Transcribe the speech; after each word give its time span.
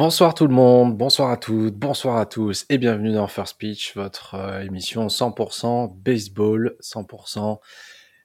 Bonsoir 0.00 0.32
tout 0.32 0.46
le 0.46 0.54
monde, 0.54 0.96
bonsoir 0.96 1.30
à 1.30 1.36
toutes, 1.36 1.74
bonsoir 1.74 2.16
à 2.16 2.24
tous 2.24 2.64
et 2.70 2.78
bienvenue 2.78 3.12
dans 3.12 3.26
First 3.26 3.58
Pitch, 3.58 3.94
votre 3.94 4.34
euh, 4.34 4.62
émission 4.62 5.08
100% 5.08 5.94
baseball, 5.94 6.74
100% 6.80 7.58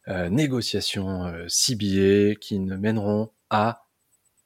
euh, 0.07 0.29
négociations 0.29 1.25
euh, 1.25 1.47
CBA 1.49 2.35
qui 2.39 2.59
ne 2.59 2.77
mèneront 2.77 3.29
à 3.49 3.87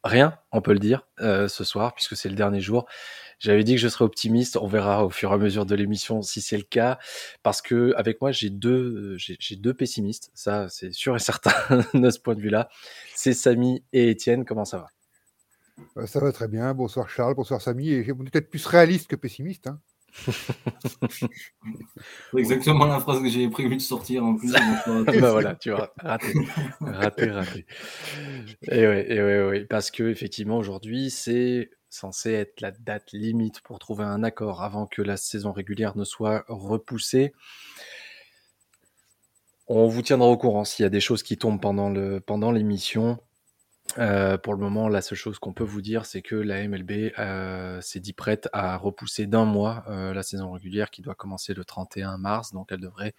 rien, 0.04 0.40
on 0.52 0.62
peut 0.62 0.74
le 0.74 0.80
dire, 0.80 1.08
euh, 1.22 1.48
ce 1.48 1.64
soir 1.64 1.94
puisque 1.94 2.18
c'est 2.18 2.30
le 2.30 2.36
dernier 2.36 2.62
jour. 2.62 2.88
J'avais 3.38 3.64
dit 3.64 3.76
que 3.76 3.82
je 3.82 3.90
serais 3.90 4.06
optimiste, 4.06 4.58
on 4.58 4.66
verra 4.66 5.06
au 5.06 5.12
fur 5.12 5.30
et 5.30 5.36
à 5.36 5.38
mesure 5.38 5.68
de 5.68 5.76
l'émission 5.76 6.24
si 6.24 6.42
c'est 6.42 6.58
le 6.58 6.64
cas, 6.64 6.98
parce 7.44 7.62
que 7.62 7.94
avec 7.96 8.22
moi 8.22 8.32
j'ai 8.32 8.50
deux, 8.50 9.18
j'ai 9.20 9.56
deux 9.56 9.76
pessimistes, 9.76 10.32
ça 10.34 10.68
c'est 10.68 10.94
sûr 10.94 11.16
et 11.16 11.20
certain 11.20 11.54
de 11.94 12.10
ce 12.10 12.18
point 12.18 12.34
de 12.34 12.42
vue-là. 12.42 12.70
C'est 13.14 13.34
Samy 13.34 13.84
et 13.94 14.10
Étienne, 14.10 14.46
comment 14.46 14.66
ça 14.66 14.80
va? 14.80 14.88
Ça 16.06 16.20
va 16.20 16.32
très 16.32 16.48
bien. 16.48 16.74
Bonsoir 16.74 17.10
Charles, 17.10 17.36
bonsoir 17.36 17.62
Samy. 17.62 17.90
Et 17.90 18.12
on 18.12 18.24
est 18.26 18.30
peut-être 18.30 18.50
plus 18.50 18.66
réaliste 18.66 19.08
que 19.08 19.16
pessimiste. 19.16 19.68
hein. 19.68 19.80
C'est 21.12 22.40
exactement 22.40 22.86
la 22.86 23.00
phrase 23.00 23.22
que 23.22 23.30
j'avais 23.30 23.50
prévu 23.50 23.76
de 23.76 23.82
sortir 23.82 24.26
en 24.26 24.36
plus. 24.36 24.54
euh, 24.56 25.04
bah 25.20 25.32
voilà, 25.32 25.56
tu 25.62 25.70
vois, 25.72 25.94
raté, 25.98 26.34
raté, 26.82 27.30
raté. 27.30 27.66
Et 28.64 28.88
ouais, 28.88 29.12
et 29.12 29.22
ouais, 29.22 29.44
ouais, 29.48 29.66
parce 29.66 29.92
que 29.92 30.04
effectivement 30.04 30.58
aujourd'hui 30.58 31.10
c'est 31.12 31.70
censé 31.90 32.32
être 32.32 32.62
la 32.62 32.72
date 32.72 33.12
limite 33.14 33.62
pour 33.62 33.80
trouver 33.80 34.04
un 34.04 34.24
accord 34.24 34.64
avant 34.64 34.86
que 34.88 35.02
la 35.02 35.18
saison 35.18 35.52
régulière 35.52 35.96
ne 35.98 36.04
soit 36.04 36.44
repoussée. 36.48 37.34
On 39.68 39.88
vous 39.88 40.02
tiendra 40.02 40.28
au 40.28 40.38
courant 40.38 40.66
s'il 40.66 40.84
y 40.84 40.88
a 40.88 40.90
des 40.90 41.02
choses 41.02 41.22
qui 41.22 41.38
tombent 41.38 41.62
pendant 41.62 41.90
le 41.90 42.20
pendant 42.20 42.52
l'émission. 42.52 43.20
Euh, 43.98 44.38
pour 44.38 44.54
le 44.54 44.60
moment, 44.60 44.88
la 44.88 45.02
seule 45.02 45.18
chose 45.18 45.40
qu'on 45.40 45.54
peut 45.54 45.64
vous 45.64 45.82
dire, 45.82 46.06
c'est 46.06 46.22
que 46.22 46.36
la 46.36 46.68
MLB 46.68 47.12
euh, 47.18 47.82
s'est 47.82 48.00
dit 48.00 48.14
prête 48.14 48.48
à 48.54 48.78
repousser 48.78 49.26
d'un 49.26 49.46
mois 49.46 49.84
euh, 49.88 50.14
la 50.14 50.22
saison 50.24 50.52
régulière 50.52 50.92
qui 50.92 51.02
doit 51.02 51.16
commencer 51.16 51.54
le 51.54 51.66
31 51.66 52.18
mars. 52.18 52.54
Donc 52.54 52.72
elle 52.72 52.80
devrait, 52.82 53.16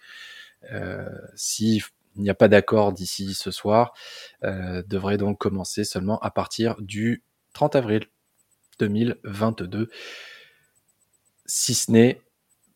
euh, 0.71 1.09
s'il 1.35 1.83
n'y 2.15 2.29
a 2.29 2.35
pas 2.35 2.47
d'accord 2.47 2.93
d'ici 2.93 3.33
ce 3.33 3.51
soir, 3.51 3.93
euh, 4.43 4.81
devrait 4.87 5.17
donc 5.17 5.37
commencer 5.39 5.83
seulement 5.83 6.19
à 6.19 6.31
partir 6.31 6.75
du 6.81 7.23
30 7.53 7.75
avril 7.75 8.05
2022, 8.79 9.89
si 11.45 11.73
ce 11.73 11.91
n'est 11.91 12.21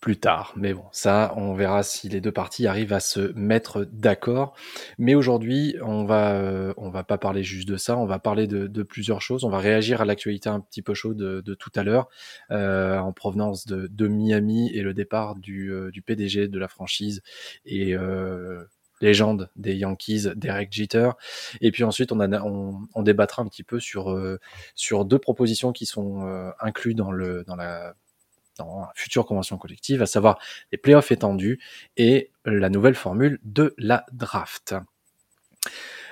plus 0.06 0.18
tard. 0.18 0.54
Mais 0.56 0.76
bon, 0.76 0.86
ça, 0.92 1.34
on 1.36 1.56
verra 1.56 1.82
si 1.82 2.10
les 2.10 2.22
deux 2.22 2.32
parties 2.32 2.68
arrivent 2.68 2.94
à 2.94 3.00
se 3.00 3.34
mettre 3.34 3.86
d'accord. 3.92 4.54
Mais 5.00 5.16
aujourd'hui, 5.16 5.78
on 5.82 6.06
va, 6.06 6.36
euh, 6.36 6.76
on 6.78 6.92
va 6.92 7.04
pas 7.04 7.18
parler 7.18 7.42
juste 7.42 7.68
de 7.68 7.76
ça. 7.76 7.98
On 7.98 8.06
va 8.06 8.20
parler 8.20 8.46
de, 8.46 8.84
plusieurs 8.84 9.24
choses. 9.24 9.44
On 9.44 9.50
va 9.50 9.58
réagir 9.58 10.02
à 10.02 10.06
l'actualité 10.06 10.48
un 10.48 10.60
petit 10.60 10.84
peu 10.84 10.94
chaude 10.94 11.18
de, 11.18 11.54
tout 11.56 11.72
à 11.74 11.82
l'heure, 11.82 12.08
euh, 12.52 13.00
en 13.00 13.14
provenance 13.14 13.66
de, 13.66 14.08
Miami 14.08 14.70
et 14.76 14.84
le 14.84 14.94
départ 14.94 15.34
du, 15.38 15.74
euh, 15.74 15.90
du 15.90 16.04
PDG 16.04 16.50
de 16.50 16.60
la 16.60 16.68
franchise 16.68 17.24
et 17.66 17.96
euh, 17.96 18.64
légende 19.02 19.50
des 19.56 19.76
Yankees, 19.76 20.28
Derek 20.36 20.72
Jeter. 20.72 21.10
Et 21.62 21.72
puis 21.72 21.84
ensuite, 21.84 22.12
on, 22.12 22.20
a, 22.20 22.44
on, 22.44 22.78
on 22.94 23.02
débattra 23.02 23.42
un 23.42 23.48
petit 23.48 23.64
peu 23.64 23.80
sur, 23.80 24.16
sur 24.76 25.04
deux 25.04 25.18
propositions 25.18 25.72
qui 25.72 25.88
sont 25.88 26.52
incluses 26.60 26.94
dans, 26.94 27.12
le, 27.12 27.44
dans 27.44 27.56
la 27.56 27.96
dans 28.58 28.82
la 28.82 28.92
future 28.96 29.26
convention 29.26 29.58
collective, 29.58 30.02
à 30.02 30.06
savoir 30.06 30.40
les 30.72 30.78
playoffs 30.78 31.12
étendus 31.12 31.60
et 31.98 32.32
la 32.46 32.70
nouvelle 32.70 32.96
formule 32.96 33.40
de 33.44 33.74
la 33.78 34.06
draft. 34.12 34.76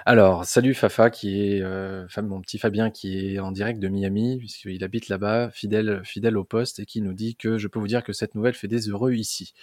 Alors, 0.06 0.44
salut 0.44 0.74
Fafa, 0.74 1.10
qui 1.10 1.42
est 1.42 1.62
euh, 1.62 2.06
mon 2.24 2.42
petit 2.42 2.58
Fabien 2.58 2.92
qui 2.92 3.36
est 3.36 3.40
en 3.40 3.54
direct 3.54 3.80
de 3.80 3.88
Miami, 3.88 4.38
puisqu'il 4.38 4.84
habite 4.84 5.08
là-bas, 5.08 5.50
fidèle, 5.52 6.02
fidèle 6.04 6.38
au 6.38 6.44
poste, 6.44 6.80
et 6.80 6.86
qui 6.86 7.02
nous 7.02 7.14
dit 7.14 7.38
que 7.38 7.58
je 7.58 7.70
peux 7.70 7.80
vous 7.80 7.88
dire 7.88 8.04
que 8.04 8.12
cette 8.12 8.36
nouvelle 8.36 8.54
fait 8.54 8.68
des 8.68 8.90
heureux 8.90 9.14
ici. 9.14 9.54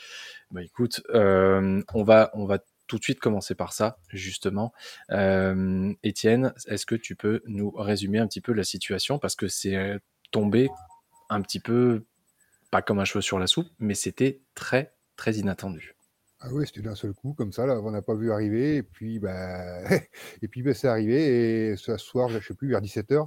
Bah 0.51 0.63
écoute, 0.63 1.03
euh, 1.15 1.83
on 1.93 2.05
va, 2.05 2.31
on 2.33 2.47
va 2.47 2.59
tout 2.87 2.99
de 2.99 3.05
suite 3.05 3.21
commencer 3.21 3.55
par 3.55 3.75
ça, 3.75 3.99
justement. 4.09 4.73
Euh, 5.11 5.93
Étienne, 6.03 6.55
est-ce 6.67 6.87
que 6.87 6.95
tu 6.95 7.17
peux 7.17 7.43
nous 7.47 7.71
résumer 7.71 8.19
un 8.19 8.27
petit 8.27 8.41
peu 8.41 8.53
la 8.53 8.65
situation? 8.65 9.19
Parce 9.19 9.37
que 9.37 9.47
c'est 9.47 9.77
euh, 9.77 9.99
tombé 10.31 10.71
un 11.29 11.43
petit 11.43 11.61
peu 11.61 12.05
pas 12.71 12.83
comme 12.83 12.99
un 12.99 13.05
cheveu 13.05 13.23
sur 13.23 13.39
la 13.39 13.47
soupe, 13.47 13.69
mais 13.79 13.95
c'était 13.95 14.41
très 14.55 14.95
très 15.17 15.35
inattendu. 15.35 15.97
Ah 16.43 16.49
oui, 16.53 16.67
c'était 16.67 16.81
d'un 16.81 16.95
seul 16.95 17.13
coup, 17.13 17.35
comme 17.35 17.53
ça, 17.53 17.67
là, 17.67 17.79
on 17.83 17.91
n'a 17.91 18.01
pas 18.01 18.15
vu 18.15 18.33
arriver. 18.33 18.77
Et 18.77 18.83
puis, 18.83 19.19
bah, 19.19 19.83
et 20.43 20.49
puis 20.49 20.63
bah, 20.63 20.73
c'est 20.73 20.89
arrivé. 20.89 21.73
Et 21.73 21.77
ce 21.77 21.99
soir, 21.99 22.31
je 22.31 22.37
ne 22.37 22.41
sais 22.41 22.55
plus, 22.55 22.71
vers 22.71 22.81
17h. 22.81 23.27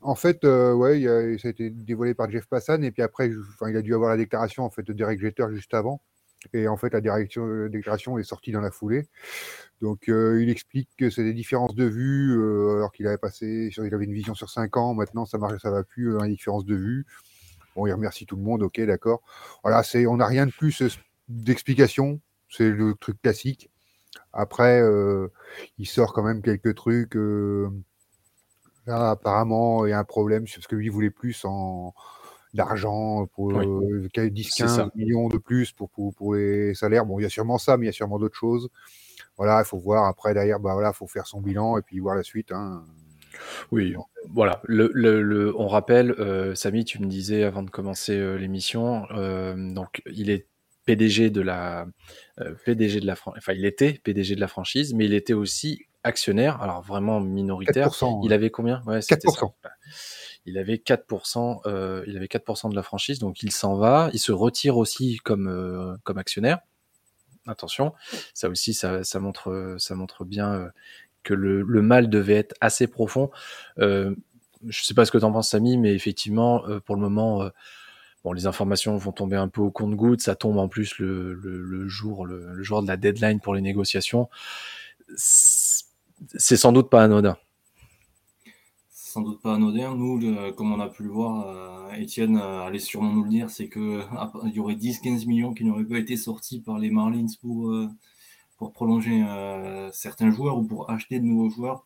en 0.00 0.14
fait, 0.14 0.44
euh, 0.44 0.72
ouais, 0.72 1.36
ça 1.38 1.48
a 1.48 1.50
été 1.50 1.68
dévoilé 1.68 2.14
par 2.14 2.30
Jeff 2.30 2.46
Passan. 2.46 2.82
Et 2.82 2.90
puis 2.90 3.02
après, 3.02 3.30
il 3.68 3.76
a 3.76 3.82
dû 3.82 3.94
avoir 3.94 4.10
la 4.10 4.16
déclaration 4.16 4.64
en 4.64 4.70
fait, 4.70 4.82
de 4.82 4.94
Derek 4.94 5.20
Jeter 5.20 5.46
juste 5.50 5.74
avant. 5.74 6.00
Et 6.52 6.68
en 6.68 6.76
fait, 6.76 6.92
la 6.92 7.00
déclaration 7.00 8.18
est 8.18 8.24
sortie 8.24 8.52
dans 8.52 8.60
la 8.60 8.70
foulée. 8.70 9.08
Donc, 9.80 10.08
euh, 10.08 10.42
il 10.42 10.50
explique 10.50 10.90
que 10.98 11.10
c'est 11.10 11.24
des 11.24 11.32
différences 11.32 11.74
de 11.74 11.84
vue, 11.84 12.38
euh, 12.38 12.76
alors 12.76 12.92
qu'il 12.92 13.06
avait 13.06 13.18
passé, 13.18 13.70
il 13.76 13.94
avait 13.94 14.04
une 14.04 14.12
vision 14.12 14.34
sur 14.34 14.50
5 14.50 14.76
ans. 14.76 14.94
Maintenant, 14.94 15.24
ça 15.24 15.38
marche, 15.38 15.60
ça 15.62 15.70
va 15.70 15.84
plus, 15.84 16.10
euh, 16.10 16.18
dans 16.18 16.24
les 16.24 16.30
différences 16.30 16.64
de 16.66 16.74
vue. 16.74 17.06
Bon, 17.74 17.86
il 17.86 17.92
remercie 17.92 18.26
tout 18.26 18.36
le 18.36 18.42
monde, 18.42 18.62
ok, 18.62 18.80
d'accord. 18.82 19.22
Voilà, 19.62 19.82
c'est, 19.82 20.06
on 20.06 20.16
n'a 20.16 20.26
rien 20.26 20.46
de 20.46 20.52
plus 20.52 20.82
euh, 20.82 20.88
d'explication, 21.28 22.20
c'est 22.48 22.70
le 22.70 22.94
truc 22.94 23.20
classique. 23.22 23.70
Après, 24.32 24.80
euh, 24.80 25.28
il 25.78 25.86
sort 25.86 26.12
quand 26.12 26.22
même 26.22 26.42
quelques 26.42 26.74
trucs. 26.74 27.16
euh, 27.16 27.68
là, 28.86 29.10
apparemment, 29.10 29.86
il 29.86 29.90
y 29.90 29.92
a 29.92 29.98
un 29.98 30.04
problème, 30.04 30.44
parce 30.44 30.66
que 30.66 30.76
lui, 30.76 30.86
il 30.86 30.90
voulait 30.92 31.10
plus 31.10 31.44
en 31.44 31.94
d'argent 32.52 33.26
pour 33.34 33.46
Oui. 33.48 33.66
euh, 33.66 34.08
C'est 34.14 34.30
10-15 34.30 34.66
ça. 34.68 34.90
millions 34.94 35.28
de 35.28 35.38
plus 35.38 35.72
pour, 35.72 35.90
pour, 35.90 36.14
pour 36.14 36.36
les 36.36 36.74
salaires. 36.74 37.04
Bon, 37.04 37.18
il 37.18 37.24
y 37.24 37.26
a 37.26 37.28
sûrement 37.30 37.58
ça, 37.58 37.76
mais 37.76 37.84
il 37.84 37.88
y 37.88 37.90
a 37.90 37.92
sûrement 37.92 38.18
d'autres 38.20 38.36
choses. 38.36 38.68
Voilà, 39.36 39.60
il 39.60 39.64
faut 39.64 39.78
voir 39.78 40.04
après 40.06 40.34
derrière, 40.34 40.60
bah 40.60 40.74
voilà, 40.74 40.92
faut 40.92 41.08
faire 41.08 41.26
son 41.26 41.40
bilan 41.40 41.76
et 41.78 41.82
puis 41.82 41.98
voir 41.98 42.14
la 42.14 42.22
suite. 42.22 42.52
Hein. 42.52 42.84
Oui, 43.72 43.94
voilà. 44.28 44.60
Le, 44.64 44.90
le, 44.94 45.22
le- 45.22 45.54
on 45.58 45.66
rappelle, 45.68 46.12
euh, 46.12 46.54
Samy, 46.54 46.84
tu 46.84 47.00
me 47.00 47.06
disais 47.06 47.44
avant 47.44 47.62
de 47.62 47.70
commencer 47.70 48.16
euh, 48.16 48.36
l'émission, 48.36 49.06
euh, 49.10 49.54
donc 49.74 50.02
il 50.06 50.30
est 50.30 50.46
PDG 50.86 51.30
de 51.30 51.40
la 51.40 51.86
euh, 52.40 52.54
PDG 52.64 53.00
de 53.00 53.06
la 53.06 53.16
Fran- 53.16 53.32
enfin 53.36 53.52
il 53.54 53.64
était 53.64 53.94
PDG 54.04 54.34
de 54.34 54.40
la 54.40 54.48
franchise, 54.48 54.92
mais 54.94 55.06
il 55.06 55.14
était 55.14 55.32
aussi 55.32 55.86
actionnaire, 56.02 56.60
alors 56.62 56.82
vraiment 56.82 57.20
minoritaire. 57.20 57.88
4%. 57.88 58.20
Il 58.24 58.32
avait 58.34 58.50
combien? 58.50 58.82
Ouais, 58.86 59.00
c'était 59.00 59.28
ça. 59.28 59.40
4%. 59.40 59.54
Il 60.46 60.58
avait 60.58 60.76
4%, 60.76 61.62
euh, 61.64 62.04
il 62.06 62.16
avait 62.18 62.28
4% 62.28 62.68
de 62.68 62.76
la 62.76 62.82
franchise, 62.82 63.18
donc 63.18 63.42
il 63.42 63.50
s'en 63.50 63.76
va. 63.76 64.10
Il 64.12 64.18
se 64.18 64.32
retire 64.32 64.76
aussi 64.76 65.16
comme, 65.24 65.48
euh, 65.48 65.96
comme 66.04 66.18
actionnaire. 66.18 66.58
Attention, 67.46 67.92
ça 68.32 68.48
aussi, 68.48 68.72
ça, 68.72 69.04
ça 69.04 69.20
montre, 69.20 69.76
ça 69.78 69.94
montre 69.94 70.24
bien 70.24 70.52
euh, 70.54 70.68
que 71.24 71.34
le, 71.34 71.64
mal 71.82 72.08
devait 72.08 72.34
être 72.34 72.54
assez 72.60 72.86
profond. 72.86 73.30
Euh, 73.78 74.14
je 74.66 74.84
sais 74.84 74.94
pas 74.94 75.04
ce 75.04 75.10
que 75.10 75.18
tu 75.18 75.24
en 75.24 75.32
penses, 75.32 75.50
Samy, 75.50 75.76
mais 75.76 75.94
effectivement, 75.94 76.64
euh, 76.68 76.78
pour 76.78 76.94
le 76.94 77.00
moment, 77.00 77.42
euh, 77.42 77.48
bon, 78.22 78.32
les 78.32 78.46
informations 78.46 78.96
vont 78.96 79.12
tomber 79.12 79.36
un 79.36 79.48
peu 79.48 79.60
au 79.60 79.70
compte-goutte. 79.70 80.20
Ça 80.20 80.36
tombe 80.36 80.58
en 80.58 80.68
plus 80.68 80.98
le, 80.98 81.88
jour, 81.88 82.26
le, 82.26 82.62
jour 82.62 82.82
de 82.82 82.86
la 82.86 82.96
deadline 82.96 83.40
pour 83.40 83.54
les 83.54 83.62
négociations. 83.62 84.28
C'est 85.16 86.56
sans 86.56 86.72
doute 86.72 86.88
pas 86.88 87.02
anodin. 87.02 87.36
sans 88.90 89.22
doute 89.22 89.42
pas 89.42 89.54
anodin. 89.54 89.94
Nous, 89.96 90.52
comme 90.54 90.72
on 90.72 90.80
a 90.80 90.88
pu 90.88 91.02
le 91.02 91.10
voir, 91.10 91.92
Étienne 91.94 92.38
allait 92.38 92.78
sûrement 92.78 93.12
nous 93.12 93.24
le 93.24 93.30
dire, 93.30 93.50
c'est 93.50 93.68
que 93.68 94.00
à- 94.16 94.32
il 94.46 94.52
y 94.54 94.60
aurait 94.60 94.76
10-15 94.76 95.26
millions 95.26 95.52
qui 95.52 95.64
n'auraient 95.64 95.84
pas 95.84 95.98
été 95.98 96.16
sortis 96.16 96.60
par 96.60 96.78
les 96.78 96.90
Marlins 96.90 97.26
pour, 97.42 97.70
pour 98.64 98.72
prolonger 98.72 99.22
euh, 99.28 99.90
certains 99.92 100.30
joueurs 100.30 100.56
ou 100.56 100.62
pour 100.64 100.90
acheter 100.90 101.20
de 101.20 101.24
nouveaux 101.26 101.50
joueurs. 101.50 101.84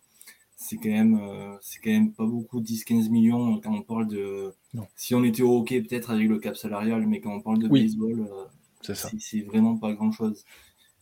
C'est 0.56 0.76
quand 0.76 0.90
même, 0.90 1.18
euh, 1.20 1.56
c'est 1.60 1.80
quand 1.80 1.90
même 1.90 2.12
pas 2.12 2.24
beaucoup 2.24 2.60
10-15 2.60 3.10
millions 3.10 3.58
quand 3.60 3.72
on 3.74 3.82
parle 3.82 4.06
de. 4.06 4.54
Non. 4.74 4.86
Si 4.94 5.12
on 5.16 5.24
était 5.24 5.42
au 5.42 5.58
hockey 5.58 5.80
peut-être 5.82 6.10
avec 6.10 6.28
le 6.28 6.38
cap 6.38 6.56
salarial, 6.56 7.04
mais 7.08 7.20
quand 7.20 7.32
on 7.34 7.40
parle 7.40 7.58
de 7.58 7.68
Oui. 7.68 7.82
baseball, 7.82 8.28
euh, 8.30 8.94
C'est 9.18 9.40
vraiment 9.40 9.76
pas 9.76 9.92
grand 9.92 10.12
chose. 10.12 10.44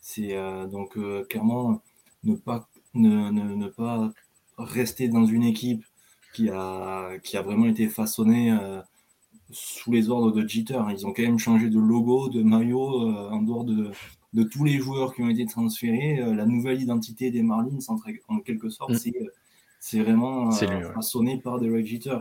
C'est 0.00 0.34
donc 0.70 0.96
clairement 1.28 1.82
ne 2.25 2.37
pas 2.37 2.69
ne, 2.94 3.31
ne, 3.31 3.55
ne 3.55 3.67
pas 3.69 4.12
rester 4.56 5.08
dans 5.08 5.26
une 5.26 5.43
équipe 5.43 5.84
qui 6.34 6.49
a 6.49 7.19
qui 7.22 7.37
a 7.37 7.43
vraiment 7.43 7.67
été 7.67 7.88
façonnée 7.88 8.56
sous 9.50 9.93
les 9.93 10.08
ordres 10.08 10.32
de 10.32 10.46
Jeter. 10.49 10.81
Ils 10.90 11.06
ont 11.06 11.12
quand 11.12 11.22
même 11.22 11.38
changé 11.38 11.69
de 11.69 11.79
logo, 11.79 12.29
de 12.31 12.43
maillot 12.43 13.08
en 13.31 13.43
dehors 13.43 13.64
de 13.64 13.90
de 14.36 14.42
tous 14.44 14.62
les 14.64 14.78
joueurs 14.78 15.14
qui 15.14 15.22
ont 15.22 15.28
été 15.30 15.46
transférés. 15.46 16.20
Euh, 16.20 16.34
la 16.34 16.46
nouvelle 16.46 16.80
identité 16.80 17.30
des 17.32 17.42
Marlins 17.42 17.78
en, 18.28 18.38
quelque 18.40 18.68
sorte, 18.68 18.92
Mm. 18.92 18.98
c'est 18.98 19.16
euh, 19.20 19.32
c'est 19.80 20.00
vraiment 20.00 20.52
euh, 20.52 20.60
lui, 20.60 20.84
ouais. 20.84 20.92
façonné 20.94 21.38
par 21.38 21.58
Derek 21.58 21.86
Jeter. 21.86 22.18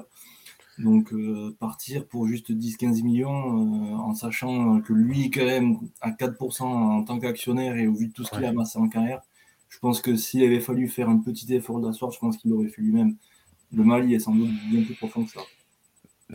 Donc 0.78 1.14
partir 1.60 2.06
pour 2.06 2.28
juste 2.28 2.52
10-15 2.52 3.02
millions 3.02 3.96
en 3.98 4.14
sachant 4.14 4.82
que 4.82 4.92
lui 4.92 5.32
quand 5.32 5.46
même 5.46 5.78
à 6.02 6.12
4% 6.12 6.64
en 6.64 7.04
tant 7.06 7.18
qu'actionnaire 7.18 7.78
et 7.78 7.88
au 7.88 7.94
vu 7.94 8.08
de 8.08 8.12
tout 8.14 8.26
ce 8.26 8.30
qu'il 8.32 8.40
Ouais. 8.40 8.48
a 8.48 8.50
amassé 8.50 8.78
en 8.78 8.90
carrière, 8.90 9.22
je 9.70 9.80
pense 9.80 10.02
que 10.02 10.18
s'il 10.18 10.44
avait 10.44 10.60
fallu 10.60 10.90
faire 10.90 11.08
un 11.10 11.18
petit 11.20 11.54
effort 11.54 11.80
d'asseoir, 11.80 12.12
je 12.12 12.20
pense 12.20 12.36
qu'il 12.36 12.52
l'aurait 12.52 12.68
fait 12.68 12.82
lui-même. 12.82 13.16
le 13.72 13.84
mal 13.86 14.12
est 14.12 14.20
sans 14.20 14.36
doute 14.36 14.50
bien 14.70 14.84
plus 14.84 14.96
profond 14.96 15.24
que 15.24 15.32
ça. 15.32 15.40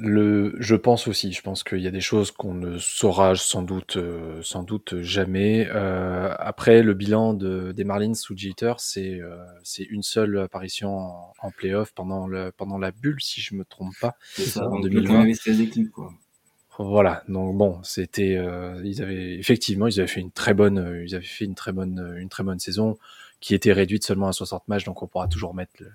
Le, 0.02 0.54
je 0.58 0.74
pense 0.76 1.08
aussi. 1.08 1.32
Je 1.32 1.42
pense 1.42 1.62
qu'il 1.62 1.80
y 1.80 1.86
a 1.86 1.90
des 1.90 2.00
choses 2.00 2.30
qu'on 2.30 2.54
ne 2.54 2.78
saura 2.78 3.34
sans 3.36 3.62
doute, 3.62 3.96
euh, 3.96 4.40
sans 4.42 4.62
doute 4.62 5.00
jamais. 5.02 5.68
Euh, 5.70 6.34
après, 6.38 6.82
le 6.82 6.94
bilan 6.94 7.34
de, 7.34 7.72
des 7.72 7.84
Marlins 7.84 8.14
sous 8.14 8.36
Jeter, 8.36 8.72
c'est 8.78 9.20
euh, 9.20 9.36
c'est 9.62 9.82
une 9.82 10.02
seule 10.02 10.38
apparition 10.38 10.96
en, 10.98 11.32
en 11.42 11.50
playoff 11.50 11.92
pendant, 11.92 12.26
le, 12.26 12.50
pendant 12.56 12.78
la 12.78 12.92
bulle, 12.92 13.20
si 13.20 13.40
je 13.40 13.54
me 13.54 13.64
trompe 13.64 13.92
pas. 14.00 14.16
C'est 14.32 14.44
ça, 14.44 14.66
en 14.66 14.76
donc 14.76 14.84
2020. 14.84 15.12
il 15.12 15.18
y 15.18 15.22
avait 15.22 15.34
16 15.34 15.60
équipes, 15.60 15.90
quoi. 15.90 16.12
Voilà, 16.78 17.22
donc 17.28 17.58
bon, 17.58 17.78
c'était, 17.82 18.36
euh, 18.38 18.80
ils 18.84 19.02
avaient 19.02 19.34
effectivement, 19.38 19.86
ils 19.86 20.00
avaient 20.00 20.08
fait 20.08 20.20
une 20.20 20.30
très 20.30 20.54
bonne, 20.54 21.02
ils 21.04 21.14
avaient 21.14 21.24
fait 21.24 21.44
une 21.44 21.54
très 21.54 21.72
bonne, 21.72 22.14
une 22.16 22.30
très 22.30 22.42
bonne 22.42 22.58
saison 22.58 22.96
qui 23.40 23.54
était 23.54 23.72
réduite 23.72 24.04
seulement 24.04 24.28
à 24.28 24.32
60 24.32 24.66
matchs, 24.68 24.84
donc 24.84 25.02
on 25.02 25.06
pourra 25.06 25.28
toujours 25.28 25.54
mettre 25.54 25.72
le, 25.78 25.90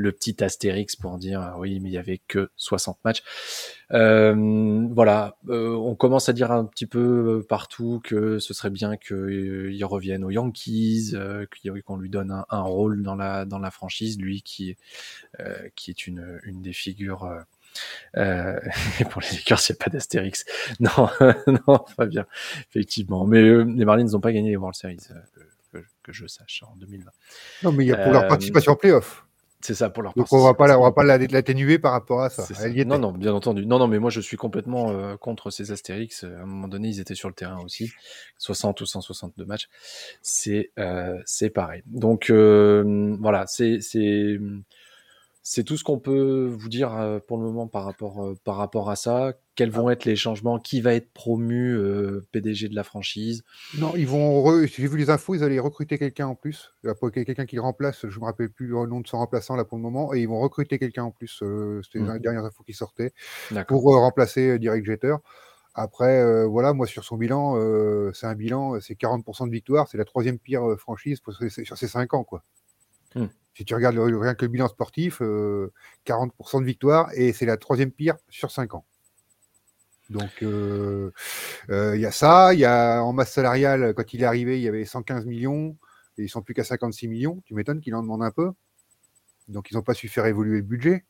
le 0.00 0.12
petit 0.12 0.42
astérix 0.44 0.94
pour 0.96 1.18
dire 1.18 1.40
ah 1.42 1.56
oui, 1.58 1.80
mais 1.80 1.88
il 1.88 1.92
y 1.92 1.98
avait 1.98 2.20
que 2.28 2.50
60 2.56 2.98
matchs. 3.04 3.22
Euh, 3.92 4.86
voilà, 4.92 5.36
euh, 5.48 5.74
on 5.74 5.94
commence 5.96 6.28
à 6.28 6.32
dire 6.32 6.52
un 6.52 6.64
petit 6.66 6.86
peu 6.86 7.44
partout 7.48 8.00
que 8.04 8.38
ce 8.38 8.54
serait 8.54 8.70
bien 8.70 8.96
qu'il 8.96 9.84
revienne 9.84 10.24
aux 10.24 10.30
Yankees, 10.30 11.10
euh, 11.14 11.46
qu'on 11.84 11.96
lui 11.96 12.10
donne 12.10 12.30
un, 12.30 12.44
un 12.50 12.62
rôle 12.62 13.02
dans 13.02 13.14
la 13.16 13.44
dans 13.44 13.58
la 13.58 13.70
franchise, 13.70 14.18
lui 14.18 14.42
qui 14.42 14.76
euh, 15.40 15.68
qui 15.74 15.90
est 15.90 16.06
une 16.06 16.40
une 16.44 16.62
des 16.62 16.72
figures. 16.72 17.24
euh, 17.24 17.40
euh, 18.16 18.58
et 19.00 19.04
pour 19.10 19.20
les 19.22 19.28
Lakers, 19.30 19.60
il 19.68 19.72
n'y 19.72 19.76
a 19.80 19.84
pas 19.84 19.90
d'astérix. 19.90 20.44
Non, 20.80 21.08
non, 21.68 21.84
pas 21.96 22.06
bien, 22.06 22.26
effectivement. 22.70 23.26
Mais 23.26 23.40
euh, 23.42 23.64
les 23.64 23.84
Marlins 23.84 24.04
n'ont 24.12 24.20
pas 24.20 24.32
gagné 24.32 24.50
les 24.50 24.56
World 24.56 24.74
Series, 24.76 24.98
euh, 25.74 25.82
que, 26.02 26.12
je 26.12 26.26
sache, 26.26 26.62
en 26.66 26.74
2020. 26.76 27.10
Non, 27.62 27.72
mais 27.72 27.84
il 27.84 27.88
y 27.88 27.92
a 27.92 27.96
pour 27.96 28.12
leur 28.12 28.24
Euh, 28.24 28.28
participation 28.28 28.72
en 28.72 28.76
playoff. 28.76 29.24
C'est 29.60 29.74
ça 29.74 29.90
pour 29.90 30.04
leur 30.04 30.14
Donc 30.14 30.32
on 30.32 30.44
va 30.44 30.54
pas, 30.54 30.66
la- 30.68 30.78
on 30.78 30.82
va 30.82 30.92
pas 30.92 31.02
la- 31.02 31.18
l'atténuer 31.18 31.78
par 31.80 31.90
rapport 31.92 32.22
à 32.22 32.30
ça. 32.30 32.44
Non, 32.84 32.98
non, 33.00 33.12
bien 33.12 33.34
entendu. 33.34 33.66
Non, 33.66 33.78
non, 33.80 33.88
mais 33.88 33.98
moi 33.98 34.08
je 34.10 34.20
suis 34.20 34.36
complètement 34.36 34.90
euh, 34.90 35.16
contre 35.16 35.50
ces 35.50 35.72
Astérix. 35.72 36.22
À 36.22 36.28
un 36.42 36.46
moment 36.46 36.68
donné, 36.68 36.88
ils 36.88 37.00
étaient 37.00 37.16
sur 37.16 37.28
le 37.28 37.34
terrain 37.34 37.60
aussi. 37.64 37.90
60 38.38 38.80
ou 38.80 38.86
162 38.86 39.44
matchs. 39.44 39.68
C'est 40.22 40.70
euh, 40.78 41.18
c'est 41.26 41.50
pareil. 41.50 41.82
Donc 41.86 42.30
euh, 42.30 43.16
voilà, 43.20 43.46
c'est 43.48 43.80
c'est 43.80 44.38
c'est 45.42 45.64
tout 45.64 45.76
ce 45.76 45.84
qu'on 45.84 45.98
peut 45.98 46.46
vous 46.52 46.68
dire 46.68 46.94
euh, 46.94 47.18
pour 47.18 47.38
le 47.38 47.44
moment 47.44 47.66
par 47.66 47.84
rapport 47.84 48.24
euh, 48.24 48.36
par 48.44 48.56
rapport 48.56 48.90
à 48.90 48.96
ça. 48.96 49.32
Quels 49.58 49.70
vont 49.70 49.90
être 49.90 50.04
les 50.04 50.14
changements 50.14 50.60
Qui 50.60 50.80
va 50.80 50.94
être 50.94 51.12
promu 51.12 51.74
euh, 51.74 52.24
PDG 52.30 52.68
de 52.68 52.76
la 52.76 52.84
franchise? 52.84 53.42
Non, 53.76 53.92
ils 53.96 54.06
vont. 54.06 54.40
re- 54.44 54.68
J'ai 54.72 54.86
vu 54.86 54.96
les 54.96 55.10
infos, 55.10 55.34
ils 55.34 55.42
allaient 55.42 55.58
recruter 55.58 55.98
quelqu'un 55.98 56.28
en 56.28 56.36
plus. 56.36 56.72
Il 56.84 56.86
y 56.86 56.90
a 56.90 56.94
pas 56.94 57.10
quelqu'un 57.10 57.44
qui 57.44 57.56
le 57.56 57.62
remplace. 57.62 58.06
Je 58.08 58.20
me 58.20 58.24
rappelle 58.24 58.50
plus 58.50 58.68
le 58.68 58.86
nom 58.86 59.00
de 59.00 59.08
son 59.08 59.18
remplaçant 59.18 59.56
là 59.56 59.64
pour 59.64 59.76
le 59.76 59.82
moment. 59.82 60.14
Et 60.14 60.20
ils 60.20 60.28
vont 60.28 60.38
recruter 60.38 60.78
quelqu'un 60.78 61.02
en 61.02 61.10
plus. 61.10 61.40
euh, 61.42 61.80
C'était 61.82 61.98
Mhm. 61.98 62.12
les 62.14 62.20
dernières 62.20 62.44
infos 62.44 62.62
qui 62.62 62.72
sortaient 62.72 63.12
pour 63.66 63.92
euh, 63.92 63.98
remplacer 63.98 64.48
euh, 64.50 64.58
Derek 64.60 64.84
Jeter. 64.84 65.16
Après, 65.74 66.46
voilà, 66.46 66.72
moi 66.72 66.86
sur 66.86 67.02
son 67.04 67.16
bilan, 67.16 67.54
c'est 68.12 68.26
un 68.26 68.34
bilan, 68.34 68.80
c'est 68.80 68.94
40% 68.96 69.46
de 69.46 69.52
victoire, 69.52 69.86
c'est 69.88 69.98
la 69.98 70.04
troisième 70.04 70.38
pire 70.38 70.62
franchise 70.78 71.20
pour 71.20 71.32
sur 71.34 71.78
ces 71.78 71.88
5 71.88 72.14
ans, 72.14 72.24
quoi. 72.24 72.42
Hmm. 73.14 73.26
Si 73.54 73.64
tu 73.64 73.74
regardes 73.74 73.96
le- 73.96 74.18
rien 74.18 74.34
que 74.34 74.44
le 74.44 74.50
bilan 74.50 74.68
sportif, 74.68 75.20
euh, 75.20 75.72
40% 76.04 76.60
de 76.60 76.64
victoire 76.66 77.10
et 77.14 77.32
c'est 77.32 77.46
la 77.46 77.56
troisième 77.56 77.90
pire 77.92 78.16
sur 78.28 78.50
5 78.52 78.74
ans. 78.74 78.84
Donc 80.10 80.42
euh, 80.42 81.12
euh, 81.70 81.96
il 81.96 82.00
y 82.00 82.06
a 82.06 82.10
ça, 82.12 82.54
il 82.54 82.60
y 82.60 82.64
a 82.64 83.02
en 83.02 83.12
masse 83.12 83.32
salariale, 83.32 83.94
quand 83.94 84.14
il 84.14 84.22
est 84.22 84.26
arrivé, 84.26 84.58
il 84.58 84.62
y 84.62 84.68
avait 84.68 84.84
115 84.84 85.26
millions 85.26 85.76
et 86.16 86.22
ils 86.24 86.28
sont 86.28 86.42
plus 86.42 86.54
qu'à 86.54 86.64
56 86.64 87.08
millions. 87.08 87.42
Tu 87.44 87.54
m'étonnes 87.54 87.80
qu'il 87.80 87.94
en 87.94 88.02
demande 88.02 88.22
un 88.22 88.30
peu. 88.30 88.52
Donc 89.48 89.70
ils 89.70 89.74
n'ont 89.74 89.82
pas 89.82 89.94
su 89.94 90.08
faire 90.08 90.26
évoluer 90.26 90.58
le 90.58 90.62
budget. 90.62 91.04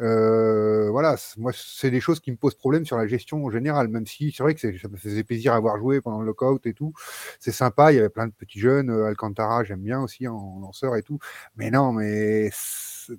Euh, 0.00 0.90
voilà, 0.90 1.16
moi 1.38 1.50
c'est 1.52 1.90
des 1.90 2.00
choses 2.00 2.20
qui 2.20 2.30
me 2.30 2.36
posent 2.36 2.54
problème 2.54 2.84
sur 2.86 2.96
la 2.96 3.06
gestion 3.08 3.44
en 3.44 3.50
général, 3.50 3.88
même 3.88 4.06
si 4.06 4.30
c'est 4.30 4.42
vrai 4.44 4.54
que 4.54 4.60
ça 4.78 4.88
me 4.88 4.96
faisait 4.96 5.24
plaisir 5.24 5.52
à 5.52 5.56
avoir 5.56 5.76
joué 5.78 6.00
pendant 6.00 6.20
le 6.20 6.26
lockout 6.26 6.64
et 6.66 6.74
tout. 6.74 6.92
C'est 7.40 7.52
sympa, 7.52 7.92
il 7.92 7.96
y 7.96 7.98
avait 7.98 8.08
plein 8.08 8.28
de 8.28 8.32
petits 8.32 8.60
jeunes, 8.60 8.90
euh, 8.90 9.06
Alcantara, 9.06 9.64
j'aime 9.64 9.82
bien 9.82 10.00
aussi 10.00 10.28
en, 10.28 10.60
lanceur 10.60 10.96
et 10.96 11.02
tout. 11.02 11.18
Mais 11.56 11.70
non, 11.70 11.92
mais 11.92 12.50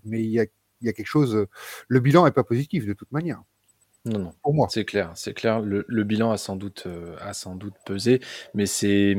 mais 0.06 0.22
il 0.24 0.30
y 0.30 0.40
a, 0.40 0.46
y 0.82 0.90
a 0.90 0.94
quelque 0.94 1.06
chose. 1.08 1.36
euh, 1.36 1.48
Le 1.90 2.00
bilan 2.00 2.26
est 2.28 2.32
pas 2.32 2.44
positif 2.46 2.86
de 2.86 2.94
toute 2.94 3.12
manière, 3.12 3.44
Non, 4.06 4.20
non. 4.20 4.34
pour 4.42 4.54
moi. 4.54 4.68
C'est 4.70 4.86
clair, 4.86 5.12
c'est 5.16 5.34
clair. 5.34 5.60
Le, 5.60 5.86
le 5.88 6.04
bilan 6.04 6.32
a 6.32 6.38
sans 6.38 6.56
doute, 6.56 6.84
euh, 6.88 7.16
a 7.20 7.34
sans 7.34 7.56
doute 7.56 7.74
pesé, 7.86 8.22
mais 8.54 8.66
c'est, 8.66 9.18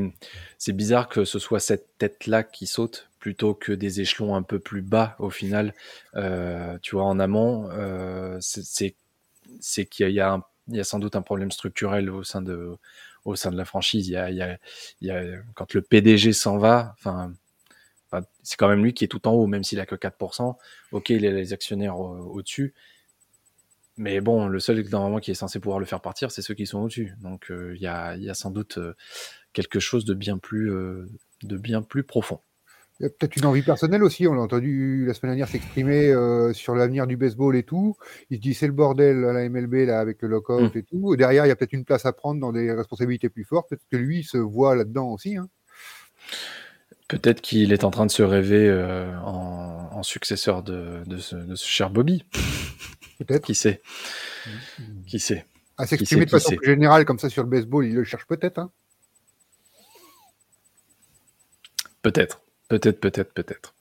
c'est 0.57 0.73
bizarre 0.73 1.07
que 1.07 1.23
ce 1.23 1.39
soit 1.39 1.59
cette 1.59 1.97
tête-là 1.97 2.43
qui 2.43 2.65
saute 2.67 3.07
plutôt 3.19 3.53
que 3.53 3.71
des 3.73 4.01
échelons 4.01 4.35
un 4.35 4.41
peu 4.41 4.57
plus 4.59 4.81
bas 4.81 5.15
au 5.19 5.29
final. 5.29 5.73
Euh, 6.15 6.77
tu 6.81 6.95
vois, 6.95 7.05
en 7.05 7.19
amont, 7.19 7.69
euh, 7.71 8.37
c'est, 8.41 8.63
c'est, 8.65 8.95
c'est 9.61 9.85
qu'il 9.85 10.05
y 10.05 10.07
a, 10.07 10.09
il 10.11 10.15
y, 10.15 10.21
a 10.21 10.33
un- 10.33 10.43
il 10.69 10.77
y 10.77 10.79
a 10.81 10.83
sans 10.85 10.99
doute 10.99 11.15
un 11.15 11.21
problème 11.23 11.51
structurel 11.51 12.09
au 12.09 12.23
sein 12.23 12.41
de, 12.41 12.75
au 13.25 13.35
sein 13.35 13.51
de 13.51 13.57
la 13.57 13.65
franchise. 13.65 14.07
Il 14.07 14.13
y 14.13 14.17
a, 14.17 14.31
il 14.31 14.37
y 14.37 14.41
a, 14.43 14.57
il 15.01 15.07
y 15.07 15.11
a 15.11 15.23
quand 15.55 15.73
le 15.75 15.81
PDG 15.83 16.33
s'en 16.33 16.57
va, 16.59 16.95
enfin. 16.99 17.33
enfin, 18.11 18.25
C'est 18.43 18.57
quand 18.57 18.67
même 18.69 18.83
lui 18.83 18.93
qui 18.93 19.03
est 19.05 19.07
tout 19.07 19.27
en 19.27 19.31
haut, 19.33 19.47
même 19.47 19.63
s'il 19.63 19.79
a 19.79 19.85
que 19.85 19.95
4%. 19.95 20.57
Ok, 20.91 21.09
il 21.09 21.25
a 21.25 21.31
les 21.31 21.53
actionnaires 21.53 21.97
au- 21.99 22.17
au-dessus, 22.35 22.73
mais 23.97 24.21
bon, 24.21 24.47
le 24.47 24.59
seul 24.59 24.83
normalement 24.89 25.19
qui 25.19 25.31
est 25.31 25.35
censé 25.35 25.59
pouvoir 25.59 25.79
le 25.79 25.85
faire 25.85 26.01
partir, 26.01 26.31
c'est 26.31 26.41
ceux 26.41 26.53
qui 26.53 26.65
sont 26.65 26.79
au-dessus. 26.79 27.13
Donc 27.21 27.51
euh, 27.51 27.73
il 27.75 27.81
y, 27.81 27.87
a, 27.87 28.15
il 28.15 28.23
y 28.23 28.29
a 28.29 28.33
sans 28.33 28.51
doute 28.51 28.77
euh, 28.77 28.93
quelque 29.53 29.79
chose 29.79 30.05
de 30.05 30.13
bien 30.13 30.37
plus, 30.37 30.71
euh, 30.71 31.07
de 31.43 31.57
bien 31.57 31.81
plus 31.81 32.03
profond. 32.03 32.39
Il 32.99 33.03
y 33.03 33.05
a 33.07 33.09
peut-être 33.09 33.35
une 33.35 33.45
envie 33.45 33.63
personnelle 33.63 34.03
aussi. 34.03 34.27
On 34.27 34.33
l'a 34.35 34.41
entendu 34.41 35.05
la 35.07 35.13
semaine 35.15 35.31
dernière 35.31 35.47
s'exprimer 35.47 36.13
sur 36.53 36.75
l'avenir 36.75 37.07
du 37.07 37.17
baseball 37.17 37.55
et 37.55 37.63
tout. 37.63 37.95
Il 38.29 38.37
se 38.37 38.41
dit 38.41 38.53
c'est 38.53 38.67
le 38.67 38.73
bordel 38.73 39.25
à 39.25 39.33
la 39.33 39.49
MLB 39.49 39.73
là 39.87 39.99
avec 39.99 40.21
le 40.21 40.27
lockout 40.27 40.73
Mm. 40.75 40.77
et 40.77 40.83
tout. 40.83 41.15
Derrière, 41.15 41.45
il 41.45 41.49
y 41.49 41.51
a 41.51 41.55
peut-être 41.55 41.73
une 41.73 41.83
place 41.85 42.05
à 42.05 42.13
prendre 42.13 42.39
dans 42.39 42.51
des 42.51 42.71
responsabilités 42.71 43.29
plus 43.29 43.43
fortes. 43.43 43.69
Peut-être 43.69 43.87
que 43.89 43.97
lui 43.97 44.23
se 44.23 44.37
voit 44.37 44.75
là-dedans 44.75 45.09
aussi. 45.13 45.35
hein. 45.35 45.47
Peut-être 47.11 47.41
qu'il 47.41 47.73
est 47.73 47.83
en 47.83 47.91
train 47.91 48.05
de 48.05 48.11
se 48.11 48.23
rêver 48.23 48.69
euh, 48.69 49.13
en, 49.19 49.89
en 49.91 50.01
successeur 50.01 50.63
de, 50.63 51.03
de, 51.05 51.17
ce, 51.17 51.35
de 51.35 51.55
ce 51.55 51.67
cher 51.67 51.89
Bobby. 51.89 52.23
Peut-être. 53.19 53.43
Qui 53.43 53.53
sait? 53.53 53.81
Qui 55.07 55.19
sait? 55.19 55.45
À 55.77 55.85
s'exprimer 55.85 56.21
de 56.21 56.29
qui 56.29 56.31
façon 56.31 56.55
plus 56.55 56.65
générale 56.65 57.03
comme 57.03 57.19
ça 57.19 57.29
sur 57.29 57.43
le 57.43 57.49
baseball, 57.49 57.85
il 57.85 57.95
le 57.95 58.05
cherche 58.05 58.25
peut-être. 58.27 58.59
hein. 58.59 58.71
Peut-être, 62.01 62.41
peut-être, 62.69 63.01
peut-être, 63.01 63.33
peut-être. 63.33 63.75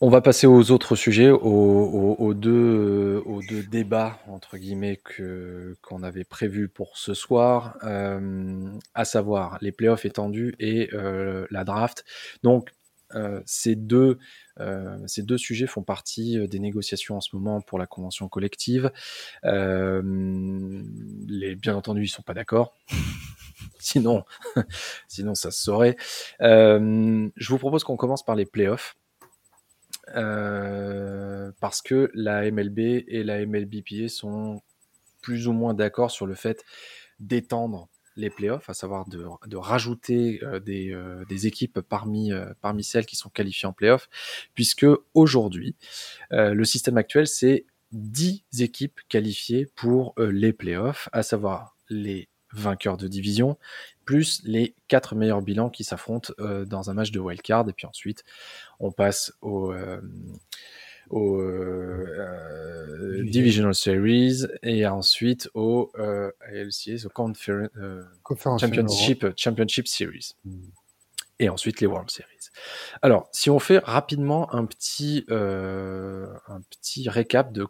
On 0.00 0.10
va 0.10 0.20
passer 0.20 0.46
aux 0.46 0.70
autres 0.70 0.96
sujets, 0.96 1.30
aux, 1.30 1.38
aux- 1.40 2.16
aux 2.18 2.34
deux, 2.34 2.50
euh, 2.50 3.22
aux 3.26 3.40
deux 3.42 3.62
débats 3.62 4.18
entre 4.26 4.58
guillemets 4.58 4.96
que 5.02 5.76
qu'on 5.82 6.02
avait 6.02 6.24
prévus 6.24 6.68
pour 6.68 6.98
ce 6.98 7.14
soir, 7.14 7.76
euh, 7.84 8.68
à 8.94 9.04
savoir 9.04 9.56
les 9.62 9.72
playoffs 9.72 10.04
étendus 10.04 10.54
et 10.58 10.90
euh, 10.94 11.46
la 11.50 11.64
draft. 11.64 12.04
Donc 12.42 12.70
euh, 13.14 13.40
ces 13.46 13.76
deux 13.76 14.18
euh, 14.60 14.98
ces 15.06 15.22
deux 15.22 15.38
sujets 15.38 15.66
font 15.68 15.82
partie 15.82 16.38
euh, 16.38 16.48
des 16.48 16.58
négociations 16.58 17.16
en 17.16 17.20
ce 17.20 17.34
moment 17.34 17.60
pour 17.60 17.78
la 17.78 17.86
convention 17.86 18.28
collective. 18.28 18.90
Les, 21.28 21.54
bien 21.56 21.76
entendu, 21.76 22.02
ils 22.04 22.08
sont 22.08 22.22
pas 22.22 22.34
d'accord. 22.34 22.74
sinon, 23.78 24.24
sinon 25.08 25.34
ça 25.34 25.50
se 25.50 25.62
saurait. 25.62 25.96
Je 26.40 27.48
vous 27.48 27.58
propose 27.58 27.84
qu'on 27.84 27.96
commence 27.96 28.24
par 28.24 28.34
les 28.36 28.46
playoffs. 28.46 28.96
Euh, 30.14 31.50
parce 31.60 31.82
que 31.82 32.10
la 32.14 32.50
MLB 32.50 32.78
et 32.78 33.24
la 33.24 33.44
MLBPA 33.44 34.08
sont 34.08 34.60
plus 35.22 35.48
ou 35.48 35.52
moins 35.52 35.74
d'accord 35.74 36.10
sur 36.10 36.26
le 36.26 36.34
fait 36.34 36.62
d'étendre 37.20 37.88
les 38.16 38.30
playoffs, 38.30 38.68
à 38.70 38.74
savoir 38.74 39.08
de, 39.08 39.26
de 39.46 39.56
rajouter 39.56 40.40
euh, 40.42 40.60
des, 40.60 40.92
euh, 40.92 41.24
des 41.28 41.46
équipes 41.46 41.80
parmi, 41.80 42.32
euh, 42.32 42.52
parmi 42.60 42.84
celles 42.84 43.06
qui 43.06 43.16
sont 43.16 43.28
qualifiées 43.28 43.66
en 43.66 43.72
playoffs, 43.72 44.08
puisque 44.54 44.86
aujourd'hui, 45.14 45.74
le 46.30 46.64
système 46.64 46.96
actuel, 46.96 47.26
c'est 47.26 47.66
10 47.92 48.44
équipes 48.60 49.00
qualifiées 49.08 49.66
pour 49.74 50.14
les 50.18 50.52
playoffs, 50.52 51.08
à 51.12 51.22
savoir 51.22 51.76
les 51.88 52.28
vainqueurs 52.52 52.96
de 52.96 53.08
division, 53.08 53.58
plus 54.04 54.42
les 54.44 54.74
quatre 54.88 55.14
meilleurs 55.14 55.42
bilans 55.42 55.70
qui 55.70 55.84
s'affrontent 55.84 56.32
euh, 56.38 56.64
dans 56.64 56.90
un 56.90 56.94
match 56.94 57.10
de 57.10 57.18
wildcard. 57.18 57.68
Et 57.68 57.72
puis 57.72 57.86
ensuite, 57.86 58.24
on 58.80 58.92
passe 58.92 59.32
au, 59.40 59.72
euh, 59.72 60.00
au 61.10 61.40
euh, 61.40 63.22
Divisional 63.24 63.74
Series 63.74 64.42
et 64.62 64.86
ensuite 64.86 65.48
au 65.54 65.90
ALCS, 65.96 67.06
au 67.06 67.08
Confer 67.08 67.68
Conférence 68.22 68.60
Championship, 68.60 69.26
Championship 69.36 69.88
Series. 69.88 70.32
Mm. 70.44 70.60
Et 71.40 71.48
ensuite 71.48 71.80
les 71.80 71.88
World 71.88 72.10
Series. 72.10 72.28
Alors, 73.02 73.28
si 73.32 73.50
on 73.50 73.58
fait 73.58 73.78
rapidement 73.78 74.54
un 74.54 74.66
petit, 74.66 75.24
un 75.28 76.60
petit 76.70 77.08
récap 77.08 77.52
de 77.52 77.66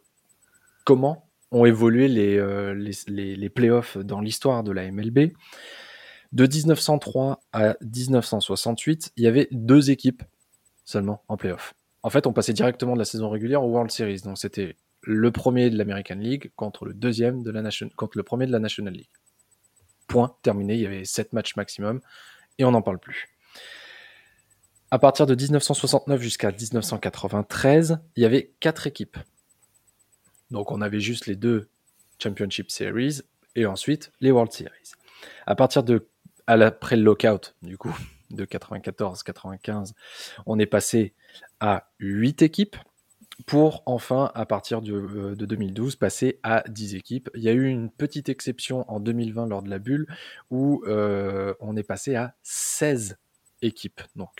comment 0.84 1.30
ont 1.50 1.64
évolué 1.64 2.08
les, 2.08 2.36
les, 2.74 2.92
les, 3.06 3.36
les 3.36 3.48
playoffs 3.48 3.96
dans 3.96 4.20
l'histoire 4.20 4.64
de 4.64 4.72
la 4.72 4.90
MLB, 4.90 5.30
de 6.34 6.46
1903 6.46 7.40
à 7.52 7.76
1968, 7.80 9.12
il 9.16 9.22
y 9.22 9.28
avait 9.28 9.48
deux 9.52 9.90
équipes 9.90 10.24
seulement 10.84 11.22
en 11.28 11.36
playoff. 11.36 11.74
en 12.02 12.10
fait, 12.10 12.26
on 12.26 12.32
passait 12.32 12.52
directement 12.52 12.94
de 12.94 12.98
la 12.98 13.04
saison 13.04 13.30
régulière 13.30 13.62
au 13.62 13.68
World 13.68 13.90
Series. 13.90 14.20
Donc 14.24 14.36
c'était 14.36 14.76
le 15.00 15.30
premier 15.30 15.70
de 15.70 15.78
l'American 15.78 16.16
League 16.16 16.50
contre 16.56 16.86
le 16.86 16.92
deuxième 16.92 17.42
de 17.42 17.50
la 17.50 18.22
premier 18.24 18.46
de 18.46 18.52
la 18.52 18.58
National 18.58 18.92
League. 18.92 19.08
Point, 20.08 20.34
terminé. 20.42 20.74
Il 20.74 20.80
y 20.80 20.86
avait 20.86 21.04
7 21.04 21.32
matchs 21.32 21.56
maximum 21.56 22.00
et 22.58 22.64
on 22.64 22.72
n'en 22.72 22.82
parle 22.82 22.98
plus. 22.98 23.28
À 24.90 24.98
partir 24.98 25.26
de 25.26 25.34
1969 25.34 26.20
jusqu'à 26.20 26.50
1993, 26.50 27.98
il 28.16 28.22
y 28.22 28.26
avait 28.26 28.52
quatre 28.58 28.86
équipes. 28.88 29.18
Donc 30.50 30.72
on 30.72 30.80
avait 30.80 31.00
juste 31.00 31.26
les 31.26 31.36
deux 31.36 31.68
Championship 32.18 32.70
Series 32.70 33.20
et 33.54 33.66
ensuite 33.66 34.10
les 34.20 34.32
World 34.32 34.52
Series. 34.52 34.92
À 35.46 35.54
partir 35.54 35.84
de 35.84 36.08
après 36.46 36.96
le 36.96 37.02
lockout, 37.02 37.54
du 37.62 37.78
coup, 37.78 37.94
de 38.30 38.44
94-95, 38.44 39.92
on 40.46 40.58
est 40.58 40.66
passé 40.66 41.14
à 41.60 41.88
8 42.00 42.42
équipes 42.42 42.76
pour 43.46 43.82
enfin, 43.86 44.30
à 44.34 44.46
partir 44.46 44.80
de, 44.80 45.34
2012, 45.34 45.94
euh, 45.94 45.98
passer 45.98 46.38
à 46.42 46.62
10 46.68 46.94
équipes. 46.94 47.30
Il 47.34 47.42
y 47.42 47.48
a 47.48 47.52
eu 47.52 47.66
une 47.66 47.90
petite 47.90 48.28
exception 48.28 48.88
en 48.90 49.00
2020 49.00 49.46
lors 49.46 49.62
de 49.62 49.70
la 49.70 49.78
bulle 49.78 50.06
où 50.50 50.84
euh, 50.86 51.54
on 51.60 51.76
est 51.76 51.82
passé 51.82 52.14
à 52.14 52.34
16 52.42 53.16
équipes. 53.62 54.00
Donc, 54.14 54.30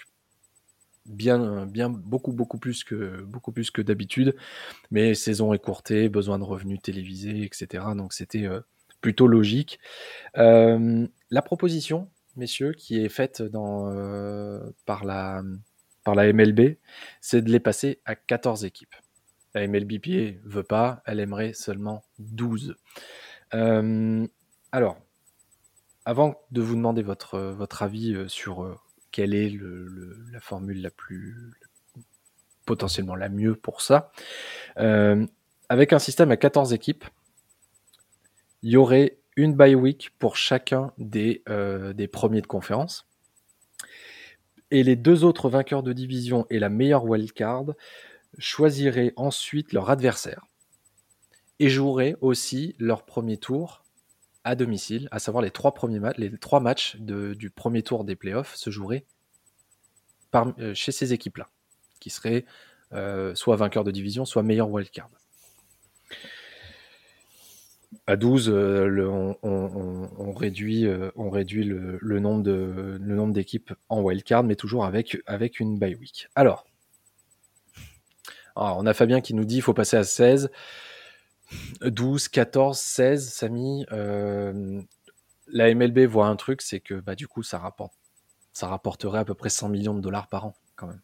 bien, 1.06 1.66
bien 1.66 1.90
beaucoup, 1.90 2.32
beaucoup 2.32 2.58
plus 2.58 2.84
que, 2.84 3.22
beaucoup 3.22 3.52
plus 3.52 3.70
que 3.70 3.82
d'habitude. 3.82 4.36
Mais 4.90 5.14
saison 5.14 5.52
écourtée, 5.52 6.08
besoin 6.08 6.38
de 6.38 6.44
revenus 6.44 6.80
télévisés, 6.80 7.42
etc. 7.42 7.84
Donc, 7.96 8.12
c'était 8.12 8.46
euh, 8.46 8.60
plutôt 9.00 9.26
logique. 9.26 9.80
La 11.34 11.42
proposition, 11.42 12.08
messieurs, 12.36 12.72
qui 12.72 13.04
est 13.04 13.08
faite 13.08 13.42
dans, 13.42 13.92
par 14.86 15.04
la 15.04 15.42
par 16.04 16.14
la 16.14 16.30
MLB, 16.32 16.76
c'est 17.20 17.42
de 17.42 17.50
les 17.50 17.60
passer 17.60 18.00
à 18.04 18.14
14 18.14 18.64
équipes. 18.64 18.94
La 19.54 19.66
MLBPA 19.66 20.38
veut 20.44 20.62
pas, 20.62 21.02
elle 21.06 21.18
aimerait 21.18 21.54
seulement 21.54 22.04
12. 22.18 22.76
Euh, 23.54 24.26
alors, 24.70 24.98
avant 26.04 26.38
de 26.50 26.60
vous 26.60 26.76
demander 26.76 27.02
votre, 27.02 27.82
avis 27.82 28.14
euh, 28.14 28.28
sur 28.28 28.62
euh, 28.62 28.76
quelle 29.10 29.34
est 29.34 29.50
la 30.32 30.40
formule 30.40 30.82
la 30.82 30.90
plus 30.90 31.52
potentiellement 32.66 33.14
la 33.14 33.28
mieux 33.28 33.54
pour 33.54 33.80
ça, 33.80 34.10
avec 34.76 35.92
un 35.92 35.98
système 35.98 36.30
à 36.30 36.36
14 36.36 36.72
équipes, 36.72 37.04
il 38.62 38.70
y 38.70 38.76
aurait 38.76 39.18
une 39.36 39.54
bye 39.54 39.74
week 39.74 40.10
pour 40.18 40.36
chacun 40.36 40.92
des, 40.98 41.42
des 41.94 42.08
premiers 42.08 42.40
de 42.40 42.46
conférence. 42.46 43.06
Et 44.70 44.82
les 44.82 44.96
deux 44.96 45.24
autres 45.24 45.48
vainqueurs 45.48 45.82
de 45.82 45.92
division 45.92 46.46
et 46.50 46.58
la 46.58 46.68
meilleure 46.68 47.04
wildcard 47.04 47.66
choisiraient 48.38 49.12
ensuite 49.16 49.72
leur 49.72 49.90
adversaire 49.90 50.46
et 51.58 51.68
joueraient 51.68 52.16
aussi 52.20 52.74
leur 52.78 53.04
premier 53.04 53.36
tour 53.36 53.84
à 54.44 54.56
domicile, 54.56 55.08
à 55.10 55.18
savoir 55.18 55.42
les 55.42 55.50
trois 55.50 55.72
matchs, 56.60 56.96
du 56.96 57.50
premier 57.50 57.82
tour 57.82 58.04
des 58.04 58.16
playoffs 58.16 58.54
se 58.56 58.70
joueraient 58.70 59.06
euh, 60.34 60.74
chez 60.74 60.92
ces 60.92 61.12
équipes-là, 61.12 61.48
qui 62.00 62.10
seraient 62.10 62.44
euh, 62.92 63.34
soit 63.34 63.56
vainqueurs 63.56 63.84
de 63.84 63.90
division, 63.90 64.24
soit 64.24 64.42
meilleurs 64.42 64.68
wildcard 64.68 65.08
à 68.06 68.16
12, 68.16 68.50
euh, 68.50 69.34
on, 69.42 70.32
réduit, 70.32 70.86
euh, 70.86 71.10
le, 71.14 72.18
nombre 72.18 73.32
d'équipes 73.32 73.72
en 73.88 74.02
wildcard, 74.02 74.44
mais 74.44 74.56
toujours 74.56 74.84
avec, 74.84 75.60
une 75.60 75.78
bye 75.78 75.94
week. 75.94 76.28
Alors, 76.34 76.66
on 78.56 78.86
a 78.86 78.94
Fabien 78.94 79.20
qui 79.20 79.34
nous 79.34 79.44
dit 79.44 79.56
qu'il 79.56 79.62
faut 79.62 79.74
passer 79.74 79.96
à 79.96 80.04
16, 80.04 80.50
12, 81.82 82.28
14, 82.28 82.78
16, 82.78 83.28
Samy. 83.28 83.86
Euh, 83.92 84.80
la 85.48 85.74
MLB 85.74 86.00
voit 86.00 86.26
un 86.26 86.36
truc, 86.36 86.62
c'est 86.62 86.80
que 86.80 86.94
bah, 86.94 87.14
du 87.14 87.28
coup, 87.28 87.42
ça, 87.42 87.58
rapporte, 87.58 87.94
ça 88.52 88.68
rapporterait 88.68 89.20
à 89.20 89.24
peu 89.24 89.34
près 89.34 89.50
100 89.50 89.68
millions 89.68 89.94
de 89.94 90.00
dollars 90.00 90.28
par 90.28 90.46
an, 90.46 90.54
quand 90.76 90.86
même 90.86 91.00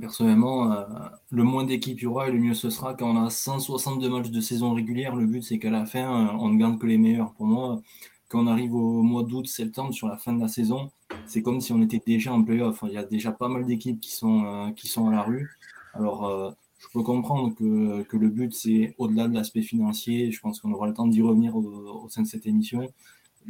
personnellement, 0.00 0.72
euh, 0.72 0.84
le 1.30 1.42
moins 1.42 1.64
d'équipes 1.64 2.00
il 2.00 2.04
y 2.04 2.06
aura 2.06 2.28
et 2.28 2.32
le 2.32 2.38
mieux 2.38 2.54
ce 2.54 2.70
sera. 2.70 2.94
Quand 2.94 3.10
on 3.10 3.24
a 3.24 3.30
162 3.30 4.08
matchs 4.08 4.30
de 4.30 4.40
saison 4.40 4.74
régulière, 4.74 5.14
le 5.16 5.26
but 5.26 5.42
c'est 5.42 5.58
qu'à 5.58 5.70
la 5.70 5.86
fin, 5.86 6.28
euh, 6.28 6.38
on 6.38 6.50
ne 6.50 6.58
garde 6.58 6.78
que 6.78 6.86
les 6.86 6.98
meilleurs. 6.98 7.32
Pour 7.34 7.46
moi, 7.46 7.80
quand 8.28 8.42
on 8.42 8.46
arrive 8.46 8.74
au 8.74 9.02
mois 9.02 9.22
d'août, 9.22 9.46
septembre, 9.46 9.92
sur 9.92 10.08
la 10.08 10.16
fin 10.16 10.32
de 10.32 10.40
la 10.40 10.48
saison, 10.48 10.90
c'est 11.26 11.42
comme 11.42 11.60
si 11.60 11.72
on 11.72 11.82
était 11.82 12.02
déjà 12.04 12.32
en 12.32 12.42
playoff. 12.42 12.82
Il 12.86 12.92
y 12.92 12.96
a 12.96 13.04
déjà 13.04 13.32
pas 13.32 13.48
mal 13.48 13.66
d'équipes 13.66 14.00
qui 14.00 14.12
sont, 14.12 14.44
euh, 14.44 14.70
qui 14.72 14.88
sont 14.88 15.08
à 15.08 15.12
la 15.12 15.22
rue. 15.22 15.50
Alors, 15.94 16.54
je 16.78 16.86
peux 16.92 17.02
comprendre 17.02 17.54
que, 17.54 18.02
que 18.02 18.16
le 18.18 18.28
but 18.28 18.52
c'est 18.54 18.94
au-delà 18.98 19.28
de 19.28 19.34
l'aspect 19.34 19.62
financier. 19.62 20.30
Je 20.30 20.40
pense 20.40 20.60
qu'on 20.60 20.72
aura 20.72 20.86
le 20.86 20.94
temps 20.94 21.06
d'y 21.06 21.22
revenir 21.22 21.56
au, 21.56 21.62
au, 22.04 22.08
sein 22.10 22.22
de 22.22 22.26
cette 22.26 22.46
émission. 22.46 22.92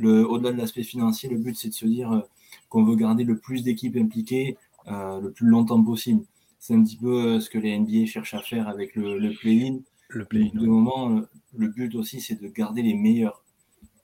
Au-delà 0.01 0.53
de 0.53 0.59
l'aspect 0.59 0.85
financier, 0.85 1.29
le 1.29 1.39
but 1.39 1.57
c'est 1.57 1.71
de 1.71 1.75
se 1.75 1.87
dire 1.87 2.23
qu'on 2.69 2.85
veut 2.85 2.95
garder 2.95 3.25
le 3.25 3.37
plus 3.37 3.65
d'équipes 3.65 3.97
impliquées 3.97 4.57
euh, 4.89 5.21
le 5.21 5.33
plus 5.33 5.47
longtemps 5.47 5.83
possible. 5.83 6.25
C'est 6.59 6.75
un 6.75 6.83
petit 6.83 6.97
peu 6.97 7.37
euh, 7.37 7.41
ce 7.41 7.51
que 7.51 7.59
les 7.59 7.79
NBA 7.79 8.07
cherchent 8.07 8.35
à 8.35 8.41
faire 8.43 8.69
avec 8.69 8.95
le, 8.95 9.19
le 9.19 9.33
play-in. 9.35 9.79
Le 10.09 10.25
play 10.25 10.51
De 10.55 10.67
moment, 10.67 11.11
euh, 11.17 11.29
le 11.57 11.69
but 11.69 11.95
aussi, 11.97 12.21
c'est 12.21 12.41
de 12.41 12.49
garder 12.49 12.83
les 12.83 12.95
meilleurs. 12.95 13.43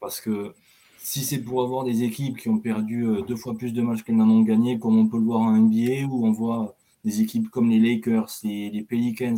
Parce 0.00 0.20
que 0.20 0.54
si 0.98 1.20
c'est 1.20 1.40
pour 1.40 1.62
avoir 1.62 1.84
des 1.84 2.02
équipes 2.02 2.36
qui 2.36 2.48
ont 2.48 2.58
perdu 2.58 3.06
deux 3.26 3.36
fois 3.36 3.56
plus 3.56 3.72
de 3.72 3.82
matchs 3.82 4.02
qu'elles 4.02 4.16
n'en 4.16 4.28
ont 4.28 4.42
gagné, 4.42 4.78
comme 4.78 4.96
on 4.98 5.06
peut 5.06 5.18
le 5.18 5.24
voir 5.24 5.40
en 5.40 5.56
NBA, 5.56 6.06
où 6.08 6.26
on 6.26 6.32
voit 6.32 6.76
des 7.04 7.20
équipes 7.20 7.48
comme 7.48 7.70
les 7.70 7.78
Lakers 7.78 8.30
et 8.44 8.70
les 8.70 8.82
Pelicans 8.82 9.36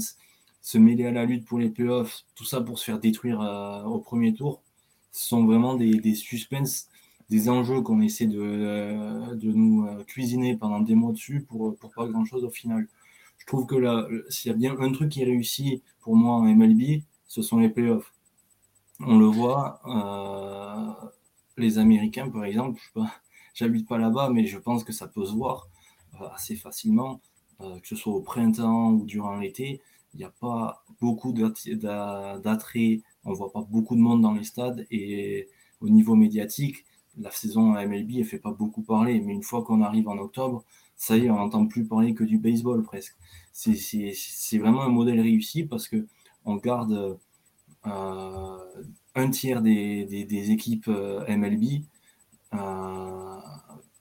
se 0.62 0.78
mêler 0.78 1.06
à 1.06 1.10
la 1.10 1.24
lutte 1.24 1.46
pour 1.46 1.58
les 1.58 1.70
playoffs, 1.70 2.24
tout 2.34 2.44
ça 2.44 2.60
pour 2.60 2.78
se 2.78 2.84
faire 2.84 2.98
détruire 2.98 3.40
au 3.86 3.98
premier 3.98 4.34
tour, 4.34 4.62
ce 5.12 5.28
sont 5.28 5.44
vraiment 5.44 5.74
des, 5.74 5.94
des 5.96 6.14
suspens 6.14 6.88
des 7.30 7.48
enjeux 7.48 7.80
qu'on 7.82 8.00
essaie 8.00 8.26
de, 8.26 8.40
euh, 8.40 9.34
de 9.34 9.52
nous 9.52 9.86
euh, 9.86 10.04
cuisiner 10.04 10.56
pendant 10.56 10.80
des 10.80 10.94
mois 10.94 11.12
dessus 11.12 11.42
pour, 11.42 11.76
pour 11.76 11.92
pas 11.92 12.06
grand 12.06 12.24
chose 12.24 12.44
au 12.44 12.50
final. 12.50 12.86
Je 13.38 13.46
trouve 13.46 13.66
que 13.66 13.76
là, 13.76 14.06
s'il 14.28 14.50
y 14.50 14.54
a 14.54 14.56
bien 14.56 14.76
un 14.78 14.92
truc 14.92 15.10
qui 15.10 15.24
réussit 15.24 15.82
pour 16.00 16.16
moi 16.16 16.34
en 16.36 16.42
MLB, 16.42 17.02
ce 17.26 17.42
sont 17.42 17.58
les 17.58 17.68
playoffs. 17.68 18.12
On 19.00 19.18
le 19.18 19.26
voit, 19.26 19.80
euh, 19.86 21.08
les 21.56 21.78
Américains 21.78 22.30
par 22.30 22.44
exemple, 22.44 22.80
je 22.94 23.00
j'habite 23.54 23.88
pas 23.88 23.98
là-bas, 23.98 24.30
mais 24.30 24.46
je 24.46 24.58
pense 24.58 24.84
que 24.84 24.92
ça 24.92 25.08
peut 25.08 25.24
se 25.24 25.32
voir 25.32 25.68
assez 26.32 26.54
facilement, 26.54 27.20
que 27.58 27.88
ce 27.88 27.96
soit 27.96 28.12
au 28.12 28.20
printemps 28.20 28.92
ou 28.92 29.04
durant 29.04 29.36
l'été. 29.36 29.80
Il 30.14 30.18
n'y 30.18 30.24
a 30.24 30.30
pas 30.40 30.84
beaucoup 31.00 31.32
d'attrait, 31.32 33.00
on 33.24 33.32
voit 33.32 33.52
pas 33.52 33.62
beaucoup 33.62 33.96
de 33.96 34.00
monde 34.00 34.22
dans 34.22 34.32
les 34.32 34.44
stades 34.44 34.86
et 34.90 35.48
au 35.80 35.88
niveau 35.88 36.14
médiatique, 36.14 36.84
la 37.18 37.30
saison 37.30 37.72
MLB, 37.72 38.18
elle 38.18 38.24
fait 38.24 38.38
pas 38.38 38.52
beaucoup 38.52 38.82
parler, 38.82 39.20
mais 39.20 39.32
une 39.32 39.42
fois 39.42 39.62
qu'on 39.62 39.82
arrive 39.82 40.08
en 40.08 40.18
octobre, 40.18 40.64
ça 40.96 41.16
y 41.16 41.26
est, 41.26 41.30
on 41.30 41.36
n'entend 41.36 41.66
plus 41.66 41.84
parler 41.84 42.14
que 42.14 42.24
du 42.24 42.38
baseball 42.38 42.82
presque. 42.82 43.16
C'est 43.52 44.58
vraiment 44.58 44.82
un 44.82 44.88
modèle 44.88 45.20
réussi 45.20 45.64
parce 45.64 45.88
que 45.88 46.06
on 46.44 46.56
garde 46.56 47.18
euh, 47.86 48.58
un 49.14 49.30
tiers 49.30 49.62
des, 49.62 50.04
des, 50.04 50.50
équipes 50.50 50.88
euh, 50.88 51.24
MLB 51.28 51.84
euh, 52.54 53.38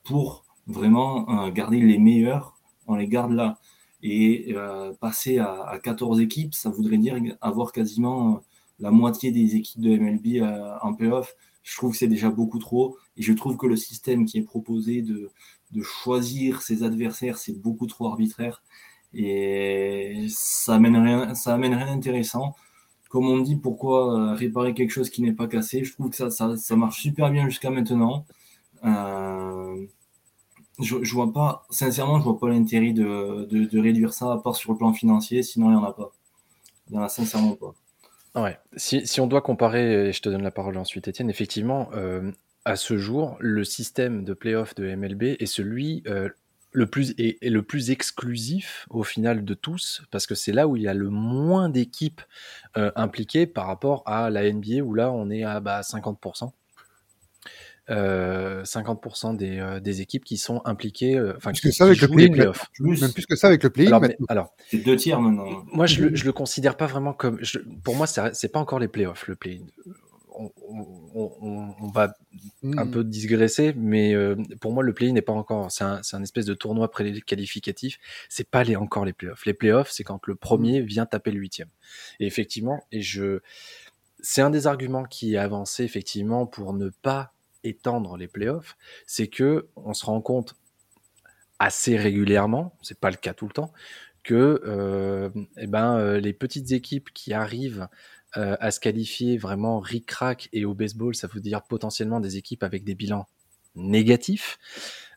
pour 0.04 0.46
vraiment 0.68 1.50
garder 1.50 1.80
les 1.80 1.98
meilleurs, 1.98 2.58
on 2.88 2.96
les 2.96 3.08
garde 3.08 3.32
là. 3.32 3.60
Et 4.06 4.54
passer 5.00 5.38
à, 5.38 5.64
à, 5.64 5.80
14 5.80 6.20
équipes, 6.20 6.54
ça 6.54 6.70
voudrait 6.70 6.98
dire 6.98 7.18
avoir 7.40 7.72
quasiment 7.72 8.42
la 8.80 8.92
moitié 8.92 9.32
des 9.32 9.56
équipes 9.56 9.80
de 9.82 9.98
MLB 9.98 10.44
en 10.82 10.94
playoff 10.94 11.36
je 11.64 11.76
trouve 11.78 11.92
que 11.92 11.98
c'est 11.98 12.08
déjà 12.08 12.30
beaucoup 12.30 12.60
trop. 12.60 12.98
Et 13.18 13.22
je 13.24 13.34
trouve 13.34 13.58
que 13.58 13.68
le 13.68 13.76
système 13.76 14.26
qui 14.26 14.38
est 14.40 14.44
proposé 14.44 15.02
de, 15.02 15.32
de 15.72 15.82
choisir 15.82 16.62
ses 16.62 16.84
adversaires, 16.84 17.38
c'est 17.38 17.54
beaucoup 17.60 17.88
trop 17.88 18.08
arbitraire. 18.08 18.64
Et 19.14 20.28
ça 20.30 20.76
amène 20.76 20.98
rien, 20.98 21.36
ça 21.36 21.56
rien 21.56 21.86
d'intéressant. 21.86 22.56
Comme 23.10 23.28
on 23.28 23.40
dit, 23.40 23.56
pourquoi 23.56 24.32
euh, 24.32 24.34
réparer 24.36 24.74
quelque 24.74 24.90
chose 24.92 25.10
qui 25.10 25.22
n'est 25.22 25.34
pas 25.34 25.48
cassé? 25.48 25.84
Je 25.84 25.94
trouve 25.94 26.10
que 26.10 26.16
ça, 26.16 26.32
ça, 26.32 26.58
ça 26.58 26.76
marche 26.76 27.02
super 27.02 27.30
bien 27.32 27.48
jusqu'à 27.48 27.70
maintenant. 27.70 28.26
Euh, 28.86 29.86
je, 30.80 31.04
je 31.04 31.14
vois 31.14 31.32
pas, 31.32 31.66
sincèrement, 31.70 32.20
je 32.20 32.24
vois 32.24 32.40
pas 32.40 32.50
l'intérêt 32.50 32.94
de, 32.94 33.48
de, 33.50 33.66
de, 33.66 33.80
réduire 33.80 34.14
ça 34.14 34.34
à 34.34 34.38
part 34.40 34.56
sur 34.56 34.72
le 34.72 34.78
plan 34.78 34.94
financier, 34.94 35.44
sinon 35.44 35.68
il 35.68 35.72
n'y 35.74 35.78
en 35.78 35.84
a 35.84 35.94
pas. 35.94 36.12
Il 36.88 36.94
n'y 36.94 37.00
en 37.00 37.04
a 37.04 37.10
sincèrement 37.10 37.56
pas. 37.56 37.74
Ouais. 38.36 38.58
Si, 38.76 39.22
on 39.22 39.28
doit 39.28 39.42
comparer, 39.42 40.10
et 40.10 40.14
je 40.14 40.22
te 40.22 40.30
donne 40.30 40.42
la 40.42 40.52
parole 40.52 40.78
ensuite, 40.78 41.08
Étienne, 41.08 41.30
effectivement, 41.30 41.90
euh, 41.94 42.32
à 42.66 42.76
ce 42.76 42.98
jour, 42.98 43.38
le 43.40 43.64
système 43.64 44.24
de 44.24 44.34
playoff 44.34 44.74
de 44.76 44.96
MLB 44.96 45.36
est 45.40 45.46
celui 45.46 46.04
euh, 46.08 46.30
le 46.72 46.88
plus 46.88 47.92
exclusif 47.92 48.88
au 48.90 49.04
final 49.04 49.46
de 49.46 49.54
tous, 49.54 50.02
parce 50.10 50.26
que 50.26 50.34
c'est 50.34 50.52
là 50.52 50.68
où 50.68 50.76
il 50.76 50.82
y 50.82 50.88
a 50.88 50.96
le 50.96 51.10
moins 51.10 51.70
d'équipes 51.70 52.22
euh, 52.78 52.92
impliquées 52.96 53.46
par 53.46 53.68
rapport 53.68 54.02
à 54.08 54.32
la 54.32 54.52
NBA 54.52 54.82
où 54.84 54.96
là 54.96 55.12
on 55.12 55.30
est 55.30 55.44
à 55.44 55.60
bah, 55.60 55.82
50%. 55.82 56.52
50% 57.90 59.36
des, 59.36 59.80
des, 59.82 60.02
équipes 60.02 60.24
qui 60.24 60.38
sont 60.38 60.62
impliquées, 60.66 61.20
enfin 61.36 61.52
qui, 61.52 61.62
que 61.62 61.72
ça 61.72 61.86
avec 61.86 62.02
le 62.02 62.08
play 62.08 62.30
playoffs. 62.30 62.66
Même 62.80 63.12
plus 63.12 63.26
que 63.26 63.36
ça 63.36 63.48
avec 63.48 63.64
le 63.64 63.70
play 63.70 63.88
Alors, 63.88 64.04
alors 64.30 64.54
c'est 64.70 64.78
deux 64.78 64.96
tiers 64.96 65.20
maintenant. 65.20 65.66
Moi, 65.72 65.86
je 65.86 66.04
le, 66.04 66.16
je 66.16 66.26
le 66.26 66.32
considère 66.32 66.78
pas 66.78 66.88
vraiment 66.88 67.14
comme. 67.14 67.38
Je, 67.42 67.60
pour 67.84 67.96
moi, 67.96 68.08
c'est 68.08 68.52
pas 68.52 68.60
encore 68.60 68.80
les 68.80 68.88
playoffs, 68.88 69.28
le 69.28 69.36
play 69.36 69.62
on, 70.36 70.52
on, 71.14 71.76
on, 71.80 71.88
va 71.90 72.14
un 72.64 72.86
mmh. 72.86 72.92
peu 72.92 73.04
digresser, 73.04 73.74
mais 73.76 74.16
pour 74.60 74.72
moi, 74.72 74.84
le 74.84 74.94
play 74.94 75.12
n'est 75.12 75.22
pas 75.22 75.34
encore. 75.34 75.72
C'est 75.72 75.84
un, 75.84 76.02
un, 76.12 76.24
espèce 76.24 76.46
de 76.46 76.54
tournoi 76.54 76.90
pré-qualificatif. 76.90 78.00
C'est 78.30 78.50
pas 78.50 78.64
les, 78.64 78.76
encore 78.76 79.06
les 79.06 79.14
playoffs. 79.14 79.46
Les 79.46 79.54
playoffs, 79.54 79.92
c'est 79.92 80.04
quand 80.04 80.26
le 80.28 80.36
premier 80.36 80.82
mmh. 80.82 80.86
vient 80.86 81.06
taper 81.06 81.32
le 81.32 81.40
huitième. 81.40 81.70
Et 82.20 82.26
effectivement, 82.26 82.84
et 82.92 83.02
je, 83.02 83.40
c'est 84.20 84.42
un 84.42 84.50
des 84.50 84.68
arguments 84.68 85.04
qui 85.04 85.36
est 85.36 85.38
avancé 85.38 85.84
effectivement 85.84 86.46
pour 86.46 86.74
ne 86.74 86.90
pas 86.90 87.33
étendre 87.64 88.18
les 88.18 88.28
playoffs, 88.28 88.78
c'est 89.08 89.28
que 89.28 89.68
on 89.76 89.94
se 89.94 90.06
rend 90.06 90.22
compte 90.22 90.56
assez 91.60 91.98
régulièrement, 91.98 92.78
c'est 92.82 93.00
pas 93.00 93.10
le 93.10 93.16
cas 93.16 93.34
tout 93.34 93.48
le 93.48 93.54
temps, 93.54 93.72
que 94.24 94.62
euh, 94.66 95.30
eh 95.58 95.68
ben, 95.68 95.98
euh, 95.98 96.20
les 96.20 96.34
petites 96.34 96.72
équipes 96.72 97.10
qui 97.14 97.34
arrivent 97.34 97.88
euh, 98.38 98.56
à 98.60 98.72
se 98.72 98.80
qualifier 98.80 99.38
vraiment 99.38 99.80
ric-rac 99.80 100.50
et 100.54 100.66
au 100.66 100.74
baseball, 100.74 101.14
ça 101.16 101.28
veut 101.28 101.42
dire 101.42 101.62
potentiellement 101.64 102.20
des 102.20 102.38
équipes 102.38 102.64
avec 102.64 102.84
des 102.84 102.96
bilans 102.96 103.28
négatifs, 103.76 104.60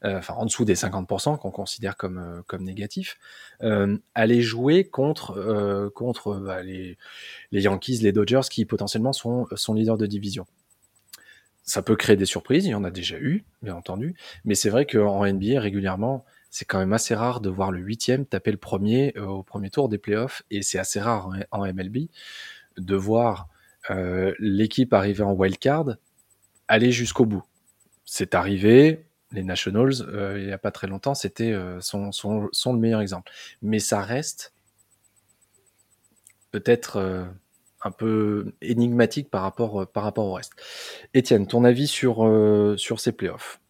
enfin 0.03 0.33
en 0.33 0.47
dessous 0.47 0.65
des 0.65 0.77
50% 0.77 1.39
qu'on 1.39 1.51
considère 1.51 1.95
comme, 1.99 2.43
négatifs, 2.59 3.19
aller 4.15 4.41
jouer 4.41 4.89
contre, 4.89 5.35
bah, 6.43 6.63
les, 6.63 6.97
les, 7.53 7.63
Yankees, 7.63 7.99
les 8.01 8.13
Dodgers 8.13 8.49
qui 8.51 8.65
potentiellement 8.65 9.13
sont, 9.13 9.47
sont 9.57 9.75
leaders 9.75 9.99
de 9.99 10.07
division. 10.07 10.47
Ça 11.67 11.83
peut 11.83 11.97
créer 11.97 12.17
des 12.17 12.27
surprises, 12.27 12.65
il 12.65 12.71
y 12.71 12.75
en 12.75 12.85
a 12.85 12.91
déjà 12.91 13.19
eu, 13.19 13.45
bien 13.61 13.75
entendu, 13.75 14.15
mais 14.45 14.55
c'est 14.55 14.71
vrai 14.71 14.87
qu'en 14.87 15.27
NBA, 15.27 15.61
régulièrement, 15.61 16.25
c'est 16.51 16.65
quand 16.65 16.79
même 16.79 16.93
assez 16.93 17.15
rare 17.15 17.41
de 17.41 17.51
voir 17.51 17.71
le 17.71 17.81
huitième 17.81 18.25
taper 18.25 18.53
le 18.53 18.57
premier 18.57 19.13
au 19.19 19.43
premier 19.43 19.69
tour 19.69 19.89
des 19.89 19.99
playoffs, 19.99 20.43
et 20.51 20.63
c'est 20.63 20.79
assez 20.79 21.01
rare 21.01 21.31
en 21.51 21.67
MLB 21.67 22.09
de 22.79 22.97
voir 22.97 23.49
euh, 23.91 24.35
l'équipe 24.39 24.93
arriver 24.93 25.23
en 25.23 25.33
wildcard 25.33 25.97
aller 26.69 26.91
jusqu'au 26.91 27.25
bout. 27.25 27.45
C'est 28.05 28.35
arrivé, 28.35 29.07
les 29.33 29.45
Nationals, 29.45 29.95
euh, 30.03 30.39
il 30.39 30.47
n'y 30.47 30.53
a 30.53 30.59
pas 30.59 30.71
très 30.71 30.87
longtemps, 30.87 31.15
c'était 31.15 31.53
euh, 31.53 31.81
son, 31.81 32.11
le 32.73 32.79
meilleur 32.79 33.01
exemple. 33.01 33.31
Mais 33.63 33.79
ça 33.79 34.01
reste 34.01 34.53
peut-être 36.51 37.29
un 37.87 37.91
peu 37.91 38.53
énigmatique 38.61 39.31
par 39.31 39.43
rapport, 39.43 39.87
par 39.87 40.03
rapport 40.03 40.27
au 40.27 40.35
reste. 40.35 40.53
Étienne, 41.15 41.47
ton 41.47 41.65
avis 41.65 41.87
sur, 41.87 42.29
sur 42.77 43.01
ces 43.01 43.13
playoffs? 43.13 43.61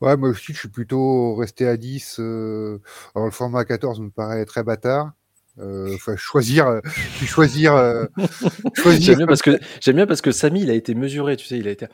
Ouais, 0.00 0.16
moi 0.16 0.28
aussi, 0.28 0.52
je 0.52 0.58
suis 0.60 0.68
plutôt 0.68 1.34
resté 1.34 1.66
à 1.66 1.76
10. 1.76 2.18
alors, 2.18 3.26
le 3.26 3.30
format 3.30 3.64
14 3.64 4.00
me 4.00 4.10
paraît 4.10 4.44
très 4.44 4.62
bâtard. 4.62 5.12
Euh, 5.60 5.96
choisir, 6.16 6.68
euh, 6.68 6.80
choisir, 7.24 7.74
euh, 7.74 8.04
choisir. 8.74 9.00
J'aime 9.00 9.16
bien 9.16 9.26
parce 9.26 9.42
que 9.42 9.58
j'aime 9.80 9.96
bien 9.96 10.06
parce 10.06 10.20
que 10.20 10.30
Samy, 10.30 10.62
il 10.62 10.70
a 10.70 10.74
été 10.74 10.94
mesuré, 10.94 11.36
tu 11.36 11.46
sais, 11.46 11.58
il 11.58 11.66
a 11.66 11.70
été. 11.70 11.86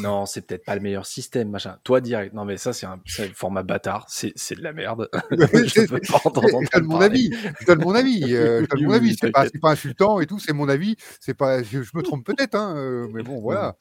Non, 0.00 0.24
c'est 0.26 0.42
peut-être 0.42 0.64
pas 0.64 0.74
le 0.74 0.80
meilleur 0.80 1.04
système, 1.04 1.50
machin. 1.50 1.78
Toi 1.82 2.00
direct. 2.00 2.32
Non, 2.34 2.44
mais 2.44 2.56
ça, 2.56 2.72
c'est 2.72 2.86
un, 2.86 3.00
format 3.34 3.62
bâtard. 3.62 4.06
C'est, 4.08 4.32
c'est 4.36 4.54
de 4.54 4.62
la 4.62 4.72
merde. 4.72 5.08
je, 5.30 6.72
donne 6.72 6.84
mon 6.86 7.00
avis. 7.00 7.30
Je 7.60 7.66
donne 7.66 7.80
mon 7.80 7.94
avis. 7.94 8.22
je 8.22 8.66
donne 8.66 8.84
mon 8.84 8.92
avis. 8.92 9.16
C'est 9.20 9.32
pas, 9.32 9.46
pas 9.60 9.70
insultant 9.70 10.20
et 10.20 10.26
tout. 10.26 10.38
C'est 10.38 10.52
mon 10.52 10.68
avis. 10.68 10.96
C'est 11.20 11.34
pas. 11.34 11.62
Je, 11.62 11.78
me 11.94 12.02
trompe 12.02 12.24
peut-être, 12.24 12.54
hein. 12.54 13.08
Mais 13.12 13.22
bon, 13.22 13.40
voilà. 13.40 13.76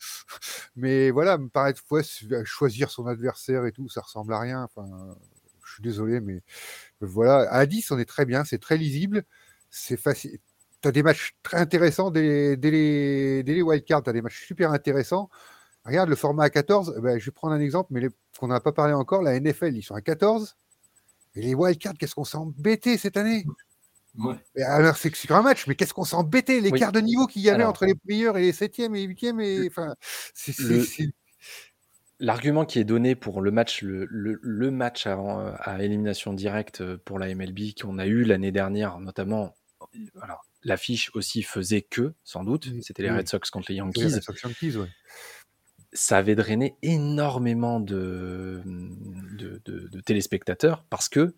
Mais 0.75 1.11
voilà, 1.11 1.37
me 1.37 1.49
paraît 1.49 1.73
fois 1.87 2.01
choisir 2.43 2.89
son 2.89 3.07
adversaire 3.07 3.65
et 3.65 3.71
tout, 3.71 3.87
ça 3.89 4.01
ressemble 4.01 4.33
à 4.33 4.39
rien. 4.39 4.63
Enfin, 4.63 4.87
je 5.65 5.73
suis 5.73 5.83
désolé, 5.83 6.21
mais 6.21 6.41
voilà, 7.01 7.49
à 7.51 7.65
10, 7.65 7.91
on 7.91 7.99
est 7.99 8.05
très 8.05 8.25
bien, 8.25 8.43
c'est 8.43 8.57
très 8.57 8.77
lisible, 8.77 9.23
c'est 9.69 9.97
facile. 9.97 10.39
Tu 10.81 10.87
as 10.87 10.91
des 10.91 11.03
matchs 11.03 11.35
très 11.43 11.57
intéressants 11.57 12.11
dès, 12.11 12.55
les, 12.55 13.43
dès 13.43 13.53
les 13.53 13.61
wildcards, 13.61 14.03
tu 14.03 14.09
as 14.09 14.13
des 14.13 14.21
matchs 14.21 14.45
super 14.45 14.71
intéressants. 14.71 15.29
Regarde 15.85 16.09
le 16.09 16.15
format 16.15 16.43
à 16.43 16.49
14, 16.49 16.95
eh 16.97 17.01
ben, 17.01 17.17
je 17.17 17.25
vais 17.25 17.31
prendre 17.31 17.53
un 17.53 17.59
exemple, 17.59 17.89
mais 17.93 18.07
qu'on 18.39 18.47
n'a 18.47 18.59
pas 18.59 18.73
parlé 18.73 18.93
encore, 18.93 19.21
la 19.21 19.39
NFL, 19.39 19.75
ils 19.75 19.83
sont 19.83 19.95
à 19.95 20.01
14. 20.01 20.55
Et 21.35 21.41
les 21.41 21.55
wildcards, 21.55 21.93
qu'est-ce 21.97 22.15
qu'on 22.15 22.25
s'est 22.25 22.37
embêté 22.37 22.97
cette 22.97 23.15
année? 23.15 23.45
Ouais. 24.17 24.35
Alors, 24.63 24.97
c'est 24.97 25.15
sur 25.15 25.35
un 25.35 25.43
match, 25.43 25.67
mais 25.67 25.75
qu'est-ce 25.75 25.93
qu'on 25.93 26.03
s'est 26.03 26.15
embêté 26.15 26.59
L'écart 26.59 26.91
de 26.91 26.99
niveau 26.99 27.27
qu'il 27.27 27.43
y 27.43 27.49
avait 27.49 27.63
entre 27.63 27.85
les 27.85 27.93
meilleurs 28.05 28.37
et 28.37 28.41
les 28.41 28.51
7e 28.51 28.95
et 28.95 29.07
les 29.07 29.13
8e, 29.13 29.39
et, 29.39 29.67
enfin, 29.67 29.93
c'est 30.33 30.53
L'argument 32.19 32.65
qui 32.65 32.79
est 32.79 32.83
donné 32.83 33.15
pour 33.15 33.41
le 33.41 33.51
match, 33.51 33.83
le, 33.83 34.07
le, 34.09 34.71
match 34.71 35.05
avant, 35.05 35.53
à 35.59 35.81
élimination 35.83 36.33
directe 36.33 36.83
pour 36.97 37.19
la 37.19 37.33
MLB 37.33 37.73
qu'on 37.79 37.99
a 37.99 38.07
eu 38.07 38.23
l'année 38.23 38.51
dernière, 38.51 38.99
notamment, 38.99 39.55
alors 40.21 40.43
l'affiche 40.63 41.11
aussi 41.13 41.43
faisait 41.43 41.81
que, 41.81 42.13
sans 42.23 42.43
doute, 42.43 42.69
c'était 42.81 43.03
les 43.03 43.11
Red 43.11 43.27
Sox 43.27 43.49
contre 43.51 43.71
les 43.71 43.75
Yankees. 43.75 44.19
Ça 45.93 46.17
avait 46.17 46.35
drainé 46.35 46.75
énormément 46.81 47.79
de, 47.79 48.61
de, 48.65 49.61
de, 49.65 50.01
téléspectateurs 50.01 50.83
parce 50.89 51.07
que 51.07 51.33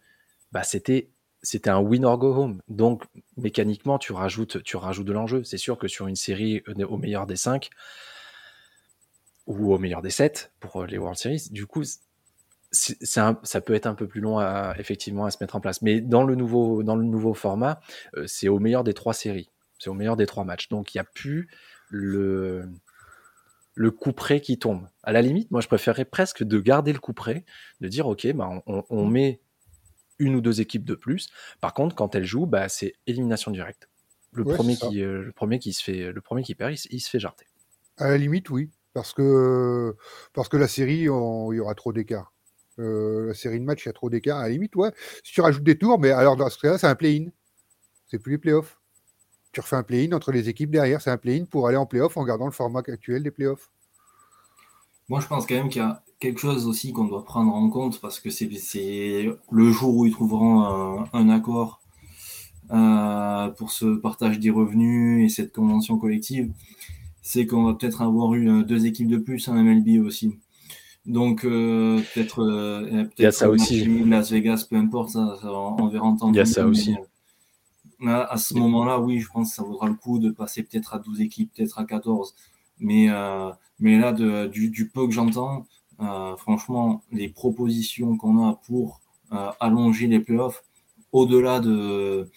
bah, 0.52 0.64
c'était 0.64 1.12
c'était 1.42 1.70
un 1.70 1.80
win 1.80 2.04
or 2.04 2.18
go 2.18 2.34
home. 2.36 2.62
Donc 2.68 3.04
mécaniquement, 3.38 4.00
tu 4.00 4.12
rajoutes, 4.12 4.64
tu 4.64 4.76
rajoutes 4.76 5.08
de 5.08 5.14
l'enjeu. 5.14 5.44
C'est 5.44 5.58
sûr 5.58 5.78
que 5.78 5.88
sur 5.88 6.08
une 6.08 6.16
série 6.16 6.64
au 6.68 6.98
meilleur 6.98 7.28
des 7.28 7.38
cinq, 7.38 7.70
ou 9.50 9.74
au 9.74 9.78
meilleur 9.80 10.02
des 10.02 10.12
7 10.12 10.54
pour 10.60 10.84
euh, 10.84 10.86
les 10.86 10.98
World 10.98 11.18
Series. 11.18 11.50
Du 11.52 11.66
coup, 11.66 11.84
ça 12.72 13.62
peut 13.66 13.74
être 13.74 13.88
un 13.88 13.96
peu 13.96 14.08
plus 14.08 14.22
long 14.22 14.38
à, 14.38 14.76
effectivement 14.78 15.26
à 15.26 15.32
se 15.32 15.38
mettre 15.42 15.56
en 15.56 15.60
place. 15.60 15.82
Mais 15.82 16.00
dans 16.00 16.24
le 16.24 16.36
nouveau, 16.36 16.84
dans 16.84 16.96
le 16.96 17.04
nouveau 17.04 17.34
format, 17.34 17.82
euh, 18.16 18.26
c'est 18.28 18.48
au 18.48 18.60
meilleur 18.60 18.84
des 18.84 18.94
trois 18.94 19.14
séries. 19.14 19.50
C'est 19.80 19.90
au 19.90 19.96
meilleur 19.96 20.16
des 20.16 20.28
trois 20.28 20.46
matchs. 20.46 20.70
Donc 20.70 20.94
il 20.94 20.98
n'y 20.98 21.02
a 21.02 21.06
plus 21.06 21.50
le, 21.90 22.70
le 23.74 23.92
coup 23.92 24.14
près 24.14 24.40
qui 24.40 24.60
tombe. 24.60 24.88
À 25.02 25.12
la 25.12 25.24
limite, 25.24 25.50
moi 25.50 25.62
je 25.62 25.68
préférerais 25.68 26.06
presque 26.06 26.44
de 26.44 26.60
garder 26.60 26.94
le 26.94 27.00
coup 27.00 27.14
près, 27.14 27.44
de 27.82 27.88
dire 27.88 28.08
ok, 28.08 28.32
bah, 28.34 28.62
on, 28.68 29.08
met 29.08 29.42
une 30.20 30.36
ou 30.36 30.42
deux 30.42 30.62
équipes 30.62 30.86
de 30.86 30.96
plus. 30.96 31.30
Par 31.60 31.74
contre, 31.74 31.96
quand 31.96 32.14
elles 32.14 32.26
jouent, 32.26 32.46
bah, 32.46 32.70
c'est 32.70 32.94
élimination 33.08 33.50
directe. 33.50 33.90
Le, 34.32 34.44
premier 34.44 34.76
qui, 34.76 35.02
euh, 35.02 35.24
le 35.24 35.32
premier 35.32 35.58
qui 35.58 35.74
se 35.74 35.84
fait, 35.84 36.12
le 36.12 36.22
premier 36.22 36.44
qui 36.44 36.54
perd, 36.54 36.72
il, 36.72 36.80
il 36.92 37.00
se 37.00 37.10
fait 37.10 37.20
jarter. 37.20 37.48
À 37.98 38.10
la 38.10 38.18
limite, 38.18 38.52
oui. 38.52 38.70
Parce 38.94 39.14
que, 39.14 39.96
parce 40.34 40.50
que 40.50 40.58
la 40.58 40.68
série, 40.68 41.00
il 41.00 41.04
y 41.04 41.10
aura 41.10 41.76
trop 41.76 41.94
d'écart. 41.94 42.34
Euh, 42.80 43.28
la 43.28 43.34
série 43.34 43.60
de 43.60 43.66
match, 43.66 43.86
il 43.86 43.88
y 43.88 43.90
a 43.90 43.94
trop 43.94 44.10
d'écart. 44.10 44.40
À 44.40 44.44
la 44.44 44.50
limite, 44.50 44.76
ouais. 44.76 44.92
Si 45.24 45.34
tu 45.34 45.42
rajoutes 45.42 45.64
des 45.64 45.78
tours, 45.78 46.00
mais 46.00 46.12
alors 46.12 46.36
dans 46.36 46.50
ce 46.50 46.58
cas-là, 46.58 46.78
c'est 46.78 46.88
un 46.88 46.96
play-in. 46.96 47.30
C'est 48.08 48.20
plus 48.20 48.34
les 48.34 48.38
playoffs. 48.38 48.80
Tu 49.52 49.60
refais 49.62 49.76
un 49.76 49.84
play-in 49.84 50.14
entre 50.14 50.32
les 50.32 50.50
équipes 50.50 50.72
derrière. 50.72 51.02
C'est 51.02 51.12
un 51.12 51.18
play-in 51.18 51.46
pour 51.46 51.68
aller 51.68 51.78
en 51.78 51.86
play-off 51.86 52.18
en 52.18 52.24
gardant 52.24 52.46
le 52.46 52.52
format 52.52 52.80
actuel 52.80 53.24
des 53.24 53.32
playoffs. 53.32 53.72
Moi, 55.10 55.20
je 55.20 55.28
pense 55.28 55.46
quand 55.46 55.56
même 55.56 55.70
qu'il 55.70 55.82
y 55.82 55.86
a 55.86 56.04
quelque 56.20 56.40
chose 56.40 56.68
aussi 56.68 56.94
qu'on 56.94 57.06
doit 57.06 57.26
prendre 57.26 57.54
en 57.54 57.70
compte 57.70 58.00
parce 58.00 58.20
que 58.20 58.30
c'est 58.30 58.48
le 59.52 59.72
jour 59.72 59.96
où 59.96 60.06
ils 60.06 60.12
trouveront 60.12 61.06
un, 61.14 61.30
accord 61.30 61.82
euh, 62.72 63.50
pour 63.50 63.72
ce 63.72 63.98
partage 63.98 64.40
des 64.40 64.52
revenus 64.52 65.26
et 65.26 65.34
cette 65.34 65.52
convention 65.52 65.98
collective 65.98 66.52
c'est 67.30 67.46
qu'on 67.46 67.66
va 67.66 67.76
peut-être 67.76 68.02
avoir 68.02 68.34
eu 68.34 68.50
euh, 68.50 68.64
deux 68.64 68.88
équipes 68.88 69.08
de 69.08 69.18
plus 69.18 69.48
en 69.50 69.54
MLB 69.54 70.04
aussi. 70.04 70.40
Donc 71.06 71.46
euh, 71.46 72.02
peut-être 72.12 72.42
euh, 72.42 73.04
peut 73.04 73.10
il 73.20 73.22
y 73.22 73.26
a 73.28 73.32
ça 73.32 73.52
aussi. 73.52 73.86
Las 74.06 74.32
Vegas, 74.32 74.66
peu 74.68 74.76
importe, 74.78 75.10
ça, 75.10 75.38
on 75.44 75.88
verra 75.90 76.08
entendre. 76.08 76.34
Il 76.34 76.38
y 76.38 76.42
a 76.42 76.46
ça 76.46 76.66
aussi. 76.66 76.96
à 78.04 78.36
ce 78.36 78.56
moment-là, 78.56 79.00
oui, 79.00 79.20
je 79.20 79.30
pense 79.30 79.50
que 79.50 79.56
ça 79.58 79.62
vaudra 79.62 79.88
le 79.88 79.94
coup 79.94 80.18
de 80.18 80.32
passer 80.32 80.64
peut-être 80.64 80.96
à 80.96 80.98
12 80.98 81.22
équipes, 81.22 81.52
peut-être 81.56 81.78
à 81.78 81.86
14. 81.86 82.34
Mais, 82.80 83.10
mais 83.78 84.00
là, 84.00 84.12
de, 84.12 84.48
du, 84.48 84.72
du, 84.72 84.90
peu 84.90 85.06
que 85.06 85.14
j'entends, 85.14 85.68
franchement, 86.38 87.04
les 87.12 87.30
propositions 87.30 88.18
qu'on 88.18 88.50
a 88.50 88.56
pour 88.66 89.02
allonger 89.60 90.08
les 90.08 90.20
playoffs, 90.20 90.64
au-delà 91.12 91.60
de, 91.60 92.28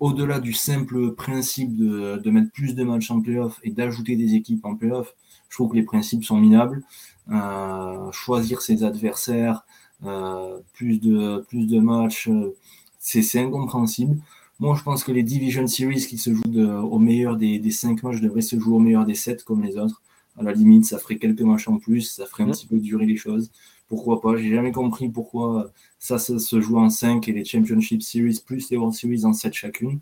au-delà 0.00 0.40
du 0.40 0.52
simple 0.52 1.12
principe 1.12 1.76
de, 1.76 2.30
mettre 2.30 2.50
plus 2.52 2.74
de 2.74 2.84
matchs 2.84 3.10
en 3.10 3.20
playoff 3.20 3.60
et 3.62 3.70
d'ajouter 3.70 4.16
des 4.16 4.34
équipes 4.34 4.64
en 4.64 4.76
playoff, 4.76 5.14
je 5.48 5.56
trouve 5.56 5.70
que 5.70 5.76
les 5.76 5.82
principes 5.82 6.24
sont 6.24 6.38
minables. 6.38 6.82
Euh, 7.30 8.10
choisir 8.12 8.62
ses 8.62 8.84
adversaires, 8.84 9.64
euh, 10.04 10.58
plus, 10.72 11.00
de, 11.00 11.44
plus 11.48 11.66
de 11.66 11.78
matchs, 11.78 12.28
euh, 12.28 12.54
c'est 12.98 13.38
incompréhensible. 13.38 14.16
Moi, 14.60 14.74
je 14.76 14.82
pense 14.82 15.04
que 15.04 15.12
les 15.12 15.22
Division 15.22 15.66
Series 15.66 16.06
qui 16.06 16.18
se 16.18 16.34
jouent 16.34 16.58
au 16.68 16.98
meilleur 16.98 17.36
des, 17.36 17.58
des 17.58 17.70
5 17.70 18.02
matchs 18.02 18.20
devraient 18.20 18.40
se 18.40 18.58
jouer 18.58 18.74
au 18.74 18.80
meilleur 18.80 19.04
des 19.04 19.14
7 19.14 19.44
comme 19.44 19.62
les 19.62 19.76
autres. 19.76 20.02
À 20.36 20.42
la 20.42 20.52
limite, 20.52 20.84
ça 20.84 20.98
ferait 20.98 21.16
quelques 21.16 21.42
matchs 21.42 21.68
en 21.68 21.78
plus, 21.78 22.02
ça 22.02 22.26
ferait 22.26 22.44
un 22.44 22.46
mmh. 22.46 22.52
petit 22.52 22.66
peu 22.66 22.78
durer 22.78 23.06
les 23.06 23.16
choses 23.16 23.50
pourquoi 23.88 24.20
pas? 24.20 24.36
J'ai 24.36 24.50
jamais 24.50 24.72
compris 24.72 25.08
pourquoi 25.08 25.72
ça, 25.98 26.18
se 26.18 26.60
joue 26.60 26.78
en 26.78 26.90
5 26.90 27.28
et 27.28 27.32
les 27.32 27.44
Championship 27.44 28.02
Series 28.02 28.42
plus 28.44 28.70
les 28.70 28.76
World 28.76 28.94
Series 28.94 29.24
en 29.24 29.32
7 29.32 29.54
chacune. 29.54 30.00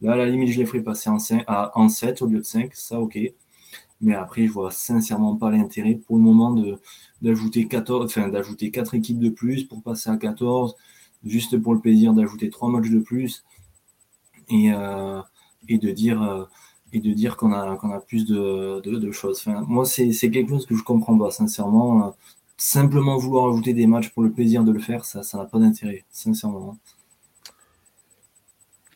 Là, 0.00 0.12
à 0.14 0.16
la 0.16 0.26
limite, 0.26 0.50
je 0.50 0.58
les 0.58 0.66
ferai 0.66 0.82
passer 0.82 1.10
en, 1.10 1.18
5, 1.18 1.44
à, 1.46 1.72
en 1.78 1.88
7 1.88 2.22
au 2.22 2.26
lieu 2.26 2.38
de 2.38 2.44
5, 2.44 2.74
ça 2.74 3.00
ok. 3.00 3.18
Mais 4.00 4.14
après, 4.14 4.46
je 4.46 4.52
vois 4.52 4.70
sincèrement 4.70 5.36
pas 5.36 5.50
l'intérêt 5.50 5.94
pour 5.94 6.16
le 6.16 6.22
moment 6.22 6.54
d'ajouter 7.22 7.66
14, 7.66 8.04
enfin 8.06 8.28
d'ajouter 8.28 8.70
4 8.70 8.94
équipes 8.94 9.18
de 9.18 9.28
plus 9.30 9.64
pour 9.64 9.82
passer 9.82 10.10
à 10.10 10.16
14, 10.16 10.76
juste 11.24 11.58
pour 11.58 11.74
le 11.74 11.80
plaisir 11.80 12.14
d'ajouter 12.14 12.50
3 12.50 12.70
matchs 12.70 12.90
de 12.90 13.00
plus 13.00 13.44
et, 14.50 14.72
euh, 14.72 15.20
et 15.68 15.78
de 15.78 15.90
dire 15.90 16.22
euh, 16.22 16.44
et 16.92 17.00
de 17.00 17.12
dire 17.12 17.36
qu'on 17.36 17.52
a 17.52 18.00
plus 18.00 18.24
de, 18.26 19.10
choses. 19.12 19.44
Moi, 19.66 19.84
c'est 19.84 20.30
quelque 20.30 20.48
chose 20.48 20.66
que 20.66 20.74
je 20.74 20.82
comprends 20.82 21.18
pas, 21.18 21.30
sincèrement. 21.30 22.14
Simplement 22.60 23.16
vouloir 23.16 23.48
ajouter 23.52 23.72
des 23.72 23.86
matchs 23.86 24.10
pour 24.10 24.22
le 24.22 24.32
plaisir 24.32 24.64
de 24.64 24.72
le 24.72 24.80
faire, 24.80 25.04
ça 25.04 25.22
n'a 25.38 25.44
pas 25.44 25.58
d'intérêt, 25.60 26.04
sincèrement. 26.10 26.76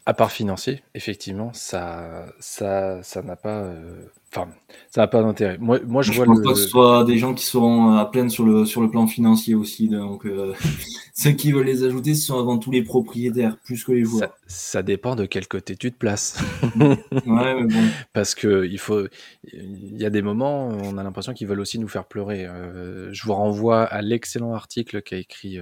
À 0.05 0.15
part 0.15 0.33
financier, 0.33 0.83
effectivement, 0.95 1.53
ça 1.53 2.27
n'a 2.41 3.37
pas 3.37 3.61
euh, 3.61 4.05
enfin 4.35 4.51
ça 4.91 5.03
n'a 5.03 5.07
pas 5.07 5.23
d'intérêt. 5.23 5.59
Moi 5.59 5.81
moi 5.87 6.03
je, 6.03 6.13
je 6.13 6.17
vois 6.17 6.27
pense 6.27 6.43
pas 6.43 6.53
que 6.53 6.59
ce 6.59 6.69
soit 6.69 7.05
des 7.05 7.19
gens 7.19 7.35
qui 7.35 7.45
seront 7.45 7.93
à 7.97 8.05
pleine 8.07 8.31
sur 8.31 8.45
le 8.45 8.65
sur 8.65 8.81
le 8.81 8.91
plan 8.91 9.07
financier 9.07 9.55
aussi 9.55 9.89
donc 9.89 10.27
euh, 10.27 10.55
ceux 11.15 11.33
qui 11.33 11.53
veulent 11.53 11.67
les 11.67 11.85
ajouter 11.85 12.15
ce 12.15 12.27
sont 12.27 12.39
avant 12.39 12.59
tout 12.59 12.71
les 12.71 12.83
propriétaires 12.83 13.57
plus 13.59 13.85
que 13.85 13.93
les 13.93 14.05
joueurs. 14.05 14.35
Ça, 14.47 14.83
dépend 14.83 15.17
de 15.17 15.27
quel 15.27 15.47
côté 15.49 15.77
tu 15.77 15.93
te 15.93 15.97
places. 15.97 16.39
ouais, 16.77 16.97
mais 17.27 17.65
bon. 17.65 17.83
Parce 18.13 18.35
que 18.35 18.67
il 18.67 18.79
faut 18.79 19.07
il 19.53 20.01
y 20.01 20.05
a 20.05 20.11
des 20.11 20.23
moments 20.23 20.69
on 20.69 20.99
a 20.99 21.03
l'impression 21.03 21.33
qu'ils 21.35 21.47
veulent 21.47 21.61
aussi 21.61 21.79
nous 21.79 21.89
faire 21.89 22.07
pleurer. 22.07 22.47
Euh, 22.47 23.13
je 23.13 23.25
vous 23.25 23.35
renvoie 23.35 23.85
à 23.85 24.03
l'excellent 24.03 24.55
article 24.55 25.03
qu'a 25.03 25.17
écrit 25.17 25.59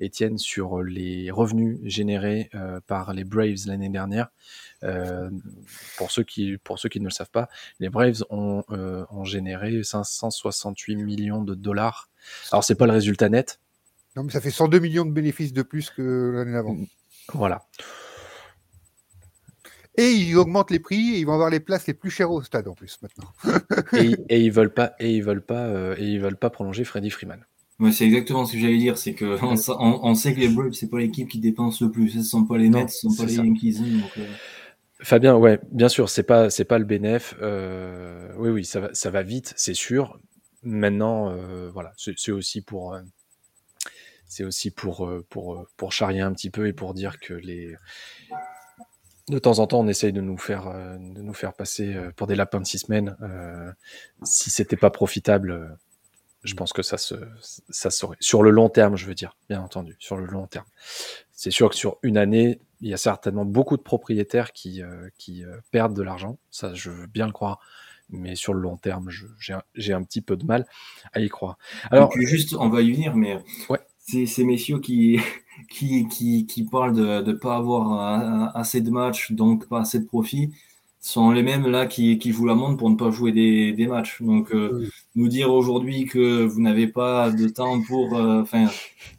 Étienne 0.00 0.38
sur 0.38 0.82
les 0.82 1.30
revenus 1.30 1.78
générés 1.84 2.48
euh, 2.54 2.80
par 2.86 3.12
les 3.12 3.24
Braves 3.24 3.66
l'année 3.66 3.90
dernière. 3.90 4.28
Euh, 4.82 5.28
pour, 5.96 6.10
ceux 6.10 6.22
qui, 6.22 6.56
pour 6.58 6.78
ceux 6.78 6.88
qui 6.88 7.00
ne 7.00 7.04
le 7.04 7.10
savent 7.10 7.30
pas, 7.30 7.48
les 7.80 7.88
Braves 7.88 8.24
ont, 8.30 8.62
euh, 8.70 9.04
ont 9.10 9.24
généré 9.24 9.82
568 9.82 10.96
millions 10.96 11.42
de 11.42 11.54
dollars. 11.54 12.08
Alors, 12.52 12.64
c'est 12.64 12.74
pas 12.74 12.86
le 12.86 12.92
résultat 12.92 13.28
net. 13.28 13.60
Non, 14.16 14.24
mais 14.24 14.32
ça 14.32 14.40
fait 14.40 14.50
102 14.50 14.78
millions 14.78 15.04
de 15.04 15.12
bénéfices 15.12 15.52
de 15.52 15.62
plus 15.62 15.90
que 15.90 16.32
l'année 16.34 16.52
d'avant. 16.52 16.76
Voilà. 17.34 17.62
Et 19.96 20.10
ils 20.12 20.36
augmentent 20.36 20.70
les 20.70 20.80
prix 20.80 21.14
et 21.14 21.18
ils 21.18 21.24
vont 21.24 21.34
avoir 21.34 21.50
les 21.50 21.60
places 21.60 21.86
les 21.86 21.94
plus 21.94 22.10
chères 22.10 22.30
au 22.30 22.42
stade 22.42 22.66
en 22.66 22.74
plus 22.74 22.98
maintenant. 23.02 23.32
et, 23.92 24.16
et, 24.28 24.40
ils 24.40 24.50
veulent 24.50 24.72
pas 24.72 24.94
et 24.98 25.14
ils 25.14 25.22
veulent 25.22 25.44
pas 25.44 25.94
et 25.98 26.04
ils 26.04 26.20
veulent 26.20 26.38
pas 26.38 26.48
prolonger 26.48 26.84
Freddie 26.84 27.10
Freeman 27.10 27.44
c'est 27.90 28.04
exactement 28.04 28.44
ce 28.44 28.52
que 28.52 28.58
j'allais 28.58 28.76
dire, 28.76 28.98
c'est 28.98 29.14
que 29.14 29.38
on, 29.42 30.14
sait 30.14 30.34
que 30.34 30.40
les 30.40 30.48
Braves 30.48 30.72
c'est 30.72 30.90
pas 30.90 30.98
l'équipe 30.98 31.28
qui 31.28 31.38
dépense 31.38 31.80
le 31.80 31.90
plus, 31.90 32.10
ce 32.10 32.22
sont 32.22 32.44
pas 32.44 32.58
les 32.58 32.68
Mets, 32.68 32.88
ce 32.88 33.08
sont 33.08 33.14
pas 33.14 33.24
les 33.24 33.36
Yankees. 33.36 33.78
Hein, 33.80 34.02
euh. 34.18 34.26
Fabien, 35.02 35.36
ouais, 35.36 35.60
bien 35.70 35.88
sûr, 35.88 36.10
c'est 36.10 36.22
pas 36.22 36.50
c'est 36.50 36.64
pas 36.64 36.78
le 36.78 36.84
bénéf. 36.84 37.34
Euh, 37.40 38.32
oui, 38.36 38.50
oui, 38.50 38.64
ça 38.64 38.80
va, 38.80 38.94
ça 38.94 39.10
va 39.10 39.22
vite, 39.22 39.54
c'est 39.56 39.74
sûr. 39.74 40.20
Maintenant, 40.62 41.30
euh, 41.30 41.70
voilà, 41.70 41.92
c'est 41.96 42.32
aussi 42.32 42.60
pour 42.62 42.96
c'est 44.26 44.44
aussi 44.44 44.70
pour 44.70 45.10
pour 45.30 45.66
pour 45.76 45.92
charrier 45.92 46.20
un 46.20 46.32
petit 46.32 46.50
peu 46.50 46.66
et 46.68 46.72
pour 46.72 46.94
dire 46.94 47.18
que 47.18 47.34
les 47.34 47.74
de 49.28 49.38
temps 49.38 49.58
en 49.60 49.66
temps, 49.66 49.80
on 49.80 49.88
essaye 49.88 50.12
de 50.12 50.20
nous 50.20 50.38
faire 50.38 50.64
de 50.66 51.22
nous 51.22 51.34
faire 51.34 51.54
passer 51.54 51.96
pour 52.16 52.26
des 52.26 52.36
lapins 52.36 52.60
de 52.60 52.66
six 52.66 52.80
semaines. 52.80 53.16
si 54.24 54.50
c'était 54.50 54.76
pas 54.76 54.90
profitable 54.90 55.78
je 56.42 56.54
pense 56.54 56.72
que 56.72 56.82
ça 56.82 56.98
se, 56.98 57.14
ça 57.68 57.90
serait 57.90 58.16
sur 58.20 58.42
le 58.42 58.50
long 58.50 58.68
terme, 58.68 58.96
je 58.96 59.06
veux 59.06 59.14
dire, 59.14 59.36
bien 59.48 59.60
entendu, 59.60 59.96
sur 59.98 60.16
le 60.16 60.26
long 60.26 60.46
terme. 60.46 60.66
C'est 61.32 61.50
sûr 61.50 61.70
que 61.70 61.76
sur 61.76 61.98
une 62.02 62.16
année, 62.16 62.60
il 62.80 62.88
y 62.88 62.94
a 62.94 62.96
certainement 62.96 63.44
beaucoup 63.44 63.76
de 63.76 63.82
propriétaires 63.82 64.52
qui, 64.52 64.82
euh, 64.82 65.08
qui 65.18 65.44
euh, 65.44 65.56
perdent 65.70 65.94
de 65.94 66.02
l'argent. 66.02 66.38
Ça, 66.50 66.74
je 66.74 66.90
veux 66.90 67.06
bien 67.06 67.26
le 67.26 67.32
croire. 67.32 67.60
Mais 68.12 68.34
sur 68.34 68.54
le 68.54 68.60
long 68.60 68.76
terme, 68.76 69.08
j'ai 69.74 69.92
un, 69.92 70.02
petit 70.02 70.20
peu 70.20 70.36
de 70.36 70.44
mal 70.44 70.66
à 71.12 71.20
y 71.20 71.28
croire. 71.28 71.58
Alors, 71.92 72.10
juste, 72.18 72.54
on 72.54 72.68
va 72.68 72.82
y 72.82 72.90
venir, 72.90 73.14
mais 73.14 73.38
ouais. 73.68 73.78
c'est 74.00 74.26
ces 74.26 74.42
messieurs 74.42 74.80
qui, 74.80 75.20
qui, 75.70 76.08
qui, 76.08 76.44
qui 76.46 76.64
parlent 76.64 76.94
de 76.94 77.22
ne 77.22 77.32
pas 77.32 77.56
avoir 77.56 78.56
assez 78.56 78.80
de 78.80 78.90
matchs, 78.90 79.30
donc 79.30 79.68
pas 79.68 79.82
assez 79.82 80.00
de 80.00 80.06
profit 80.06 80.52
sont 81.00 81.30
les 81.30 81.42
mêmes 81.42 81.66
là 81.66 81.86
qui, 81.86 82.18
qui 82.18 82.32
jouent 82.32 82.46
la 82.46 82.54
montre 82.54 82.76
pour 82.76 82.90
ne 82.90 82.96
pas 82.96 83.10
jouer 83.10 83.32
des, 83.32 83.72
des 83.72 83.86
matchs. 83.86 84.20
Donc, 84.20 84.52
euh, 84.52 84.86
nous 85.14 85.28
dire 85.28 85.50
aujourd'hui 85.52 86.04
que 86.04 86.44
vous 86.44 86.60
n'avez 86.60 86.86
pas 86.86 87.30
de 87.30 87.48
temps 87.48 87.80
pour, 87.82 88.14
euh, 88.16 88.42
enfin, 88.42 88.66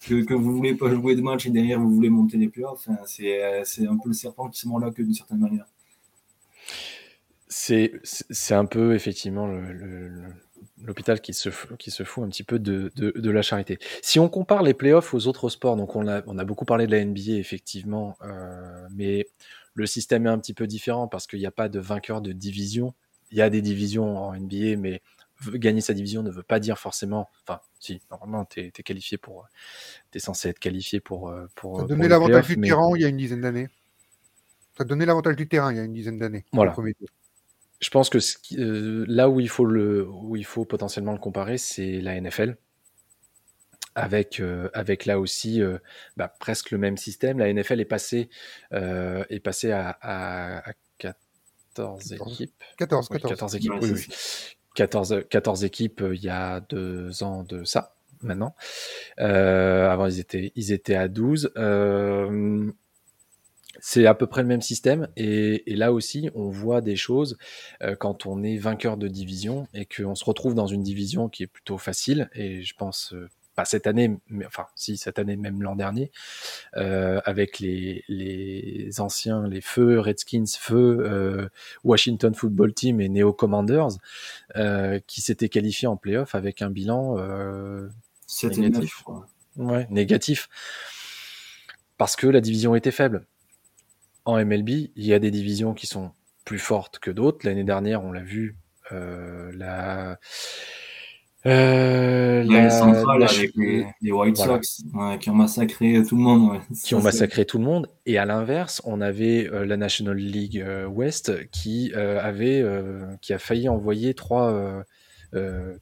que, 0.07 0.23
que 0.23 0.33
vous 0.33 0.55
voulez 0.55 0.75
pas 0.75 0.93
jouer 0.93 1.15
de 1.15 1.21
match 1.21 1.47
et 1.47 1.49
derrière 1.49 1.79
vous 1.79 1.91
voulez 1.91 2.09
monter 2.09 2.37
les 2.37 2.47
playoffs, 2.47 2.87
c'est, 3.05 3.63
c'est 3.65 3.87
un 3.87 3.97
peu 3.97 4.09
le 4.09 4.13
serpent 4.13 4.47
qui 4.49 4.59
se 4.59 4.67
mord 4.67 4.79
là 4.79 4.91
que 4.91 5.01
d'une 5.01 5.13
certaine 5.13 5.39
manière. 5.39 5.65
C'est, 7.47 7.99
c'est 8.03 8.53
un 8.53 8.65
peu 8.65 8.93
effectivement 8.93 9.49
l'hôpital 10.83 11.19
qui 11.19 11.33
se, 11.33 11.49
qui 11.77 11.91
se 11.91 12.03
fout 12.03 12.23
un 12.23 12.29
petit 12.29 12.43
peu 12.43 12.59
de, 12.59 12.91
de, 12.95 13.11
de, 13.11 13.29
la 13.29 13.41
charité. 13.41 13.77
Si 14.01 14.19
on 14.19 14.29
compare 14.29 14.63
les 14.63 14.73
playoffs 14.73 15.13
aux 15.13 15.27
autres 15.27 15.49
sports, 15.49 15.75
donc 15.75 15.95
on 15.95 16.07
a, 16.07 16.21
on 16.27 16.37
a 16.37 16.45
beaucoup 16.45 16.65
parlé 16.65 16.87
de 16.87 16.91
la 16.91 17.03
NBA 17.03 17.33
effectivement, 17.33 18.17
euh, 18.23 18.87
mais 18.91 19.27
le 19.73 19.85
système 19.85 20.25
est 20.25 20.29
un 20.29 20.39
petit 20.39 20.53
peu 20.53 20.67
différent 20.67 21.07
parce 21.07 21.27
qu'il 21.27 21.39
n'y 21.39 21.45
a 21.45 21.51
pas 21.51 21.69
de 21.69 21.79
vainqueur 21.79 22.21
de 22.21 22.31
division. 22.31 22.93
Il 23.31 23.37
y 23.37 23.41
a 23.41 23.49
des 23.49 23.61
divisions 23.61 24.17
en 24.17 24.35
NBA, 24.35 24.77
mais 24.77 25.01
gagner 25.53 25.81
sa 25.81 25.93
division 25.93 26.23
ne 26.23 26.29
veut 26.29 26.43
pas 26.43 26.59
dire 26.59 26.77
forcément. 26.77 27.29
Enfin, 27.43 27.61
si, 27.79 28.01
normalement, 28.11 28.45
tu 28.45 28.59
es, 28.59 28.71
qualifié 28.71 29.17
pour. 29.17 29.47
Tu 30.11 30.17
es 30.17 30.21
censé 30.21 30.49
être 30.49 30.59
qualifié 30.59 30.99
pour. 30.99 31.29
Euh, 31.29 31.47
pour 31.55 31.79
Ça 31.79 31.85
donnait 31.85 32.07
l'avantage 32.07 32.47
du 32.47 32.59
terrain 32.59 32.91
il 32.95 33.01
y 33.01 33.05
a 33.05 33.07
une 33.07 33.17
dizaine 33.17 33.41
d'années. 33.41 33.69
Ça 34.77 34.83
donnait 34.83 35.05
l'avantage 35.05 35.35
du 35.35 35.47
terrain 35.47 35.71
il 35.71 35.77
y 35.77 35.79
a 35.79 35.83
une 35.83 35.93
dizaine 35.93 36.17
d'années. 36.17 36.45
Voilà. 36.53 36.75
Je 37.79 37.89
pense 37.89 38.09
que 38.09 38.19
euh, 38.59 39.05
là 39.07 39.29
où 39.29 39.39
il, 39.39 39.49
faut 39.49 39.65
le, 39.65 40.07
où 40.07 40.35
il 40.35 40.45
faut 40.45 40.65
potentiellement 40.65 41.13
le 41.13 41.17
comparer, 41.17 41.57
c'est 41.57 41.99
la 41.99 42.19
NFL 42.19 42.55
avec, 43.95 44.39
euh, 44.39 44.69
avec 44.73 45.05
là 45.05 45.19
aussi 45.19 45.61
euh, 45.61 45.77
bah, 46.17 46.33
presque 46.39 46.71
le 46.71 46.77
même 46.77 46.97
système. 46.97 47.39
La 47.39 47.51
NFL 47.51 47.79
est 47.79 47.85
passée, 47.85 48.29
euh, 48.73 49.23
est 49.29 49.39
passée 49.39 49.71
à, 49.71 49.97
à, 50.01 50.73
14 50.97 52.13
équipes. 52.13 52.63
14, 52.77 53.09
14. 53.09 53.55
équipes, 53.55 53.71
oui, 53.81 53.91
oui. 53.91 54.07
14, 54.75 55.23
14 55.29 55.63
équipes 55.65 56.03
il 56.13 56.23
y 56.23 56.29
a 56.29 56.61
deux 56.61 57.23
ans 57.23 57.43
de 57.43 57.63
ça, 57.63 57.95
maintenant. 58.21 58.55
avant, 59.17 60.05
ils 60.07 60.19
étaient, 60.19 60.51
ils 60.55 60.71
étaient 60.71 60.95
à 60.95 61.07
12. 61.07 61.51
c'est 63.79 64.05
à 64.05 64.13
peu 64.13 64.27
près 64.27 64.41
le 64.43 64.47
même 64.47 64.61
système 64.61 65.07
et, 65.17 65.71
et, 65.71 65.75
là 65.75 65.91
aussi 65.91 66.29
on 66.35 66.49
voit 66.49 66.81
des 66.81 66.95
choses 66.95 67.37
quand 67.99 68.25
on 68.25 68.43
est 68.43 68.57
vainqueur 68.57 68.95
de 68.95 69.07
division 69.07 69.67
et 69.73 69.85
qu'on 69.85 70.15
se 70.15 70.23
retrouve 70.23 70.53
dans 70.53 70.67
une 70.67 70.83
division 70.83 71.29
qui 71.29 71.43
est 71.43 71.47
plutôt 71.47 71.77
facile 71.77 72.29
et 72.33 72.61
je 72.61 72.75
pense 72.75 73.15
pas 73.61 73.65
cette 73.65 73.85
année, 73.85 74.17
mais 74.27 74.45
enfin 74.45 74.65
si 74.75 74.97
cette 74.97 75.19
année 75.19 75.35
même 75.35 75.61
l'an 75.61 75.75
dernier, 75.75 76.11
euh, 76.77 77.21
avec 77.25 77.59
les, 77.59 78.03
les 78.07 78.99
anciens, 78.99 79.47
les 79.47 79.61
feux 79.61 79.99
Redskins, 79.99 80.45
feux 80.47 80.97
euh, 81.01 81.47
Washington 81.83 82.33
Football 82.33 82.73
Team 82.73 83.01
et 83.01 83.09
Neo 83.09 83.33
Commanders, 83.33 83.97
euh, 84.55 84.99
qui 85.05 85.21
s'étaient 85.21 85.49
qualifiés 85.49 85.87
en 85.87 85.95
playoff 85.95 86.33
avec 86.33 86.61
un 86.61 86.71
bilan 86.71 87.17
négatif. 88.43 89.03
ouais, 89.57 89.87
négatif. 89.89 90.49
Parce 91.97 92.15
que 92.15 92.25
la 92.25 92.41
division 92.41 92.73
était 92.73 92.91
faible. 92.91 93.27
En 94.25 94.43
MLB, 94.43 94.69
il 94.69 95.05
y 95.05 95.13
a 95.13 95.19
des 95.19 95.31
divisions 95.31 95.73
qui 95.73 95.85
sont 95.85 96.11
plus 96.45 96.59
fortes 96.59 96.97
que 96.97 97.11
d'autres. 97.11 97.45
L'année 97.45 97.63
dernière, 97.63 98.03
on 98.03 98.11
l'a 98.11 98.23
vu, 98.23 98.55
la 98.89 100.17
euh, 101.47 102.43
la, 102.43 102.83
avec 103.25 103.51
les, 103.55 104.11
White 104.11 104.37
Sox 104.37 104.83
qui 105.19 105.29
ont 105.29 105.35
massacré 105.35 106.03
tout 106.07 106.15
le 106.15 106.21
monde. 106.21 106.61
Qui 106.83 106.93
ont 106.93 107.01
massacré 107.01 107.45
tout 107.45 107.57
le 107.57 107.63
monde. 107.63 107.87
Et 108.05 108.19
à 108.19 108.25
l'inverse, 108.25 108.81
on 108.85 109.01
avait 109.01 109.49
euh, 109.49 109.65
la 109.65 109.75
National 109.77 110.17
League 110.17 110.59
euh, 110.59 110.85
West 110.85 111.49
qui 111.49 111.91
euh, 111.95 112.21
avait, 112.21 112.63
qui 113.21 113.33
a 113.33 113.39
failli 113.39 113.69
envoyer 113.69 114.13
trois, 114.13 114.85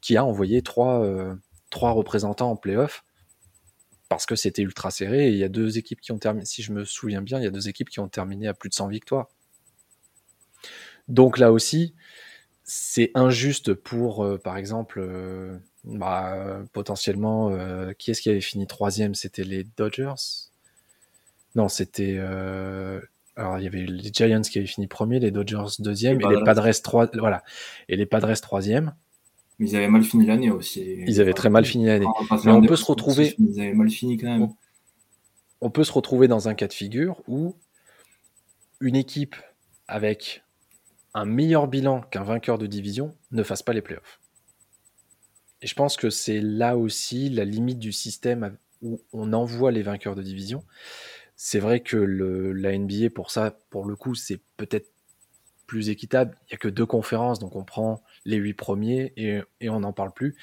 qui 0.00 0.16
a 0.16 0.24
envoyé 0.24 0.62
trois, 0.62 1.36
trois 1.70 1.90
représentants 1.90 2.50
en 2.50 2.56
playoff 2.56 3.04
parce 4.08 4.26
que 4.26 4.36
c'était 4.36 4.62
ultra 4.62 4.90
serré. 4.90 5.28
Et 5.28 5.30
il 5.30 5.36
y 5.36 5.44
a 5.44 5.48
deux 5.48 5.78
équipes 5.78 6.00
qui 6.00 6.12
ont 6.12 6.18
terminé, 6.18 6.46
si 6.46 6.62
je 6.62 6.72
me 6.72 6.84
souviens 6.84 7.22
bien, 7.22 7.38
il 7.38 7.44
y 7.44 7.46
a 7.46 7.50
deux 7.50 7.68
équipes 7.68 7.90
qui 7.90 8.00
ont 8.00 8.08
terminé 8.08 8.48
à 8.48 8.54
plus 8.54 8.68
de 8.68 8.74
100 8.74 8.88
victoires. 8.88 9.28
Donc 11.08 11.38
là 11.38 11.52
aussi, 11.52 11.94
c'est 12.72 13.10
injuste 13.16 13.74
pour, 13.74 14.24
euh, 14.24 14.38
par 14.38 14.56
exemple, 14.56 15.00
euh, 15.02 15.58
bah, 15.82 16.62
potentiellement, 16.72 17.50
euh, 17.50 17.92
qui 17.98 18.12
est-ce 18.12 18.22
qui 18.22 18.30
avait 18.30 18.40
fini 18.40 18.68
troisième? 18.68 19.16
C'était 19.16 19.42
les 19.42 19.66
Dodgers? 19.76 20.14
Non, 21.56 21.68
c'était. 21.68 22.16
alors, 23.34 23.58
il 23.58 23.64
y 23.64 23.66
avait 23.66 23.84
les 23.86 24.12
Giants 24.12 24.42
qui 24.42 24.58
avaient 24.58 24.68
fini 24.68 24.86
premier, 24.86 25.18
les 25.18 25.32
Dodgers 25.32 25.64
deuxième, 25.80 26.20
et 26.20 26.28
les 26.28 26.44
Padres, 26.44 26.70
trois, 26.80 27.10
voilà, 27.18 27.42
et 27.88 27.96
les 27.96 28.06
Padres 28.06 28.40
troisième. 28.40 28.94
Mais 29.58 29.70
ils 29.70 29.76
avaient 29.76 29.88
mal 29.88 30.04
fini 30.04 30.24
l'année 30.26 30.52
aussi. 30.52 30.80
Ils 31.08 31.20
avaient 31.20 31.34
très 31.34 31.50
mal 31.50 31.64
fini 31.64 31.86
l'année. 31.86 32.06
Mais 32.44 32.52
on 32.52 32.62
peut 32.62 32.76
se 32.76 32.84
retrouver. 32.84 33.34
Ils 33.38 33.60
avaient 33.60 33.74
mal 33.74 33.90
fini 33.90 34.16
quand 34.16 34.28
même. 34.28 34.48
On 35.60 35.70
peut 35.70 35.84
se 35.84 35.92
retrouver 35.92 36.28
dans 36.28 36.48
un 36.48 36.54
cas 36.54 36.68
de 36.68 36.72
figure 36.72 37.20
où 37.26 37.56
une 38.80 38.94
équipe 38.94 39.34
avec 39.88 40.44
un 41.14 41.24
meilleur 41.24 41.68
bilan 41.68 42.02
qu'un 42.02 42.22
vainqueur 42.22 42.58
de 42.58 42.66
division 42.66 43.14
ne 43.32 43.42
fasse 43.42 43.62
pas 43.62 43.72
les 43.72 43.82
playoffs. 43.82 44.20
Et 45.62 45.66
je 45.66 45.74
pense 45.74 45.96
que 45.96 46.10
c'est 46.10 46.40
là 46.40 46.76
aussi 46.76 47.28
la 47.28 47.44
limite 47.44 47.78
du 47.78 47.92
système 47.92 48.56
où 48.82 49.00
on 49.12 49.32
envoie 49.32 49.72
les 49.72 49.82
vainqueurs 49.82 50.14
de 50.14 50.22
division. 50.22 50.64
C'est 51.36 51.58
vrai 51.58 51.80
que 51.80 51.96
la 51.96 52.76
NBA, 52.76 53.10
pour 53.14 53.30
ça, 53.30 53.58
pour 53.70 53.84
le 53.84 53.96
coup, 53.96 54.14
c'est 54.14 54.40
peut-être 54.56 54.90
plus 55.66 55.88
équitable. 55.88 56.36
Il 56.42 56.52
n'y 56.52 56.54
a 56.54 56.58
que 56.58 56.68
deux 56.68 56.86
conférences, 56.86 57.38
donc 57.38 57.56
on 57.56 57.64
prend 57.64 58.02
les 58.24 58.36
huit 58.36 58.54
premiers 58.54 59.12
et, 59.16 59.40
on 59.68 59.80
n'en 59.80 59.92
parle 59.92 60.12
plus. 60.12 60.36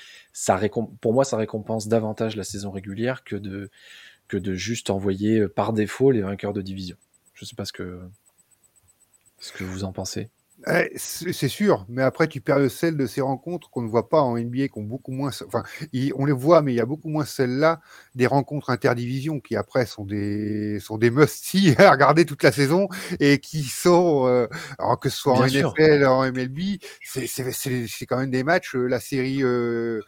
Pour 1.01 1.13
moi, 1.13 1.25
ça 1.25 1.38
récompense 1.38 1.88
davantage 1.88 2.36
la 2.36 2.43
saison 2.43 2.71
régulière 2.71 3.23
que 3.23 3.36
de, 3.36 4.53
juste 4.53 4.89
envoyer 4.89 5.47
par 5.47 5.73
défaut 5.73 6.12
les 6.12 6.21
vainqueurs 6.21 6.53
de 6.53 6.62
division. 6.62 6.97
Je 7.34 7.43
ne 7.43 7.47
sais 7.47 7.56
pas 7.56 7.65
ce 7.65 7.73
que 7.73 9.63
vous 9.63 9.84
en 9.84 9.91
pensez. 9.91 10.30
Eh, 10.65 10.91
c'est 10.96 11.48
sûr, 11.48 11.86
mais 11.88 12.02
après 12.02 12.28
tu 12.28 12.41
perds 12.41 12.58
le 12.58 12.70
sel 12.70 12.98
de 12.98 13.06
ces 13.06 13.22
rencontres 13.22 13.70
qu'on 13.70 13.84
ne 13.84 13.88
voit 13.88 14.10
pas 14.10 14.22
en 14.22 14.39
NBA, 14.39 14.70
qui 14.70 14.80
ont 14.80 14.82
beaucoup 14.82 15.12
moins. 15.12 15.30
Enfin, 15.46 15.62
on 16.15 16.26
les 16.26 16.32
voit, 16.32 16.63
mais 16.63 16.74
il 16.74 16.76
y 16.76 16.82
a 16.82 16.86
beaucoup 16.86 17.10
moins 17.10 17.26
celles-là 17.26 17.80
des 18.15 18.26
rencontres 18.26 18.72
interdivisions 18.72 19.39
qui 19.39 19.56
après 19.56 19.86
sont 19.86 20.04
des 20.04 20.80
sont 20.80 20.98
des 20.98 21.12
must-see 21.12 21.76
à 21.78 21.91
regarder 21.91 22.26
toute 22.26 22.41
la 22.41 22.52
saison 22.52 22.88
et 23.20 23.38
qui 23.38 23.63
sont, 23.65 24.26
euh, 24.28 24.48
alors 24.80 25.00
que 25.00 25.10
ce 25.10 25.17
soit 25.17 25.34
en 25.34 25.46
NFL, 25.46 26.06
en 26.06 26.24
MLB, 26.32 26.80
c'est 27.04 28.06
quand 28.08 28.17
même 28.17 28.32
des 28.32 28.43
matchs. 28.43 28.76
Euh, 28.76 28.88
la 28.88 29.00
série 29.00 29.43
euh, 29.43 30.02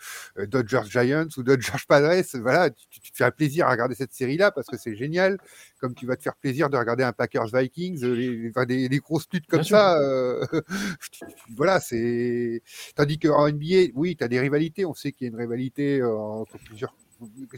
Dodgers 0.47 0.89
Giants 0.89 1.27
ou 1.37 1.43
Dodgers 1.43 1.85
Padres, 1.87 2.23
voilà, 2.41 2.71
tu, 2.71 3.11
te 3.11 3.17
fais 3.17 3.23
un 3.23 3.31
plaisir 3.31 3.67
à 3.67 3.71
regarder 3.71 3.93
cette 3.93 4.13
série-là 4.13 4.49
parce 4.49 4.65
que 4.65 4.77
c'est 4.77 4.95
génial 4.95 5.37
comme 5.79 5.95
tu 5.95 6.05
vas 6.05 6.15
te 6.15 6.23
faire 6.23 6.35
plaisir 6.35 6.69
de 6.69 6.77
regarder 6.77 7.03
un 7.03 7.13
Packers 7.13 7.47
Vikings, 7.47 8.03
les, 8.05 8.51
des, 8.89 8.99
grosses 8.99 9.27
luttes 9.31 9.47
comme 9.47 9.63
ça. 9.63 9.97
Euh, 9.99 10.45
voilà, 11.55 11.79
c'est. 11.79 12.61
Tandis 12.95 13.17
qu'en 13.17 13.49
NBA, 13.49 13.91
oui, 13.95 14.15
tu 14.15 14.23
as 14.23 14.27
des 14.27 14.39
rivalités. 14.39 14.85
On 14.85 14.93
sait 14.93 15.11
qu'il 15.11 15.25
y 15.25 15.29
a 15.29 15.33
une 15.33 15.39
rivalité 15.39 15.99
euh, 15.99 16.15
entre 16.15 16.57
plusieurs 16.59 16.93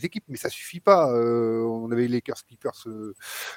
équipes, 0.01 0.23
mais 0.27 0.37
ça 0.37 0.49
suffit 0.49 0.79
pas. 0.79 1.11
Euh, 1.11 1.63
on 1.63 1.91
avait 1.91 2.03
les 2.03 2.15
Lakers 2.15 2.45
Clippers 2.47 2.75
ce, 2.75 3.13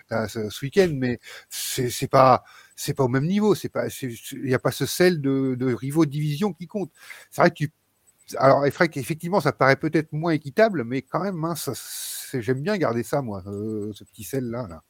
ce 0.09 0.65
week-end, 0.65 0.91
mais 0.95 1.21
c'est 1.49 2.09
pas 2.09 2.43
c'est 2.77 2.95
pas 2.95 3.05
au 3.05 3.09
même 3.09 3.27
niveau. 3.27 3.55
C'est 3.55 3.69
pas 3.69 3.87
il 4.03 4.43
n'y 4.43 4.55
a 4.55 4.59
pas 4.59 4.73
ce 4.73 4.87
sel 4.87 5.21
de, 5.21 5.55
de 5.55 5.73
rivaux 5.73 6.07
de 6.07 6.11
division 6.11 6.53
qui 6.53 6.67
compte. 6.67 6.91
C'est 7.31 7.43
vrai 7.43 7.51
que 7.51 7.57
tu 7.57 7.71
alors, 8.37 8.65
effectivement, 8.67 9.41
ça 9.41 9.53
paraît 9.53 9.77
peut-être 9.77 10.13
moins 10.13 10.33
équitable, 10.33 10.85
mais 10.85 11.03
quand 11.03 11.23
même, 11.23 11.45
hein, 11.45 11.55
j'aime 12.33 12.63
bien 12.63 12.77
garder 12.77 13.03
ça, 13.03 13.23
moi, 13.23 13.43
euh, 13.47 13.93
ce 13.93 14.05
petit 14.05 14.25
sel-là. 14.25 14.67
Là. 14.69 14.83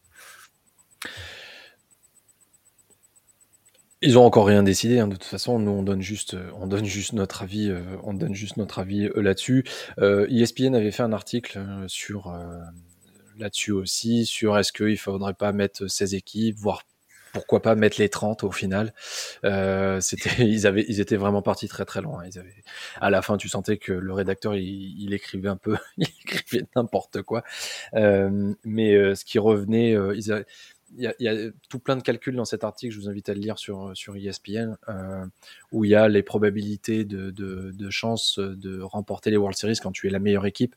Ils 4.02 4.18
ont 4.18 4.24
encore 4.24 4.46
rien 4.46 4.62
décidé. 4.62 4.98
Hein, 4.98 5.08
de 5.08 5.14
toute 5.16 5.24
façon, 5.24 5.58
nous 5.58 5.70
on 5.70 5.82
donne 5.82 6.02
juste, 6.02 6.34
euh, 6.34 6.50
on 6.54 6.66
donne 6.66 6.84
juste 6.84 7.14
notre 7.14 7.42
avis, 7.42 7.70
euh, 7.70 7.82
on 8.02 8.14
donne 8.14 8.34
juste 8.34 8.56
notre 8.56 8.78
avis 8.78 9.08
là-dessus. 9.16 9.64
ESPN 9.98 10.74
e 10.74 10.78
avait 10.78 10.90
fait 10.90 11.02
un 11.02 11.12
article 11.12 11.60
sur 11.88 12.32
là-dessus 13.36 13.72
aussi, 13.72 14.26
sur 14.26 14.56
est-ce 14.58 14.72
qu'il 14.72 14.98
faudrait 14.98 15.34
pas 15.34 15.52
mettre 15.52 15.88
16 15.88 16.14
équipes, 16.14 16.56
voire 16.56 16.84
pourquoi 17.34 17.60
pas 17.60 17.74
mettre 17.74 18.00
les 18.00 18.08
30 18.08 18.44
au 18.44 18.52
final. 18.52 18.94
Euh, 19.44 20.00
c'était, 20.00 20.30
ils 20.46 20.66
avaient, 20.66 20.86
ils 20.88 21.00
étaient 21.00 21.16
vraiment 21.16 21.42
partis 21.42 21.68
très 21.68 21.84
très 21.84 22.00
loin. 22.00 22.24
Ils 22.24 22.38
avaient, 22.38 22.54
à 23.00 23.10
la 23.10 23.20
fin, 23.20 23.36
tu 23.36 23.50
sentais 23.50 23.76
que 23.76 23.92
le 23.92 24.12
rédacteur, 24.14 24.54
il, 24.54 25.12
écrivait 25.12 25.50
un 25.50 25.56
peu, 25.56 25.76
il 25.98 26.06
écrivait 26.22 26.64
n'importe 26.74 27.20
quoi. 27.22 27.44
Euh, 27.94 28.54
mais 28.64 28.94
euh, 28.94 29.14
ce 29.14 29.24
qui 29.26 29.38
revenait, 29.38 29.96
il 30.16 30.44
y, 31.18 31.28
a, 31.28 31.50
tout 31.68 31.80
plein 31.80 31.96
de 31.96 32.02
calculs 32.02 32.36
dans 32.36 32.44
cet 32.44 32.62
article. 32.62 32.94
Je 32.94 33.00
vous 33.00 33.08
invite 33.08 33.28
à 33.28 33.34
le 33.34 33.40
lire 33.40 33.58
sur 33.58 33.90
sur 33.94 34.14
ESPN, 34.16 34.76
où 35.72 35.84
il 35.84 35.90
y 35.90 35.96
a 35.96 36.08
les 36.08 36.22
probabilités 36.22 37.04
de, 37.04 37.32
de, 37.32 37.72
de 37.72 37.90
chance 37.90 38.38
de 38.38 38.80
remporter 38.80 39.30
les 39.30 39.36
World 39.36 39.56
Series 39.56 39.78
quand 39.82 39.90
tu 39.90 40.06
es 40.06 40.10
la 40.10 40.20
meilleure 40.20 40.46
équipe, 40.46 40.76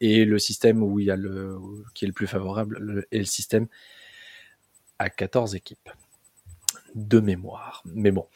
et 0.00 0.24
le 0.24 0.38
système 0.38 0.82
où 0.82 0.98
il 0.98 1.06
y 1.06 1.10
a 1.10 1.16
le 1.16 1.58
qui 1.92 2.06
est 2.06 2.08
le 2.08 2.14
plus 2.14 2.26
favorable, 2.26 3.04
et 3.12 3.18
le 3.18 3.24
système 3.26 3.66
à 5.00 5.08
14 5.08 5.56
équipes 5.56 5.88
de 6.94 7.20
mémoire. 7.20 7.82
Mais 7.86 8.10
bon, 8.10 8.26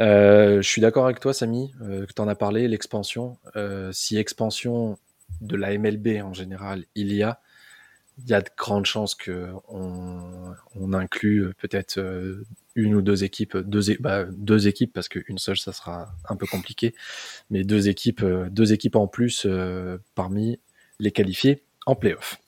euh, 0.00 0.62
je 0.62 0.68
suis 0.68 0.80
d'accord 0.80 1.04
avec 1.04 1.18
toi, 1.18 1.34
Samy, 1.34 1.72
euh, 1.82 2.06
que 2.06 2.12
tu 2.12 2.22
en 2.22 2.28
as 2.28 2.36
parlé, 2.36 2.68
l'expansion. 2.68 3.38
Euh, 3.56 3.90
si 3.92 4.16
expansion 4.16 4.98
de 5.40 5.56
la 5.56 5.76
MLB 5.76 6.22
en 6.22 6.32
général 6.32 6.84
il 6.94 7.12
y 7.12 7.22
a, 7.22 7.40
il 8.18 8.28
y 8.30 8.34
a 8.34 8.40
de 8.40 8.50
grandes 8.56 8.86
chances 8.86 9.16
qu'on 9.16 9.62
on 10.76 10.92
inclut 10.92 11.52
peut-être 11.58 11.98
une 12.76 12.94
ou 12.94 13.02
deux 13.02 13.24
équipes, 13.24 13.56
deux, 13.56 13.96
bah, 13.98 14.24
deux 14.30 14.68
équipes 14.68 14.92
parce 14.92 15.08
qu'une 15.08 15.38
seule 15.38 15.56
ça 15.56 15.72
sera 15.72 16.14
un 16.28 16.36
peu 16.36 16.46
compliqué, 16.46 16.94
mais 17.50 17.64
deux 17.64 17.88
équipes, 17.88 18.24
deux 18.50 18.72
équipes 18.72 18.96
en 18.96 19.08
plus 19.08 19.46
parmi 20.14 20.60
les 21.00 21.10
qualifiés 21.10 21.64
en 21.86 21.96
playoff. 21.96 22.38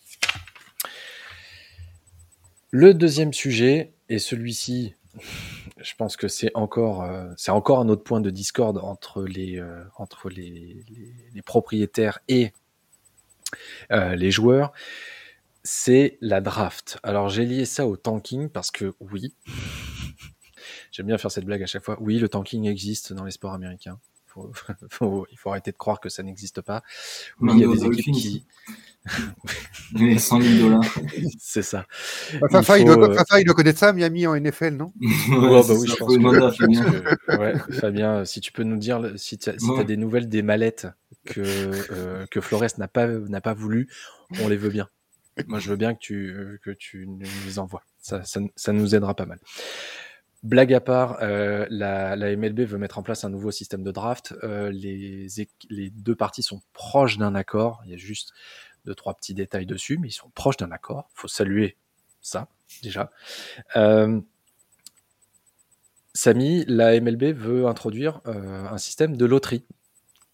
Le 2.77 2.93
deuxième 2.93 3.33
sujet, 3.33 3.93
et 4.09 4.19
celui-ci, 4.19 4.97
je 5.81 5.95
pense 5.97 6.17
que 6.17 6.27
c'est 6.27 6.51
encore, 6.57 7.03
euh, 7.03 7.33
c'est 7.37 7.53
encore 7.53 7.79
un 7.79 7.89
autre 7.89 8.03
point 8.03 8.21
de 8.21 8.31
discorde 8.31 8.79
entre 8.79 9.23
les, 9.23 9.61
euh, 9.61 9.85
propriétaires 11.47 12.19
et 12.27 12.53
euh, 13.93 14.17
les 14.17 14.33
joueurs, 14.33 14.73
c'est 15.63 16.19
la 16.21 16.41
draft. 16.41 16.99
Alors 17.05 17.29
j'ai 17.29 17.47
lié 17.47 17.65
ça 17.65 17.87
au 17.87 17.97
tanking 17.97 18.49
parce 18.49 18.73
que 18.73 18.95
oui, 18.99 19.37
j'aime 20.91 21.07
bien 21.07 21.17
faire 21.17 21.31
cette 21.31 21.45
blague 21.45 21.63
à 21.63 21.67
chaque 21.67 21.85
fois. 21.85 21.97
Oui, 22.01 22.19
le 22.19 22.29
tanking 22.29 22.67
existe 22.67 23.13
dans 23.13 23.23
les 23.23 23.31
sports 23.31 23.55
américains. 23.55 24.01
il 25.31 25.39
faut 25.39 25.51
arrêter 25.51 25.73
de 25.73 25.77
croire 25.77 26.01
que 26.01 26.09
ça 26.09 26.23
n'existe 26.23 26.61
pas. 26.61 26.83
Oui, 27.41 27.53
il 27.55 27.61
y 27.61 27.65
a 27.65 27.69
des 27.69 27.85
équipes 27.85 28.15
qui, 28.15 28.47
les 29.95 30.19
100 30.19 30.41
000 30.41 30.69
dollars. 30.69 30.95
C'est 31.39 31.63
ça. 31.63 31.87
Fafa, 32.51 32.79
il, 32.79 32.87
doit, 32.87 32.95
il, 33.39 33.45
doit, 33.45 33.55
connaître 33.55 33.79
ça, 33.79 33.93
Miami 33.93 34.27
en 34.27 34.39
NFL, 34.39 34.71
non? 34.71 34.93
Ouais, 35.01 35.63
bah 35.63 35.75
oui, 35.79 35.89
je 35.89 35.97
pense 35.97 36.17
que, 36.17 37.37
ouais, 37.39 37.55
Fabien, 37.79 38.25
si 38.25 38.41
tu 38.41 38.51
peux 38.53 38.63
nous 38.63 38.77
dire 38.77 39.13
si 39.17 39.37
tu 39.39 39.51
as, 39.51 39.59
si 39.59 39.71
as, 39.79 39.85
des 39.85 39.97
nouvelles 39.97 40.29
des 40.29 40.43
mallettes 40.43 40.87
que, 41.27 41.41
euh, 41.41 42.27
que 42.31 42.41
Flores 42.41 42.65
n'a 42.79 42.89
pas, 42.89 43.09
pas 43.43 43.55
voulu, 43.55 43.89
on 44.41 44.49
les 44.49 44.57
veut 44.57 44.71
bien. 44.71 44.89
Moi, 45.49 45.59
je 45.59 45.69
veux 45.69 45.77
bien 45.77 45.95
que 45.95 46.01
tu, 46.01 46.61
que 46.63 46.71
tu 46.71 47.07
nous 47.07 47.27
les 47.47 47.59
envoies. 47.59 47.83
Ça, 48.01 48.25
ça, 48.25 48.41
ça 48.57 48.73
nous 48.73 48.95
aidera 48.95 49.15
pas 49.15 49.27
mal. 49.27 49.39
Blague 50.45 50.75
à 50.75 50.81
part, 50.81 51.19
euh, 51.23 51.67
la, 51.71 52.17
MLB 52.17 52.61
veut 52.61 52.77
mettre 52.77 52.99
en 52.99 53.03
place 53.03 53.25
un 53.25 53.31
nouveau 53.31 53.51
système 53.51 53.83
de 53.83 53.91
draft. 53.91 54.35
Euh, 54.43 54.71
les, 54.71 55.27
deux 55.91 56.15
parties 56.15 56.43
sont 56.43 56.61
proches 56.75 57.17
d'un 57.17 57.35
accord. 57.35 57.81
Il 57.87 57.91
y 57.91 57.95
a 57.95 57.97
juste 57.97 58.35
deux, 58.85 58.95
trois 58.95 59.15
petits 59.15 59.33
détails 59.33 59.65
dessus, 59.65 59.97
mais 59.97 60.09
ils 60.09 60.13
sont 60.13 60.29
proches 60.35 60.59
d'un 60.59 60.71
accord. 60.71 61.09
Il 61.17 61.21
faut 61.21 61.29
saluer 61.29 61.79
ça, 62.21 62.49
déjà. 62.83 63.11
Euh, 63.77 64.21
Samy, 66.13 66.67
la 66.69 67.01
MLB 67.01 67.33
veut 67.33 67.67
introduire 67.67 68.21
un 68.27 68.77
système 68.77 69.17
de 69.17 69.25
loterie. 69.25 69.65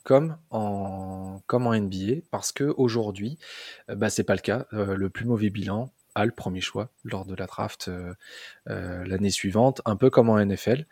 Comme 0.03 0.39
en, 0.51 1.41
NBA, 1.53 2.23
parce 2.33 2.51
que 2.51 2.75
aujourd'hui, 2.77 3.39
euh, 3.89 3.95
bah, 3.95 4.11
c'est 4.11 4.25
pas 4.25 4.35
le 4.35 4.41
cas. 4.41 4.67
Le 4.73 5.09
plus 5.09 5.25
mauvais 5.25 5.51
bilan 5.51 5.93
a 6.15 6.25
le 6.25 6.33
premier 6.33 6.61
choix 6.61 6.91
lors 7.05 7.25
de 7.25 7.35
la 7.35 7.47
draft 7.47 7.91
l'année 8.67 9.31
suivante, 9.31 9.81
un 9.85 9.97
peu 9.97 10.11
comme 10.11 10.29
en 10.29 10.45
NFL. 10.45 10.87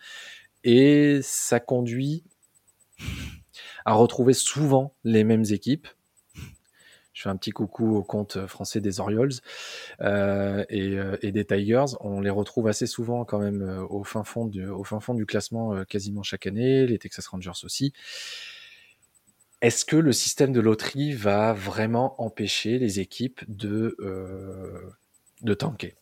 Et 0.64 1.20
ça 1.22 1.60
conduit 1.60 2.24
à 3.84 3.94
retrouver 3.94 4.32
souvent 4.32 4.94
les 5.04 5.24
mêmes 5.24 5.44
équipes 5.50 5.88
je 7.18 7.24
fais 7.24 7.30
un 7.30 7.36
petit 7.36 7.50
coucou 7.50 7.96
au 7.96 8.04
compte 8.04 8.46
français 8.46 8.80
des 8.80 9.00
Orioles 9.00 9.32
euh, 10.00 10.64
euh, 10.70 11.16
et, 11.20 11.32
des 11.32 11.44
Tigers. 11.44 11.96
On 11.98 12.20
les 12.20 12.30
retrouve 12.30 12.68
assez 12.68 12.86
souvent 12.86 13.24
quand 13.24 13.40
même 13.40 13.62
euh, 13.62 13.84
au, 13.88 14.04
fin 14.04 14.22
fond 14.22 14.46
du, 14.46 14.68
au 14.68 14.84
fin 14.84 15.00
fond 15.00 15.14
du 15.14 15.26
classement 15.26 15.84
quasiment 15.84 16.22
chaque 16.22 16.46
année, 16.46 16.86
les 16.86 16.96
Texas 16.96 17.26
Rangers 17.26 17.64
aussi. 17.64 17.92
Est-ce 19.62 19.84
que 19.84 19.96
le 19.96 20.12
système 20.12 20.52
de 20.52 20.60
loterie 20.60 21.12
va 21.12 21.52
vraiment 21.54 22.22
empêcher 22.22 22.78
les 22.78 23.00
équipes 23.00 23.40
de, 23.48 23.96
de 25.42 25.54
tanker 25.54 25.94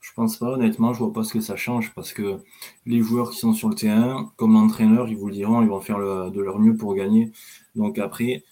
Je 0.00 0.10
pense 0.14 0.36
pas, 0.36 0.52
honnêtement, 0.52 0.92
je 0.92 1.00
vois 1.00 1.12
pas 1.12 1.24
ce 1.24 1.32
que 1.32 1.40
ça 1.40 1.56
change 1.56 1.94
parce 1.94 2.12
que 2.12 2.38
les 2.84 3.00
joueurs 3.00 3.30
qui 3.30 3.38
sont 3.38 3.52
sur 3.52 3.68
le 3.68 3.74
terrain, 3.74 4.32
comme 4.36 4.54
l'entraîneur, 4.54 5.08
ils 5.08 5.16
vous 5.16 5.28
le 5.28 5.34
diront, 5.34 5.62
ils 5.62 5.68
vont 5.68 5.80
faire 5.80 5.98
de 5.98 6.40
leur 6.40 6.58
mieux 6.58 6.76
pour 6.76 6.94
gagner. 6.94 7.32
Donc 7.74 7.98
après, 7.98 8.44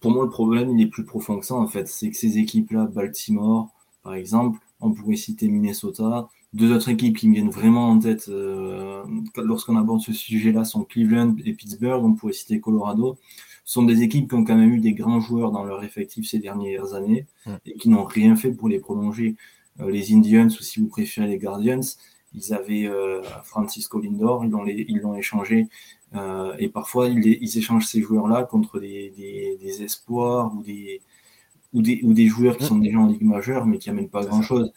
pour 0.00 0.10
moi, 0.10 0.24
le 0.24 0.30
problème, 0.30 0.76
il 0.76 0.82
est 0.82 0.88
plus 0.88 1.04
profond 1.04 1.38
que 1.38 1.46
ça, 1.46 1.54
en 1.54 1.66
fait. 1.66 1.88
C'est 1.88 2.10
que 2.10 2.16
ces 2.16 2.38
équipes-là, 2.38 2.86
Baltimore, 2.86 3.70
par 4.02 4.14
exemple, 4.14 4.58
on 4.80 4.92
pourrait 4.92 5.16
citer 5.16 5.48
Minnesota. 5.48 6.28
Deux 6.52 6.72
autres 6.74 6.88
équipes 6.90 7.16
qui 7.16 7.28
me 7.28 7.34
viennent 7.34 7.50
vraiment 7.50 7.88
en 7.88 7.98
tête 7.98 8.28
euh, 8.28 9.02
lorsqu'on 9.36 9.76
aborde 9.76 10.00
ce 10.00 10.12
sujet-là 10.12 10.64
sont 10.64 10.84
Cleveland 10.84 11.34
et 11.44 11.54
Pittsburgh. 11.54 12.04
On 12.04 12.14
pourrait 12.14 12.32
citer 12.32 12.60
Colorado. 12.60 13.18
Sont 13.64 13.84
des 13.84 14.02
équipes 14.02 14.28
qui 14.28 14.34
ont 14.34 14.44
quand 14.44 14.56
même 14.56 14.74
eu 14.74 14.80
des 14.80 14.92
grands 14.92 15.20
joueurs 15.20 15.50
dans 15.50 15.64
leur 15.64 15.82
effectif 15.84 16.28
ces 16.28 16.38
dernières 16.38 16.94
années 16.94 17.26
et 17.64 17.74
qui 17.74 17.88
n'ont 17.88 18.04
rien 18.04 18.36
fait 18.36 18.52
pour 18.52 18.68
les 18.68 18.78
prolonger. 18.78 19.36
Euh, 19.80 19.90
les 19.90 20.12
Indians, 20.12 20.46
ou 20.46 20.62
si 20.62 20.80
vous 20.80 20.88
préférez 20.88 21.26
les 21.26 21.38
Guardians, 21.38 21.80
ils 22.34 22.52
avaient 22.52 22.90
Francisco 23.44 24.00
Lindor, 24.00 24.44
ils 24.44 24.98
l'ont 25.00 25.14
échangé 25.14 25.68
et 26.58 26.68
parfois 26.68 27.08
ils, 27.08 27.24
ils 27.26 27.58
échangent 27.58 27.86
ces 27.86 28.02
joueurs-là 28.02 28.44
contre 28.44 28.80
des, 28.80 29.12
des, 29.16 29.56
des, 29.60 29.82
espoirs 29.82 30.52
ou 30.54 30.62
des 30.62 31.00
ou 31.72 31.82
des, 31.82 32.00
ou 32.02 32.14
des 32.14 32.26
joueurs 32.28 32.56
qui 32.56 32.64
sont 32.64 32.78
déjà 32.78 32.98
en 32.98 33.06
ligue 33.06 33.22
majeure 33.22 33.66
mais 33.66 33.78
qui 33.78 33.90
amènent 33.90 34.08
pas 34.08 34.24
grand-chose. 34.24 34.72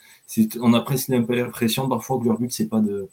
On 0.60 0.74
a 0.74 0.82
presque 0.82 1.10
l'impression 1.10 1.88
parfois 1.88 2.20
que 2.20 2.26
leur 2.26 2.40
but 2.40 2.52
c'est 2.52 2.68
pas 2.68 2.80
de 2.80 3.08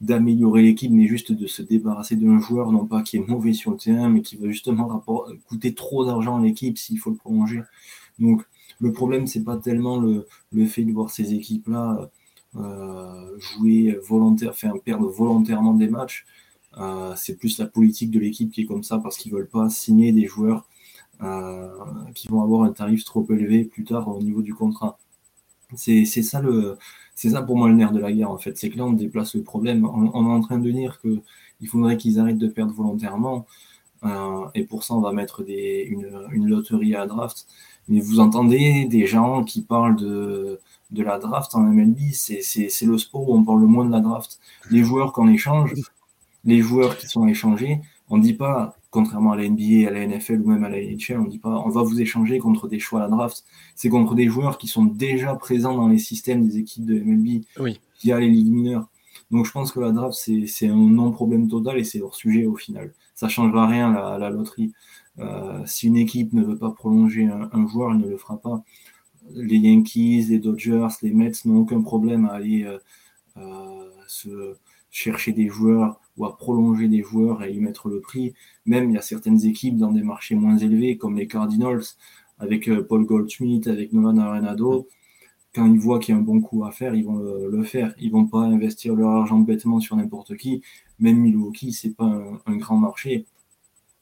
d'améliorer 0.00 0.62
l'équipe, 0.62 0.92
mais 0.92 1.06
juste 1.06 1.32
de 1.32 1.46
se 1.46 1.62
débarrasser 1.62 2.16
d'un 2.16 2.38
joueur, 2.38 2.70
non 2.72 2.86
pas 2.86 3.02
qui 3.02 3.16
est 3.16 3.26
mauvais 3.26 3.52
sur 3.52 3.72
le 3.72 3.76
terrain, 3.78 4.08
mais 4.08 4.22
qui 4.22 4.36
va 4.36 4.48
justement 4.48 5.02
coûter 5.48 5.74
trop 5.74 6.04
d'argent 6.04 6.38
à 6.38 6.42
l'équipe 6.42 6.78
s'il 6.78 6.98
faut 6.98 7.10
le 7.10 7.16
prolonger. 7.16 7.62
Donc 8.18 8.44
le 8.80 8.92
problème, 8.92 9.26
c'est 9.26 9.44
pas 9.44 9.56
tellement 9.56 9.98
le, 9.98 10.26
le, 10.52 10.66
fait 10.66 10.84
de 10.84 10.92
voir 10.92 11.10
ces 11.10 11.34
équipes-là 11.34 12.10
euh, 12.56 13.38
jouer 13.38 13.98
volontaire, 14.08 14.54
faire 14.56 14.74
perdre 14.82 15.08
volontairement 15.08 15.74
des 15.74 15.88
matchs. 15.88 16.26
Euh, 16.78 17.14
c'est 17.16 17.36
plus 17.36 17.58
la 17.58 17.66
politique 17.66 18.10
de 18.10 18.18
l'équipe 18.18 18.50
qui 18.52 18.62
est 18.62 18.66
comme 18.66 18.82
ça 18.82 18.98
parce 18.98 19.16
qu'ils 19.16 19.32
veulent 19.32 19.48
pas 19.48 19.68
signer 19.68 20.12
des 20.12 20.26
joueurs 20.26 20.66
euh, 21.22 21.68
qui 22.14 22.28
vont 22.28 22.42
avoir 22.42 22.62
un 22.62 22.72
tarif 22.72 23.04
trop 23.04 23.26
élevé 23.30 23.64
plus 23.64 23.84
tard 23.84 24.08
au 24.08 24.22
niveau 24.22 24.42
du 24.42 24.54
contrat. 24.54 24.98
C'est 25.76 26.04
ça 26.06 26.40
le, 26.40 26.78
c'est 27.18 27.30
ça 27.30 27.42
pour 27.42 27.56
moi 27.56 27.68
le 27.68 27.74
nerf 27.74 27.90
de 27.90 27.98
la 27.98 28.12
guerre 28.12 28.30
en 28.30 28.38
fait. 28.38 28.56
C'est 28.56 28.70
que 28.70 28.78
là 28.78 28.84
on 28.84 28.92
déplace 28.92 29.34
le 29.34 29.42
problème. 29.42 29.84
On, 29.84 30.06
est 30.06 30.32
en 30.32 30.40
train 30.40 30.58
de 30.58 30.70
dire 30.70 31.00
que 31.02 31.18
il 31.60 31.66
faudrait 31.68 31.96
qu'ils 31.96 32.20
arrêtent 32.20 32.38
de 32.38 32.46
perdre 32.46 32.72
volontairement. 32.72 33.44
Euh, 34.04 34.46
et 34.54 34.62
pour 34.62 34.84
ça 34.84 34.94
on 34.94 35.00
va 35.00 35.12
mettre 35.12 35.42
une, 35.48 36.46
loterie 36.46 36.94
à 36.94 37.06
draft. 37.06 37.48
Mais 37.88 37.98
vous 37.98 38.20
entendez 38.20 38.84
des 38.84 39.06
gens 39.08 39.42
qui 39.42 39.62
parlent 39.62 39.96
de, 39.96 40.60
de 40.92 41.02
la 41.02 41.18
draft 41.18 41.56
en 41.56 41.60
MLB, 41.62 41.98
c'est 42.12 42.86
le 42.86 42.98
sport 42.98 43.28
où 43.28 43.34
on 43.34 43.44
parle 43.44 43.62
le 43.62 43.66
moins 43.66 43.84
de 43.84 43.90
la 43.90 44.00
draft. 44.00 44.38
Les 44.70 44.84
joueurs 44.84 45.12
qu'on 45.12 45.28
échange, 45.28 45.74
les 46.44 46.60
joueurs 46.60 46.96
qui 46.98 47.08
sont 47.08 47.26
échangés, 47.26 47.80
on 48.10 48.18
ne 48.18 48.22
dit 48.22 48.34
pas 48.34 48.76
contrairement 48.90 49.32
à 49.32 49.36
la 49.36 49.48
NBA, 49.48 49.88
à 49.88 49.90
la 49.90 50.06
NFL 50.06 50.40
ou 50.40 50.50
même 50.50 50.64
à 50.64 50.68
la 50.68 50.78
NHL, 50.78 51.18
on 51.18 51.24
dit 51.24 51.38
pas 51.38 51.62
on 51.64 51.68
va 51.68 51.82
vous 51.82 52.00
échanger 52.00 52.38
contre 52.38 52.68
des 52.68 52.78
choix 52.78 53.00
à 53.00 53.02
la 53.04 53.08
draft. 53.08 53.44
C'est 53.74 53.88
contre 53.88 54.14
des 54.14 54.28
joueurs 54.28 54.58
qui 54.58 54.66
sont 54.66 54.84
déjà 54.84 55.34
présents 55.34 55.76
dans 55.76 55.88
les 55.88 55.98
systèmes 55.98 56.46
des 56.46 56.58
équipes 56.58 56.86
de 56.86 57.00
MLB 57.00 57.44
oui. 57.60 57.80
via 58.02 58.18
les 58.18 58.28
ligues 58.28 58.50
mineures. 58.50 58.88
Donc 59.30 59.44
je 59.44 59.52
pense 59.52 59.72
que 59.72 59.80
la 59.80 59.92
draft, 59.92 60.14
c'est 60.14 60.68
un 60.68 60.76
non-problème 60.76 61.48
total 61.48 61.78
et 61.78 61.84
c'est 61.84 61.98
leur 61.98 62.14
sujet 62.14 62.46
au 62.46 62.56
final. 62.56 62.92
Ça 63.14 63.26
ne 63.26 63.30
changera 63.30 63.66
rien 63.66 63.92
à 63.92 64.18
la, 64.18 64.30
loterie. 64.30 64.72
Euh, 65.18 65.60
si 65.66 65.88
une 65.88 65.96
équipe 65.96 66.32
ne 66.32 66.42
veut 66.42 66.56
pas 66.56 66.70
prolonger 66.70 67.26
un, 67.26 67.66
joueur, 67.66 67.92
elle 67.92 67.98
ne 67.98 68.08
le 68.08 68.16
fera 68.16 68.38
pas. 68.38 68.62
Les 69.34 69.56
Yankees, 69.56 70.26
les 70.30 70.38
Dodgers, 70.38 70.88
les 71.02 71.10
Mets 71.10 71.32
n'ont 71.44 71.58
aucun 71.58 71.82
problème 71.82 72.24
à 72.24 72.32
aller 72.32 72.64
euh, 72.64 72.78
euh, 73.36 73.90
se 74.06 74.54
chercher 74.90 75.32
des 75.32 75.48
joueurs 75.48 76.00
ou 76.18 76.26
à 76.26 76.36
prolonger 76.36 76.88
des 76.88 77.02
joueurs 77.02 77.42
et 77.44 77.52
y 77.52 77.60
mettre 77.60 77.88
le 77.88 78.00
prix. 78.00 78.34
Même 78.66 78.90
il 78.90 78.94
y 78.94 78.98
a 78.98 79.02
certaines 79.02 79.44
équipes 79.46 79.76
dans 79.76 79.92
des 79.92 80.02
marchés 80.02 80.34
moins 80.34 80.56
élevés, 80.58 80.98
comme 80.98 81.16
les 81.16 81.26
Cardinals, 81.26 81.82
avec 82.38 82.68
euh, 82.68 82.82
Paul 82.82 83.04
Goldschmidt, 83.04 83.68
avec 83.70 83.92
Nolan 83.92 84.18
Arenado. 84.18 84.88
Quand 85.54 85.66
ils 85.66 85.78
voient 85.78 85.98
qu'il 85.98 86.14
y 86.14 86.18
a 86.18 86.20
un 86.20 86.22
bon 86.24 86.40
coup 86.40 86.64
à 86.64 86.72
faire, 86.72 86.94
ils 86.94 87.04
vont 87.04 87.18
le, 87.18 87.62
faire. 87.62 87.94
Ils 87.98 88.12
vont 88.12 88.26
pas 88.26 88.40
investir 88.40 88.94
leur 88.94 89.10
argent 89.10 89.38
bêtement 89.38 89.80
sur 89.80 89.96
n'importe 89.96 90.36
qui. 90.36 90.62
Même 90.98 91.18
Milwaukee, 91.18 91.72
c'est 91.72 91.94
pas 91.94 92.04
un, 92.46 92.56
grand 92.56 92.76
marché, 92.76 93.26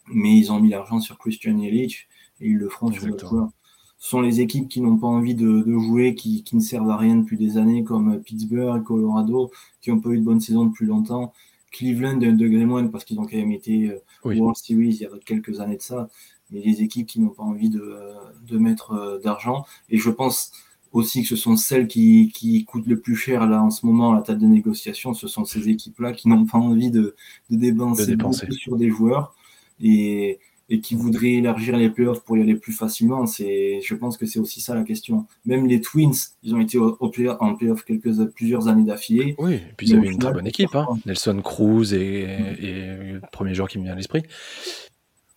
mais 0.08 0.36
ils 0.36 0.50
ont 0.50 0.60
mis 0.60 0.70
l'argent 0.70 1.00
sur 1.00 1.18
Christian 1.18 1.56
Yelich 1.56 2.08
et 2.40 2.48
ils 2.48 2.56
le 2.56 2.68
feront 2.68 2.90
sur 2.90 3.06
le 3.06 3.18
joueur. 3.18 3.50
Ce 3.98 4.10
sont 4.10 4.20
les 4.20 4.40
équipes 4.40 4.68
qui 4.68 4.82
n'ont 4.82 4.98
pas 4.98 5.06
envie 5.06 5.34
de, 5.34 5.64
jouer, 5.66 6.14
qui, 6.14 6.42
qui, 6.42 6.56
ne 6.56 6.60
servent 6.60 6.90
à 6.90 6.96
rien 6.96 7.16
depuis 7.16 7.38
des 7.38 7.56
années, 7.56 7.82
comme 7.82 8.20
Pittsburgh, 8.20 8.82
Colorado, 8.82 9.50
qui 9.80 9.90
n'ont 9.90 10.00
pas 10.00 10.10
eu 10.10 10.18
de 10.18 10.24
bonne 10.24 10.40
saison 10.40 10.66
depuis 10.66 10.84
longtemps 10.84 11.32
Cleveland 11.70 12.16
d'un 12.16 12.32
degré 12.32 12.64
moindre 12.64 12.90
parce 12.90 13.04
qu'ils 13.04 13.18
ont 13.18 13.26
quand 13.26 13.36
même 13.36 13.52
été 13.52 13.90
euh, 13.90 13.98
World 14.24 14.56
Series 14.56 14.88
il 14.88 15.00
y 15.00 15.06
a 15.06 15.10
quelques 15.24 15.60
années 15.60 15.76
de 15.76 15.82
ça, 15.82 16.08
mais 16.50 16.60
les 16.60 16.82
équipes 16.82 17.06
qui 17.06 17.20
n'ont 17.20 17.30
pas 17.30 17.42
envie 17.42 17.70
de, 17.70 17.80
euh, 17.80 18.14
de 18.46 18.58
mettre 18.58 18.92
euh, 18.92 19.18
d'argent. 19.18 19.64
Et 19.90 19.98
je 19.98 20.10
pense 20.10 20.52
aussi 20.92 21.22
que 21.22 21.28
ce 21.28 21.36
sont 21.36 21.56
celles 21.56 21.88
qui, 21.88 22.32
qui, 22.34 22.64
coûtent 22.64 22.86
le 22.86 22.98
plus 22.98 23.16
cher 23.16 23.46
là 23.46 23.62
en 23.62 23.70
ce 23.70 23.84
moment 23.84 24.12
à 24.12 24.16
la 24.16 24.22
table 24.22 24.40
de 24.40 24.46
négociation, 24.46 25.12
ce 25.12 25.28
sont 25.28 25.44
ces 25.44 25.68
équipes-là 25.68 26.12
qui 26.12 26.28
n'ont 26.28 26.46
pas 26.46 26.58
envie 26.58 26.90
de, 26.90 27.14
de 27.50 27.56
dépenser, 27.56 28.16
de 28.16 28.52
sur 28.52 28.76
des 28.76 28.88
joueurs. 28.88 29.34
Et, 29.80 30.38
et 30.68 30.80
qui 30.80 30.94
voudraient 30.96 31.34
élargir 31.34 31.76
les 31.76 31.90
playoffs 31.90 32.24
pour 32.24 32.36
y 32.36 32.42
aller 32.42 32.56
plus 32.56 32.72
facilement. 32.72 33.26
C'est, 33.26 33.80
je 33.82 33.94
pense 33.94 34.16
que 34.16 34.26
c'est 34.26 34.40
aussi 34.40 34.60
ça 34.60 34.74
la 34.74 34.82
question. 34.82 35.26
Même 35.44 35.66
les 35.66 35.80
Twins, 35.80 36.14
ils 36.42 36.54
ont 36.54 36.60
été 36.60 36.76
au, 36.78 36.96
en 37.00 37.54
playoff 37.54 37.84
quelques, 37.84 38.26
plusieurs 38.30 38.66
années 38.68 38.84
d'affilée. 38.84 39.36
Oui, 39.38 39.54
et 39.54 39.74
puis 39.76 39.88
ils 39.88 39.96
avaient 39.96 40.08
une 40.08 40.18
très 40.18 40.32
bonne 40.32 40.46
équipe. 40.46 40.74
Hein. 40.74 40.88
Nelson 41.06 41.40
Cruz 41.42 41.94
et, 41.94 42.22
et, 42.60 43.12
le 43.12 43.20
premier 43.30 43.54
joueur 43.54 43.68
qui 43.68 43.78
me 43.78 43.84
vient 43.84 43.92
à 43.92 43.96
l'esprit. 43.96 44.22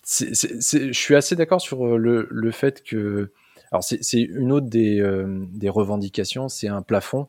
je 0.07 0.91
suis 0.91 1.15
assez 1.15 1.35
d'accord 1.35 1.61
sur 1.61 1.85
euh, 1.85 1.97
le, 1.97 2.27
le, 2.31 2.51
fait 2.51 2.83
que. 2.83 3.31
Alors, 3.71 3.83
c'est 3.83 4.21
une 4.21 4.51
autre 4.51 4.67
des, 4.67 4.99
euh, 4.99 5.45
des 5.51 5.69
revendications, 5.69 6.49
c'est 6.49 6.67
un 6.67 6.81
plafond 6.81 7.27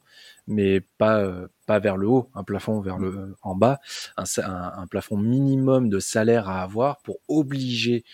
mais 0.51 0.81
pas, 0.99 1.21
euh, 1.21 1.49
pas 1.67 1.79
vers 1.79 1.97
le 1.97 2.09
haut, 2.09 2.29
un 2.35 2.45
plafond 2.45 2.81
vers 2.81 2.99
le 2.99 3.37
en 3.41 3.55
bas, 3.55 3.81
un, 4.17 4.25
un, 4.43 4.87
plafond 4.89 5.17
minimum 5.17 5.89
de 5.89 6.01
salaire 6.01 6.49
à 6.49 6.63
avoir 6.63 7.01
pour 7.03 7.19
obliger 7.29 8.05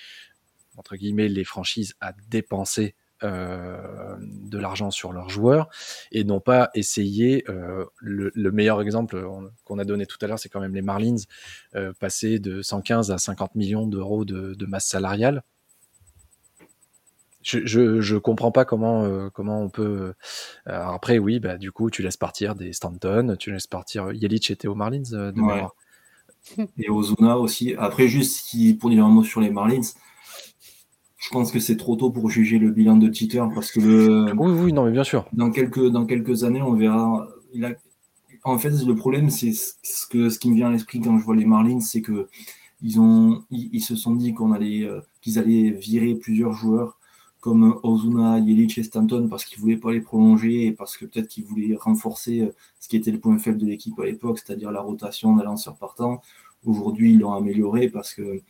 entre 0.77 0.97
guillemets 0.97 1.29
les 1.29 1.45
franchises 1.45 1.95
à 2.01 2.13
dépenser 2.29 2.95
euh, 3.23 4.17
de 4.21 4.59
l'argent 4.59 4.91
sur 4.91 5.15
leurs 5.15 5.31
joueurs 5.31 5.71
et 6.13 6.23
non 6.23 6.39
pas 6.39 6.69
essayer 6.75 7.45
euh, 7.49 7.87
le, 7.97 8.31
le, 8.35 8.53
meilleur 8.53 8.83
exemple 8.83 9.27
qu'on 9.65 9.79
a 9.79 9.85
donné 9.87 10.05
tout 10.05 10.19
à 10.21 10.27
l'heure 10.27 10.39
c'est 10.39 10.51
quand 10.51 10.61
même 10.61 10.75
les 10.75 10.83
Marlins 10.83 11.17
passer 11.99 12.39
de 12.39 12.61
115 12.61 13.11
à 13.11 13.17
50 13.17 13.55
millions 13.55 13.87
d'euros 13.87 14.27
de, 14.27 14.53
de 14.53 14.67
masse 14.67 14.87
salariale 14.87 15.43
je, 17.47 18.01
je, 18.01 18.17
comprends 18.17 18.51
pas 18.51 18.65
comment 18.65 19.05
euh, 19.05 19.29
comment 19.33 19.63
on 19.63 19.69
peut. 19.69 20.15
Euh, 20.69 20.87
après, 20.87 21.19
oui, 21.19 21.39
bah 21.39 21.57
du 21.57 21.71
coup, 21.71 21.91
tu 21.91 22.03
laisses 22.03 22.17
partir 22.17 22.55
des 22.55 22.73
Stanton, 22.73 23.37
tu 23.39 23.53
laisses 23.53 23.69
partir 23.69 24.13
Yelich 24.13 24.51
était 24.51 24.69
aux 24.69 24.75
Marlins 24.75 25.13
euh, 25.13 25.33
de 25.33 25.41
ouais. 25.41 25.65
Et 26.79 26.91
Ozuna 26.91 27.39
aussi. 27.39 27.75
Après, 27.79 28.09
juste 28.09 28.55
pour 28.81 28.91
dire 28.91 29.05
un 29.05 29.09
mot 29.09 29.23
sur 29.23 29.41
les 29.41 29.51
Marlins, 29.51 29.93
je 31.17 31.29
pense 31.31 31.53
que 31.53 31.61
c'est 31.61 31.77
trop 31.77 31.97
tôt 31.97 32.11
pour 32.11 32.31
juger 32.31 32.59
le 32.59 32.71
bilan 32.71 32.97
de 32.97 33.13
Jeter 33.13 33.45
parce 33.55 33.71
que 33.71 33.81
le, 33.81 34.33
oui, 34.37 34.53
oui, 34.53 34.73
non, 34.73 34.85
mais 34.85 34.93
bien 34.93 35.05
sûr. 35.05 35.27
Dans 35.33 35.51
quelques 35.51 35.89
dans 35.89 36.07
quelques 36.07 36.45
années, 36.45 36.63
on 36.63 36.75
verra. 36.75 37.29
Il 37.53 37.65
a, 37.65 37.75
en 38.45 38.59
fait, 38.59 38.71
le 38.71 38.95
problème, 38.95 39.31
c'est 39.31 39.53
ce 39.53 40.07
que 40.09 40.31
ce 40.31 40.39
qui 40.39 40.51
me 40.51 40.57
vient 40.57 40.69
à 40.69 40.73
l'esprit 40.73 41.01
quand 41.01 41.19
je 41.19 41.25
vois 41.25 41.37
les 41.37 41.47
Marlins, 41.47 41.81
c'est 41.81 42.03
que 42.03 42.29
ils 42.83 43.01
ont 43.01 43.45
ils, 43.51 43.81
se 43.81 43.97
sont 43.97 44.15
dit 44.15 44.35
qu'on 44.35 44.53
allait 44.53 44.87
qu'ils 45.23 45.39
allaient 45.39 45.71
virer 45.71 46.15
plusieurs 46.15 46.53
joueurs 46.53 46.99
comme 47.47 47.79
Ozuna, 47.85 48.41
Yelich 48.41 48.77
et 48.79 48.83
Stanton 48.83 49.29
parce 49.31 49.45
qu'ils 49.45 49.59
ne 49.59 49.63
voulaient 49.63 49.77
pas 49.77 49.93
les 49.93 50.01
prolonger 50.01 50.67
et 50.67 50.73
parce 50.73 50.97
que 50.97 51.05
peut-être 51.05 51.29
qu'ils 51.29 51.45
voulaient 51.45 51.77
renforcer 51.77 52.41
euh, 52.41 52.51
ce 52.81 52.89
qui 52.89 52.97
était 52.97 53.13
le 53.13 53.21
point 53.21 53.39
faible 53.39 53.59
de 53.59 53.67
l'équipe 53.67 53.97
à 54.01 54.05
l'époque, 54.05 54.41
c'est-à-dire 54.41 54.73
la 54.73 54.81
rotation 54.81 55.37
d'un 55.37 55.45
lanceur 55.45 55.77
partant. 55.77 56.23
Aujourd'hui, 56.65 57.13
ils 57.13 57.21
l'ont 57.21 57.35
amélioré 57.35 57.89
parce 57.89 58.13
que 58.13 58.41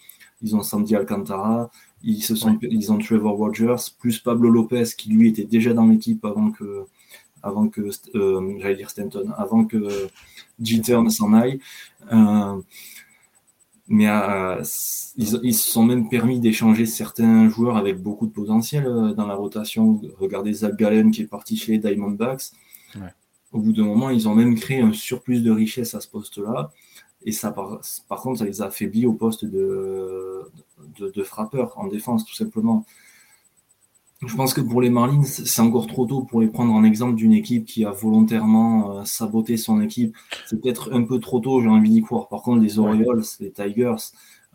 ils 0.40 0.56
ont 0.56 0.62
Sandy 0.62 0.96
Alcantara, 0.96 1.70
ils, 2.02 2.22
se 2.22 2.35
sont, 2.35 2.59
ils 2.62 2.90
ont 2.90 2.96
Trevor 2.96 3.37
Rogers, 3.37 3.92
plus 3.98 4.18
Pablo 4.18 4.48
Lopez 4.48 4.85
qui 4.96 5.11
lui 5.11 5.28
était 5.28 5.44
déjà 5.44 5.74
dans 5.74 5.87
l'équipe 5.87 6.24
avant 6.24 6.50
que, 6.50 6.87
avant 7.42 7.68
que 7.68 7.90
euh, 8.14 8.56
j'allais 8.61 8.76
dire 8.76 8.88
Stanton, 8.88 9.30
avant 9.37 9.66
que 9.66 10.09
Jeter 10.59 11.02
ne 11.02 11.11
s'en 11.11 11.35
aille. 11.35 11.61
Euh, 12.12 12.62
mais 13.88 14.09
euh, 14.09 14.62
ils, 15.16 15.55
se 15.55 15.70
sont 15.70 15.85
même 15.85 16.09
permis 16.09 16.40
d'échanger 16.40 16.87
certains 16.87 17.49
joueurs 17.49 17.77
avec 17.77 18.03
beaucoup 18.03 18.27
de 18.27 18.33
potentiel 18.33 18.87
euh, 18.87 19.12
dans 19.14 19.27
la 19.27 19.35
rotation. 19.35 20.01
Regardez 20.18 20.53
Zach 20.53 20.77
Gallen 20.77 21.10
qui 21.10 21.23
est 21.23 21.27
parti 21.27 21.56
chez 21.56 21.73
les 21.73 21.79
Diamondbacks. 21.79 22.50
Ouais. 22.96 23.13
Au 23.52 23.60
bout 23.60 23.73
d'un 23.73 23.85
moment, 23.85 24.10
ils 24.10 24.29
ont 24.29 24.35
même 24.35 24.56
créé 24.56 24.81
un 24.81 24.92
surplus 24.92 25.40
de 25.40 25.50
richesse 25.50 25.94
à 25.94 26.00
ce 26.00 26.08
poste-là. 26.08 26.71
Et 27.25 27.33
ça, 27.33 27.52
par, 27.52 27.81
par, 28.08 28.21
contre, 28.21 28.40
ça 28.40 28.44
les 28.44 28.60
a 28.60 28.67
affaiblis 28.67 29.06
au 29.06 29.13
poste 29.13 29.44
de, 29.44 30.42
de, 30.98 31.10
de 31.10 31.23
frappeur 31.23 31.79
en 31.79 31.87
défense, 31.87 32.25
tout 32.25 32.35
simplement. 32.35 32.85
Je 34.23 34.35
pense 34.35 34.54
que 34.54 34.62
pour 34.62 34.81
les 34.81 34.88
Marlins, 34.88 35.25
c'est 35.25 35.60
encore 35.60 35.87
trop 35.87 36.06
tôt 36.06 36.23
pour 36.23 36.40
les 36.40 36.48
prendre 36.48 36.73
en 36.73 36.85
exemple 36.85 37.17
d'une 37.17 37.35
équipe 37.35 37.67
qui 37.67 37.85
a 37.85 37.90
volontairement 37.90 38.98
euh, 38.98 39.04
saboté 39.04 39.58
son 39.58 39.81
équipe. 39.83 40.17
C'est 40.46 40.60
peut-être 40.60 40.94
un 40.94 41.02
peu 41.02 41.21
trop 41.21 41.38
tôt, 41.38 41.60
j'ai 41.60 41.69
envie 41.69 41.90
d'y 41.90 42.02
croire. 42.02 42.29
Par 42.29 42.40
contre, 42.40 42.62
les 42.62 42.79
Orioles, 42.79 43.23
les 43.40 43.50
Tigers, 43.50 43.96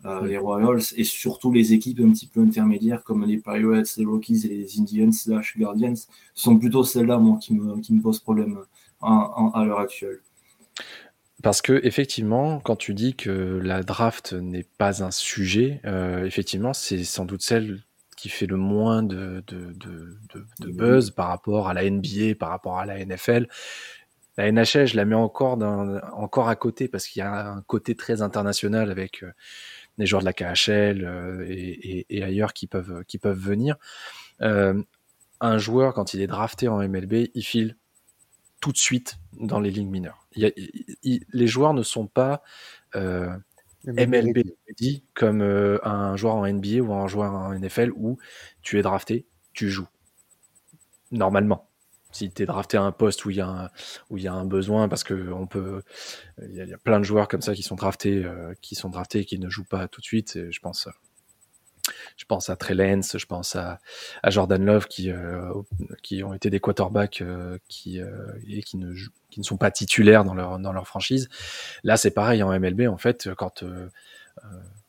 euh, 0.04 0.26
les 0.26 0.36
Royals 0.36 0.82
et 0.96 1.04
surtout 1.04 1.52
les 1.52 1.72
équipes 1.72 2.00
un 2.00 2.10
petit 2.10 2.26
peu 2.26 2.40
intermédiaires 2.40 3.04
comme 3.04 3.24
les 3.24 3.38
Pirates, 3.38 3.96
les 3.96 4.04
Rockies 4.04 4.46
et 4.46 4.48
les 4.48 4.80
Indians 4.80 5.12
slash 5.12 5.56
Guardians 5.56 5.94
sont 6.34 6.58
plutôt 6.58 6.82
celles-là, 6.82 7.18
moi, 7.18 7.38
qui 7.40 7.54
me, 7.54 7.80
qui 7.80 7.94
me 7.94 8.02
posent 8.02 8.18
problème 8.18 8.58
à 9.00 9.62
l'heure 9.64 9.80
actuelle. 9.80 10.20
Parce 11.42 11.60
que 11.60 11.80
effectivement, 11.84 12.60
quand 12.60 12.76
tu 12.76 12.94
dis 12.94 13.14
que 13.14 13.60
la 13.62 13.82
draft 13.82 14.32
n'est 14.32 14.66
pas 14.78 15.04
un 15.04 15.10
sujet, 15.10 15.80
euh, 15.84 16.24
effectivement, 16.24 16.72
c'est 16.72 17.02
sans 17.04 17.24
doute 17.24 17.42
celle 17.42 17.82
qui 18.22 18.28
fait 18.28 18.46
le 18.46 18.56
moins 18.56 19.02
de, 19.02 19.42
de, 19.48 19.72
de, 19.72 20.16
de, 20.60 20.70
buzz 20.70 21.10
par 21.10 21.26
rapport 21.26 21.66
à 21.68 21.74
la 21.74 21.90
NBA, 21.90 22.36
par 22.38 22.50
rapport 22.50 22.78
à 22.78 22.86
la 22.86 23.04
NFL. 23.04 23.48
La 24.36 24.52
NHL, 24.52 24.86
je 24.86 24.94
la 24.94 25.04
mets 25.04 25.16
encore, 25.16 25.58
encore 26.12 26.48
à 26.48 26.54
côté 26.54 26.86
parce 26.86 27.08
qu'il 27.08 27.18
y 27.18 27.24
a 27.24 27.48
un 27.50 27.62
côté 27.62 27.96
très 27.96 28.22
international 28.22 28.92
avec 28.92 29.24
les 29.98 30.06
joueurs 30.06 30.22
de 30.22 30.26
la 30.26 30.32
KHL 30.32 31.44
et, 31.48 32.22
ailleurs 32.22 32.52
qui 32.52 32.68
peuvent, 32.68 33.02
qui 33.08 33.18
peuvent 33.18 33.36
venir. 33.36 33.74
un 34.38 35.58
joueur, 35.58 35.92
quand 35.92 36.14
il 36.14 36.20
est 36.20 36.28
drafté 36.28 36.68
en 36.68 36.78
MLB, 36.78 37.26
il 37.34 37.42
file 37.42 37.76
tout 38.60 38.70
de 38.70 38.78
suite 38.78 39.16
dans 39.32 39.58
les 39.58 39.72
lignes 39.72 39.90
mineures. 39.90 40.28
les 40.36 41.46
joueurs 41.48 41.74
ne 41.74 41.82
sont 41.82 42.06
pas 42.06 42.44
MLB 43.86 44.38
dit 44.76 45.04
comme 45.14 45.42
un 45.42 46.16
joueur 46.16 46.36
en 46.36 46.46
NBA 46.46 46.80
ou 46.80 46.92
un 46.92 47.08
joueur 47.08 47.32
en 47.32 47.54
NFL 47.54 47.90
où 47.96 48.18
tu 48.62 48.78
es 48.78 48.82
drafté, 48.82 49.26
tu 49.52 49.68
joues. 49.68 49.88
Normalement. 51.10 51.68
Si 52.12 52.30
tu 52.30 52.42
es 52.42 52.46
drafté 52.46 52.76
à 52.76 52.82
un 52.82 52.92
poste 52.92 53.24
où 53.24 53.30
il 53.30 53.36
y 53.36 53.40
a 53.40 53.48
un, 53.48 53.70
où 54.10 54.18
il 54.18 54.24
y 54.24 54.28
a 54.28 54.34
un 54.34 54.44
besoin, 54.44 54.88
parce 54.88 55.02
que 55.02 55.32
on 55.32 55.46
peut, 55.46 55.82
il 56.42 56.54
y, 56.54 56.72
a, 56.72 56.78
plein 56.78 57.00
de 57.00 57.04
joueurs 57.04 57.26
comme 57.26 57.40
ça 57.40 57.54
qui 57.54 57.62
sont 57.62 57.74
draftés, 57.74 58.26
qui 58.60 58.74
sont 58.74 58.90
draftés 58.90 59.20
et 59.20 59.24
qui 59.24 59.38
ne 59.38 59.48
jouent 59.48 59.64
pas 59.64 59.88
tout 59.88 60.00
de 60.00 60.06
suite. 60.06 60.50
je 60.50 60.60
pense, 60.60 60.88
je 62.16 62.24
pense 62.24 62.50
à 62.50 62.56
Trellens, 62.56 63.16
je 63.16 63.26
pense 63.26 63.56
à, 63.56 63.80
Jordan 64.28 64.64
Love 64.64 64.86
qui, 64.86 65.10
qui 66.02 66.22
ont 66.22 66.34
été 66.34 66.50
des 66.50 66.60
quarterbacks 66.60 67.22
qui, 67.68 68.00
et 68.48 68.62
qui 68.62 68.76
ne, 68.76 68.92
qui 69.30 69.40
ne 69.40 69.44
sont 69.44 69.56
pas 69.56 69.70
titulaires 69.70 70.24
dans 70.24 70.34
leur, 70.34 70.58
dans 70.58 70.72
leur 70.72 70.86
franchise. 70.86 71.28
Là, 71.84 71.96
c'est 71.96 72.10
pareil 72.10 72.42
en 72.42 72.58
MLB, 72.58 72.88
en 72.88 72.98
fait, 72.98 73.30
quand 73.36 73.64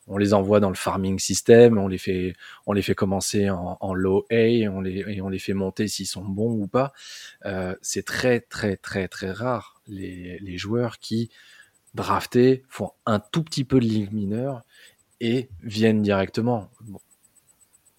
on 0.06 0.16
les 0.18 0.34
envoie 0.34 0.60
dans 0.60 0.68
le 0.68 0.74
farming 0.74 1.18
system, 1.18 1.78
on 1.78 1.88
les 1.88 1.98
fait, 1.98 2.34
on 2.66 2.72
les 2.72 2.82
fait 2.82 2.94
commencer 2.94 3.48
en, 3.50 3.94
low 3.94 4.26
A, 4.30 4.68
on 4.68 4.80
les, 4.80 5.04
et 5.08 5.20
on 5.22 5.28
les 5.28 5.38
fait 5.38 5.54
monter 5.54 5.88
s'ils 5.88 6.06
sont 6.06 6.24
bons 6.24 6.52
ou 6.52 6.66
pas. 6.66 6.92
Euh, 7.46 7.74
c'est 7.80 8.04
très, 8.04 8.40
très, 8.40 8.76
très, 8.76 9.08
très 9.08 9.32
rare 9.32 9.80
les, 9.86 10.38
les, 10.40 10.58
joueurs 10.58 10.98
qui, 10.98 11.30
draftés, 11.94 12.64
font 12.68 12.92
un 13.06 13.18
tout 13.18 13.42
petit 13.42 13.64
peu 13.64 13.80
de 13.80 13.86
ligue 13.86 14.12
mineure 14.12 14.62
et 15.24 15.48
viennent 15.62 16.02
directement. 16.02 16.70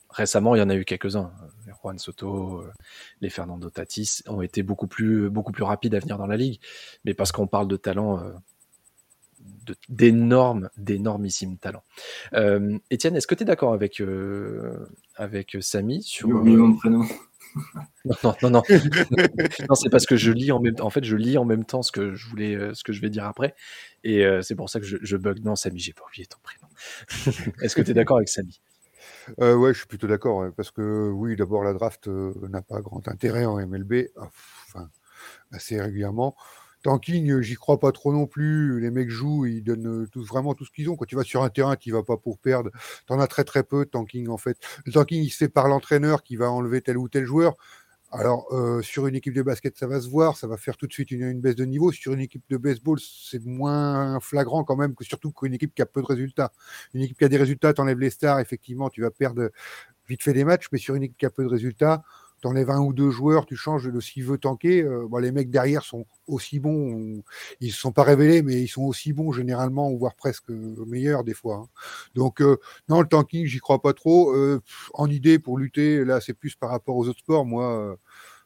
Récemment, 0.09 0.55
il 0.55 0.59
y 0.59 0.61
en 0.61 0.69
a 0.69 0.75
eu 0.75 0.85
quelques-uns. 0.85 1.31
Les 1.65 1.73
Juan 1.81 1.99
Soto, 1.99 2.59
euh, 2.59 2.71
les 3.19 3.29
Fernando 3.29 3.69
Tatis 3.69 4.21
ont 4.27 4.41
été 4.41 4.63
beaucoup 4.63 4.87
plus, 4.87 5.29
beaucoup 5.29 5.51
plus 5.51 5.63
rapides 5.63 5.95
à 5.95 5.99
venir 5.99 6.17
dans 6.17 6.27
la 6.27 6.37
ligue. 6.37 6.61
Mais 7.03 7.13
parce 7.13 7.31
qu'on 7.31 7.47
parle 7.47 7.67
de 7.67 7.75
talent 7.75 8.19
euh, 8.19 8.31
d'énormes, 9.89 10.69
d'énormissimes 10.77 11.57
talents. 11.57 11.83
Euh, 12.33 12.77
Étienne, 12.89 13.15
est-ce 13.15 13.27
que 13.27 13.35
tu 13.35 13.43
es 13.43 13.45
d'accord 13.45 13.73
avec, 13.73 14.01
euh, 14.01 14.87
avec 15.15 15.57
Samy 15.61 16.03
sur. 16.03 16.27
Oui, 16.29 16.55
mon 16.55 16.75
prénom. 16.75 17.03
Non, 18.03 18.35
non, 18.43 18.49
non, 18.49 18.61
non. 19.69 19.75
c'est 19.75 19.89
parce 19.89 20.05
que 20.05 20.17
je 20.17 20.29
lis 20.33 20.51
en 20.51 20.59
même 20.59 20.75
en 20.81 20.89
fait, 20.89 21.05
je 21.05 21.15
lis 21.15 21.37
en 21.37 21.45
même 21.45 21.63
temps 21.63 21.83
ce 21.83 21.91
que 21.93 22.13
je 22.13 22.27
voulais, 22.27 22.53
euh, 22.53 22.73
ce 22.73 22.83
que 22.83 22.91
je 22.91 22.99
vais 22.99 23.09
dire 23.09 23.23
après. 23.23 23.55
Et 24.03 24.25
c'est 24.41 24.55
pour 24.55 24.69
ça 24.69 24.81
que 24.81 24.85
je, 24.85 25.17
bug. 25.17 25.39
Non, 25.43 25.55
Samy, 25.55 25.79
j'ai 25.79 25.93
pas 25.93 26.03
oublié 26.05 26.25
ton 26.25 26.37
prénom. 26.43 26.64
Est-ce 27.61 27.75
que 27.75 27.81
tu 27.81 27.91
es 27.91 27.93
d'accord 27.93 28.17
avec 28.17 28.29
Samy? 28.29 28.61
Euh, 29.41 29.55
Ouais, 29.55 29.73
je 29.73 29.79
suis 29.79 29.87
plutôt 29.87 30.07
d'accord. 30.07 30.45
parce 30.55 30.71
que 30.71 31.09
oui, 31.11 31.35
d'abord, 31.35 31.63
la 31.63 31.73
draft 31.73 32.07
n'a 32.07 32.61
pas 32.61 32.81
grand 32.81 33.07
intérêt 33.07 33.45
en 33.45 33.59
MLB. 33.59 34.07
Enfin, 34.17 34.89
assez 35.51 35.81
régulièrement. 35.81 36.35
Tanking, 36.83 37.31
euh, 37.31 37.41
j'y 37.41 37.55
crois 37.55 37.79
pas 37.79 37.91
trop 37.91 38.13
non 38.13 38.27
plus. 38.27 38.79
Les 38.79 38.91
mecs 38.91 39.09
jouent, 39.09 39.45
ils 39.47 39.63
donnent 39.63 39.87
euh, 39.87 40.07
vraiment 40.15 40.53
tout 40.53 40.65
ce 40.65 40.71
qu'ils 40.71 40.89
ont. 40.89 40.95
Quand 40.95 41.05
tu 41.05 41.15
vas 41.15 41.23
sur 41.23 41.43
un 41.43 41.49
terrain, 41.49 41.75
tu 41.75 41.91
vas 41.91 42.03
pas 42.03 42.17
pour 42.17 42.37
perdre. 42.37 42.69
Tu 43.07 43.13
en 43.13 43.19
as 43.19 43.27
très 43.27 43.43
très 43.43 43.63
peu 43.63 43.85
de 43.85 43.89
tanking 43.89 44.27
en 44.29 44.37
fait. 44.37 44.57
Le 44.85 44.91
tanking, 44.91 45.23
il 45.23 45.31
se 45.31 45.45
par 45.45 45.67
l'entraîneur 45.67 46.21
qui 46.23 46.35
va 46.35 46.51
enlever 46.51 46.81
tel 46.81 46.97
ou 46.97 47.09
tel 47.09 47.25
joueur. 47.25 47.55
Alors, 48.17 48.47
euh, 48.51 48.81
sur 48.81 49.07
une 49.07 49.15
équipe 49.15 49.33
de 49.33 49.41
basket, 49.41 49.77
ça 49.77 49.87
va 49.87 49.99
se 49.99 50.07
voir, 50.07 50.37
ça 50.37 50.47
va 50.47 50.55
faire 50.55 50.77
tout 50.77 50.87
de 50.87 50.93
suite 50.93 51.11
une, 51.11 51.41
baisse 51.41 51.55
de 51.55 51.65
niveau. 51.65 51.91
Sur 51.91 52.13
une 52.13 52.21
équipe 52.21 52.43
de 52.49 52.55
baseball, 52.55 52.97
c'est 52.99 53.43
moins 53.45 54.21
flagrant 54.21 54.63
quand 54.63 54.77
même, 54.77 54.95
que 54.95 55.03
surtout 55.03 55.31
qu'une 55.31 55.53
équipe 55.53 55.75
qui 55.75 55.81
a 55.81 55.85
peu 55.85 56.01
de 56.01 56.05
résultats. 56.05 56.53
Une 56.93 57.01
équipe 57.01 57.17
qui 57.17 57.25
a 57.25 57.29
des 57.29 57.37
résultats, 57.37 57.73
t'enlèves 57.73 57.99
les 57.99 58.09
stars, 58.09 58.39
effectivement, 58.39 58.89
tu 58.89 59.01
vas 59.01 59.11
perdre 59.11 59.51
vite 60.07 60.23
fait 60.23 60.33
des 60.33 60.45
matchs, 60.45 60.67
mais 60.71 60.77
sur 60.77 60.95
une 60.95 61.03
équipe 61.03 61.17
qui 61.17 61.25
a 61.25 61.29
peu 61.29 61.43
de 61.43 61.49
résultats, 61.49 62.03
tu 62.41 62.47
enlèves 62.47 62.69
un 62.69 62.79
ou 62.79 62.93
deux 62.93 63.09
joueurs, 63.09 63.45
tu 63.45 63.55
changes 63.55 63.91
de 63.91 63.99
s'il 63.99 64.23
veut 64.23 64.37
tanker. 64.37 64.81
Euh, 64.83 65.07
les 65.19 65.31
mecs 65.31 65.49
derrière 65.49 65.83
sont 65.83 66.05
aussi 66.27 66.59
bons. 66.59 67.23
Ils 67.61 67.67
ne 67.67 67.71
se 67.71 67.79
sont 67.79 67.91
pas 67.91 68.03
révélés, 68.03 68.41
mais 68.41 68.61
ils 68.61 68.67
sont 68.67 68.83
aussi 68.83 69.13
bons 69.13 69.31
généralement, 69.31 69.91
voire 69.93 70.15
presque 70.15 70.49
meilleurs 70.49 71.23
des 71.23 71.33
fois. 71.33 71.55
Hein. 71.55 71.69
Donc, 72.13 72.41
euh, 72.41 72.57
non, 72.89 73.01
le 73.01 73.07
tanking, 73.07 73.45
j'y 73.45 73.59
crois 73.59 73.81
pas 73.81 73.93
trop. 73.93 74.35
Euh, 74.35 74.61
en 74.93 75.09
idée 75.09 75.39
pour 75.39 75.57
lutter, 75.57 76.03
là, 76.03 76.21
c'est 76.21 76.33
plus 76.33 76.55
par 76.55 76.69
rapport 76.69 76.95
aux 76.97 77.07
autres 77.07 77.19
sports. 77.19 77.45
Moi, 77.45 77.97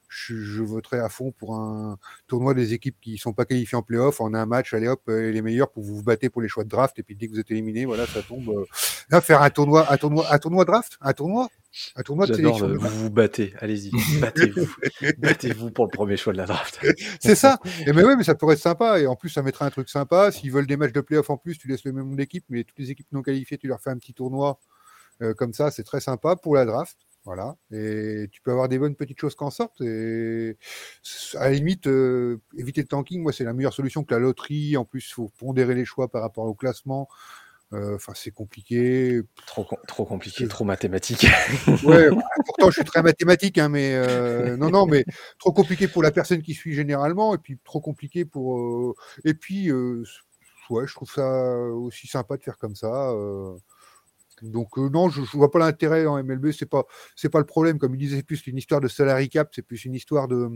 je, 0.09 0.61
voterai 0.61 0.99
à 0.99 1.07
fond 1.07 1.31
pour 1.31 1.55
un 1.55 1.97
tournoi 2.27 2.53
des 2.53 2.73
équipes 2.73 2.97
qui 2.99 3.13
ne 3.13 3.17
sont 3.17 3.33
pas 3.33 3.45
qualifiées 3.45 3.77
en 3.77 3.83
playoff. 3.83 4.19
On 4.19 4.33
a 4.33 4.39
un 4.39 4.45
match, 4.45 4.73
allez 4.73 4.87
hop, 4.87 5.01
les 5.07 5.41
meilleurs 5.41 5.71
pour 5.71 5.83
vous 5.83 5.95
vous 5.95 6.03
battre 6.03 6.27
pour 6.29 6.41
les 6.41 6.49
choix 6.49 6.63
de 6.63 6.69
draft. 6.69 6.97
Et 6.99 7.03
puis 7.03 7.15
dès 7.15 7.27
que 7.27 7.33
vous 7.33 7.39
êtes 7.39 7.51
éliminé, 7.51 7.85
voilà, 7.85 8.05
ça 8.07 8.21
tombe. 8.21 8.65
Là, 9.09 9.21
faire 9.21 9.41
un 9.41 9.49
tournoi, 9.49 9.91
un 9.91 9.97
tournoi, 9.97 10.25
un 10.31 10.39
tournoi 10.39 10.65
draft, 10.65 10.97
un 11.01 11.13
tournoi 11.13 11.47
un 11.95 12.01
tournoi 12.01 12.25
de 12.25 12.33
sélection. 12.33 12.67
vous 12.67 12.89
vous 12.89 13.09
battez, 13.11 13.53
allez-y, 13.59 13.91
battez-vous. 14.19 14.67
battez-vous 15.19 15.71
pour 15.71 15.85
le 15.85 15.91
premier 15.91 16.17
choix 16.17 16.33
de 16.33 16.39
la 16.39 16.45
draft. 16.45 16.79
c'est 17.19 17.35
ça. 17.35 17.59
Et 17.85 17.93
mais 17.93 18.03
oui, 18.03 18.15
mais 18.17 18.23
ça 18.23 18.33
pourrait 18.35 18.55
être 18.55 18.61
sympa. 18.61 18.99
Et 18.99 19.05
en 19.05 19.15
plus, 19.15 19.29
ça 19.29 19.43
mettrait 19.43 19.65
un 19.65 19.69
truc 19.69 19.87
sympa. 19.87 20.31
S'ils 20.31 20.51
veulent 20.51 20.65
des 20.65 20.77
matchs 20.77 20.93
de 20.93 21.01
playoff 21.01 21.29
en 21.29 21.37
plus, 21.37 21.57
tu 21.57 21.67
laisses 21.67 21.83
le 21.83 21.91
même 21.91 22.05
nombre 22.05 22.17
d'équipes, 22.17 22.45
mais 22.49 22.63
toutes 22.63 22.79
les 22.79 22.89
équipes 22.89 23.11
non 23.11 23.21
qualifiées, 23.21 23.57
tu 23.57 23.67
leur 23.67 23.79
fais 23.81 23.91
un 23.91 23.97
petit 23.97 24.13
tournoi 24.13 24.59
euh, 25.21 25.33
comme 25.35 25.53
ça. 25.53 25.69
C'est 25.69 25.83
très 25.83 26.01
sympa 26.01 26.35
pour 26.35 26.55
la 26.55 26.65
draft. 26.65 26.97
Voilà. 27.25 27.55
Et 27.71 28.27
tu 28.31 28.41
peux 28.41 28.51
avoir 28.51 28.69
des 28.69 28.79
bonnes 28.79 28.95
petites 28.95 29.19
choses 29.19 29.35
qui 29.35 29.43
en 29.43 29.49
sortent. 29.51 29.81
Et 29.81 30.57
à 31.35 31.49
la 31.49 31.51
limite, 31.51 31.87
euh, 31.87 32.41
éviter 32.57 32.81
le 32.81 32.87
tanking, 32.87 33.21
moi, 33.21 33.33
c'est 33.33 33.43
la 33.43 33.53
meilleure 33.53 33.73
solution 33.73 34.03
que 34.03 34.13
la 34.13 34.19
loterie. 34.19 34.77
En 34.77 34.85
plus, 34.85 35.07
il 35.09 35.13
faut 35.13 35.29
pondérer 35.37 35.75
les 35.75 35.85
choix 35.85 36.07
par 36.09 36.21
rapport 36.21 36.45
au 36.45 36.53
classement. 36.53 37.07
Euh, 37.71 37.95
enfin, 37.95 38.13
c'est 38.15 38.31
compliqué. 38.31 39.21
Trop, 39.45 39.67
trop 39.87 40.05
compliqué, 40.05 40.47
trop 40.47 40.63
mathématique. 40.63 41.27
ouais, 41.83 42.09
bah, 42.09 42.23
pourtant 42.45 42.71
je 42.71 42.77
suis 42.77 42.83
très 42.83 43.03
mathématique, 43.03 43.59
hein, 43.59 43.69
mais 43.69 43.93
euh, 43.93 44.57
non, 44.57 44.71
non, 44.71 44.87
mais 44.87 45.05
trop 45.37 45.51
compliqué 45.51 45.87
pour 45.87 46.01
la 46.01 46.09
personne 46.09 46.41
qui 46.41 46.55
suit 46.55 46.73
généralement, 46.73 47.35
et 47.35 47.37
puis 47.37 47.59
trop 47.63 47.79
compliqué 47.79 48.25
pour. 48.25 48.95
Et 49.23 49.35
puis, 49.35 49.71
ouais, 49.71 50.87
je 50.87 50.95
trouve 50.95 51.11
ça 51.11 51.53
aussi 51.53 52.07
sympa 52.07 52.37
de 52.37 52.43
faire 52.43 52.57
comme 52.57 52.75
ça. 52.75 53.13
Donc 54.41 54.77
non, 54.77 55.09
je, 55.09 55.21
ne 55.21 55.25
vois 55.25 55.51
pas 55.51 55.59
l'intérêt 55.59 56.05
en 56.05 56.21
MLB. 56.23 56.51
C'est 56.51 56.65
pas, 56.65 56.85
pas 57.31 57.39
le 57.39 57.45
problème. 57.45 57.77
Comme 57.79 57.95
il 57.95 57.99
disait, 57.99 58.17
c'est 58.17 58.23
plus 58.23 58.45
une 58.47 58.57
histoire 58.57 58.81
de 58.81 58.87
salary 58.87 59.29
cap, 59.29 59.49
c'est 59.53 59.61
plus 59.61 59.85
une 59.85 59.95
histoire 59.95 60.27
de 60.27 60.49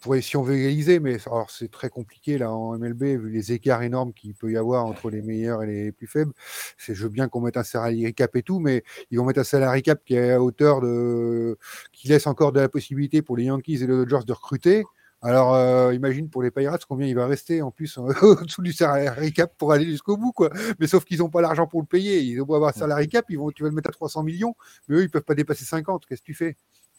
pour, 0.00 0.16
si 0.16 0.36
on 0.36 0.42
veut 0.42 0.56
égaliser, 0.56 0.98
mais 0.98 1.18
alors 1.26 1.50
c'est 1.50 1.70
très 1.70 1.90
compliqué 1.90 2.38
là 2.38 2.52
en 2.52 2.78
MLB, 2.78 3.02
vu 3.02 3.30
les 3.30 3.52
écarts 3.52 3.82
énormes 3.82 4.12
qu'il 4.14 4.34
peut 4.34 4.50
y 4.50 4.56
avoir 4.56 4.86
entre 4.86 5.10
les 5.10 5.20
meilleurs 5.22 5.62
et 5.62 5.66
les 5.66 5.92
plus 5.92 6.06
faibles. 6.06 6.32
Je 6.78 6.94
veux 6.94 7.10
bien 7.10 7.28
qu'on 7.28 7.42
mette 7.42 7.56
un 7.56 7.64
salary 7.64 8.12
cap 8.14 8.34
et 8.34 8.42
tout, 8.42 8.60
mais 8.60 8.82
ils 9.10 9.18
vont 9.18 9.24
mettre 9.24 9.40
un 9.40 9.44
salary 9.44 9.82
cap 9.82 10.02
qui 10.04 10.14
est 10.14 10.32
à 10.32 10.42
hauteur 10.42 10.80
de, 10.80 11.58
qui 11.92 12.08
laisse 12.08 12.26
encore 12.26 12.52
de 12.52 12.60
la 12.60 12.68
possibilité 12.68 13.20
pour 13.22 13.36
les 13.36 13.44
Yankees 13.44 13.74
et 13.74 13.86
les 13.86 13.86
Dodgers 13.88 14.24
de 14.26 14.32
recruter. 14.32 14.84
Alors, 15.22 15.54
euh, 15.54 15.92
imagine 15.94 16.30
pour 16.30 16.42
les 16.42 16.50
Pirates 16.50 16.84
combien 16.86 17.06
il 17.06 17.14
va 17.14 17.26
rester 17.26 17.60
en 17.60 17.70
plus 17.70 17.98
au-dessous 18.22 18.62
du 18.62 18.72
salary 18.72 19.32
cap 19.32 19.52
pour 19.58 19.72
aller 19.72 19.84
jusqu'au 19.84 20.16
bout, 20.16 20.32
quoi. 20.32 20.50
Mais 20.78 20.86
sauf 20.86 21.04
qu'ils 21.04 21.18
n'ont 21.18 21.28
pas 21.28 21.42
l'argent 21.42 21.66
pour 21.66 21.80
le 21.80 21.86
payer. 21.86 22.20
Ils 22.22 22.38
vont 22.38 22.54
avoir 22.54 22.70
un 22.70 22.78
salary 22.78 23.08
cap, 23.08 23.26
ils 23.28 23.38
vont, 23.38 23.50
tu 23.50 23.62
vas 23.62 23.68
le 23.68 23.74
mettre 23.74 23.90
à 23.90 23.92
300 23.92 24.22
millions, 24.22 24.54
mais 24.88 24.96
eux, 24.96 25.02
ils 25.02 25.10
peuvent 25.10 25.22
pas 25.22 25.34
dépasser 25.34 25.64
50. 25.64 26.06
Qu'est-ce 26.06 26.22
que 26.22 26.26
tu 26.26 26.34
fais? 26.34 26.56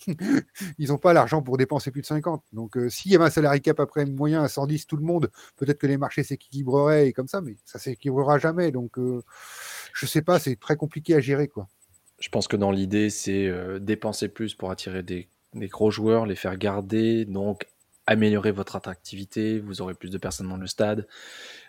Ils 0.77 0.89
n'ont 0.89 0.97
pas 0.97 1.13
l'argent 1.13 1.41
pour 1.41 1.57
dépenser 1.57 1.91
plus 1.91 2.01
de 2.01 2.05
50. 2.05 2.43
Donc, 2.53 2.77
euh, 2.77 2.89
s'il 2.89 3.11
y 3.11 3.15
avait 3.15 3.25
un 3.25 3.29
salary 3.29 3.61
cap 3.61 3.79
après 3.79 4.05
moyen 4.05 4.43
à 4.43 4.47
110, 4.47 4.87
tout 4.87 4.97
le 4.97 5.03
monde, 5.03 5.31
peut-être 5.57 5.77
que 5.77 5.87
les 5.87 5.97
marchés 5.97 6.23
s'équilibreraient 6.23 7.07
et 7.07 7.13
comme 7.13 7.27
ça, 7.27 7.41
mais 7.41 7.55
ça 7.65 7.79
s'équilibrera 7.79 8.39
jamais. 8.39 8.71
Donc, 8.71 8.97
euh, 8.97 9.21
je 9.93 10.05
sais 10.05 10.21
pas, 10.21 10.39
c'est 10.39 10.59
très 10.59 10.75
compliqué 10.75 11.15
à 11.15 11.19
gérer, 11.19 11.47
quoi. 11.47 11.67
Je 12.19 12.29
pense 12.29 12.47
que 12.47 12.55
dans 12.55 12.71
l'idée, 12.71 13.09
c'est 13.09 13.47
euh, 13.47 13.79
dépenser 13.79 14.27
plus 14.27 14.53
pour 14.53 14.69
attirer 14.69 15.01
des, 15.01 15.27
gros 15.55 15.89
joueurs, 15.89 16.25
les 16.25 16.35
faire 16.35 16.55
garder, 16.55 17.25
donc 17.25 17.67
améliorer 18.11 18.51
votre 18.51 18.75
attractivité, 18.75 19.59
vous 19.59 19.81
aurez 19.81 19.93
plus 19.93 20.09
de 20.09 20.17
personnes 20.17 20.49
dans 20.49 20.57
le 20.57 20.67
stade. 20.67 21.07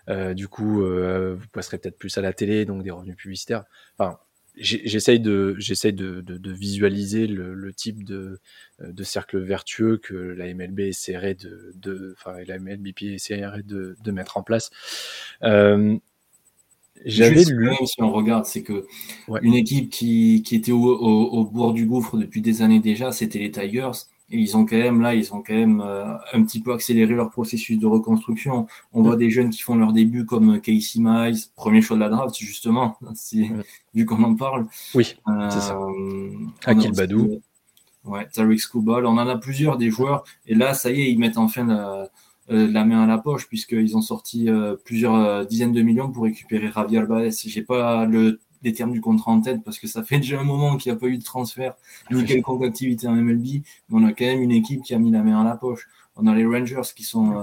du 0.08 0.48
coup, 0.48 0.82
vous 0.84 1.48
passerez 1.52 1.78
peut-être 1.78 1.98
plus 1.98 2.16
à 2.18 2.20
la 2.20 2.32
télé, 2.32 2.64
donc 2.64 2.82
des 2.82 2.90
revenus 2.90 3.16
publicitaires. 3.16 3.64
Enfin, 3.98 4.18
j'essaye 4.56 5.20
de, 5.20 5.54
j'essaye 5.58 5.92
de, 5.92 6.20
de, 6.20 6.52
visualiser 6.52 7.26
le, 7.26 7.54
le, 7.54 7.72
type 7.72 8.04
de, 8.04 8.38
de 8.80 9.04
cercle 9.04 9.38
vertueux 9.38 9.96
que 9.96 10.14
la 10.14 10.52
MLB 10.52 10.80
essaierait 10.80 11.34
de, 11.34 11.72
de 11.74 12.14
enfin, 12.18 12.36
la 12.46 12.58
MLBP 12.58 13.02
essaierait 13.02 13.62
de, 13.62 13.96
de 14.02 14.10
mettre 14.10 14.36
en 14.36 14.42
place. 14.42 14.70
Euh, 15.42 15.96
j'avais 17.04 17.44
lu. 17.44 17.70
Si 17.84 18.00
on 18.00 18.12
regarde, 18.12 18.44
c'est 18.44 18.62
que 18.62 18.86
une 19.40 19.54
équipe 19.54 19.90
qui, 19.90 20.42
qui 20.44 20.54
était 20.54 20.72
au, 20.72 20.84
au, 20.84 21.24
au, 21.30 21.44
bord 21.44 21.72
du 21.72 21.86
gouffre 21.86 22.16
depuis 22.16 22.42
des 22.42 22.62
années 22.62 22.80
déjà, 22.80 23.10
c'était 23.10 23.38
les 23.38 23.50
Tigers. 23.50 23.90
Ils 24.32 24.56
ont 24.56 24.64
quand 24.64 24.78
même, 24.78 25.02
là, 25.02 25.14
ils 25.14 25.32
ont 25.34 25.42
quand 25.42 25.54
même 25.54 25.82
euh, 25.84 26.16
un 26.32 26.42
petit 26.42 26.60
peu 26.60 26.72
accéléré 26.72 27.14
leur 27.14 27.30
processus 27.30 27.78
de 27.78 27.86
reconstruction. 27.86 28.66
On 28.92 29.02
voit 29.02 29.16
des 29.16 29.30
jeunes 29.30 29.50
qui 29.50 29.60
font 29.60 29.76
leur 29.76 29.92
début 29.92 30.24
comme 30.24 30.60
Casey 30.60 31.00
Miles, 31.00 31.36
premier 31.54 31.82
choix 31.82 31.96
de 31.96 32.00
la 32.00 32.08
draft, 32.08 32.34
justement, 32.36 32.96
vu 33.94 34.06
qu'on 34.06 34.22
en 34.22 34.34
parle. 34.34 34.66
Oui, 34.94 35.04
c'est 35.04 35.60
ça. 35.60 35.76
Euh, 35.76 36.30
Akil 36.64 36.92
Badou. 36.92 37.42
Ouais, 38.04 38.26
Tariq 38.32 38.58
Skubal. 38.58 39.06
On 39.06 39.10
en 39.18 39.28
a 39.28 39.36
plusieurs 39.36 39.76
des 39.76 39.90
joueurs. 39.90 40.24
Et 40.46 40.54
là, 40.54 40.74
ça 40.74 40.90
y 40.90 41.02
est, 41.02 41.12
ils 41.12 41.18
mettent 41.18 41.38
enfin 41.38 42.08
la 42.48 42.84
main 42.84 43.04
à 43.04 43.06
la 43.06 43.18
poche, 43.18 43.46
puisqu'ils 43.46 43.96
ont 43.96 44.02
sorti 44.02 44.48
plusieurs 44.84 45.46
dizaines 45.46 45.72
de 45.72 45.82
millions 45.82 46.10
pour 46.10 46.24
récupérer 46.24 46.70
Javier 46.74 46.98
Alvarez. 46.98 47.30
J'ai 47.30 47.62
pas 47.62 48.06
le, 48.06 48.40
les 48.62 48.72
termes 48.72 48.92
du 48.92 49.00
contrat 49.00 49.32
en 49.32 49.40
tête, 49.40 49.62
parce 49.64 49.78
que 49.78 49.86
ça 49.86 50.02
fait 50.02 50.18
déjà 50.18 50.40
un 50.40 50.44
moment 50.44 50.76
qu'il 50.76 50.92
n'y 50.92 50.96
a 50.96 51.00
pas 51.00 51.06
eu 51.06 51.18
de 51.18 51.22
transfert, 51.22 51.74
ni 52.10 52.24
quelconque 52.24 52.64
activité 52.64 53.08
en 53.08 53.14
MLB, 53.14 53.62
mais 53.88 54.00
on 54.00 54.04
a 54.04 54.12
quand 54.12 54.24
même 54.24 54.42
une 54.42 54.52
équipe 54.52 54.82
qui 54.82 54.94
a 54.94 54.98
mis 54.98 55.10
la 55.10 55.22
main 55.22 55.40
à 55.40 55.44
la 55.44 55.56
poche. 55.56 55.88
On 56.14 56.26
a 56.26 56.34
les 56.34 56.44
Rangers 56.44 56.82
qui 56.94 57.04
sont 57.04 57.42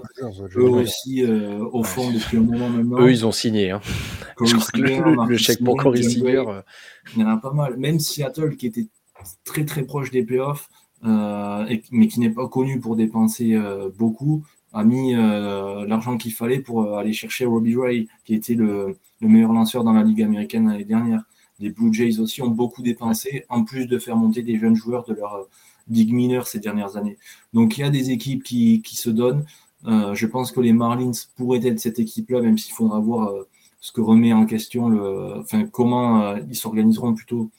eux 0.56 0.70
aussi 0.70 1.24
au 1.26 1.84
fond 1.84 2.12
depuis 2.12 2.38
un 2.38 2.42
moment 2.42 2.70
maintenant. 2.70 3.02
Eux, 3.02 3.12
ils 3.12 3.26
ont 3.26 3.32
signé. 3.32 3.72
Hein. 3.72 3.82
Je 4.46 4.56
crois 4.56 4.72
que 4.72 5.28
le, 5.28 5.38
chèque 5.38 5.64
pour 5.64 5.76
Corey 5.76 6.04
Seager. 6.04 6.44
Il 7.16 7.22
y 7.22 7.26
en 7.26 7.30
a 7.30 7.38
pas 7.38 7.52
mal. 7.52 7.78
Même 7.78 8.00
Seattle, 8.00 8.56
qui 8.58 8.68
était 8.68 8.88
très 9.44 9.66
très 9.66 9.84
proche 9.84 10.12
des 10.12 10.24
playoffs, 10.24 10.70
euh, 11.06 11.78
mais 11.92 12.08
qui 12.08 12.20
n'est 12.20 12.30
pas 12.30 12.48
connu 12.48 12.80
pour 12.80 12.96
dépenser 12.96 13.54
euh, 13.54 13.90
beaucoup, 13.98 14.46
a 14.74 14.84
mis 14.84 15.16
euh, 15.16 15.86
l'argent 15.86 16.18
qu'il 16.18 16.34
fallait 16.34 16.60
pour 16.60 16.98
aller 16.98 17.14
chercher 17.14 17.46
Robbie 17.46 17.76
Ray, 17.76 18.08
qui 18.26 18.36
était 18.36 18.54
le, 18.54 18.98
meilleur 19.22 19.54
lanceur 19.54 19.84
dans 19.84 19.94
la 19.94 20.04
Ligue 20.04 20.22
américaine 20.22 20.68
l'année 20.68 20.86
dernière. 20.86 21.24
Les 21.60 21.70
Blue 21.70 21.94
Jays 21.94 22.20
aussi 22.20 22.42
ont 22.42 22.50
beaucoup 22.50 22.82
dépensé, 22.82 23.46
en 23.50 23.64
plus 23.64 23.86
de 23.86 24.00
faire 24.00 24.16
monter 24.16 24.44
des 24.44 24.58
jeunes 24.58 24.76
joueurs 24.76 25.04
de 25.06 25.14
leur 25.14 25.48
Ligue 25.90 26.14
mineure 26.14 26.48
ces 26.48 26.60
dernières 26.60 26.98
années. 26.98 27.18
Donc 27.54 27.78
il 27.78 27.82
y 27.82 27.84
a 27.84 27.90
des 27.90 28.12
équipes 28.12 28.44
qui, 28.44 28.82
qui 28.82 28.96
se 28.96 29.10
donnent. 29.10 29.44
je 29.86 30.26
pense 30.28 30.52
que 30.52 30.62
les 30.62 30.72
Marlins 30.72 31.12
pourraient 31.36 31.66
être 31.66 31.80
cette 31.80 32.00
équipe-là, 32.00 32.42
même 32.42 32.58
s'il 32.58 32.74
faudra 32.74 33.00
voir 33.00 33.34
ce 33.82 33.92
que 33.92 34.02
remet 34.02 34.32
en 34.34 34.46
question, 34.46 34.90
le, 34.90 35.40
enfin 35.40 35.66
comment 35.66 36.36
ils 36.36 36.56
s'organiseront 36.56 37.14
plutôt 37.14 37.50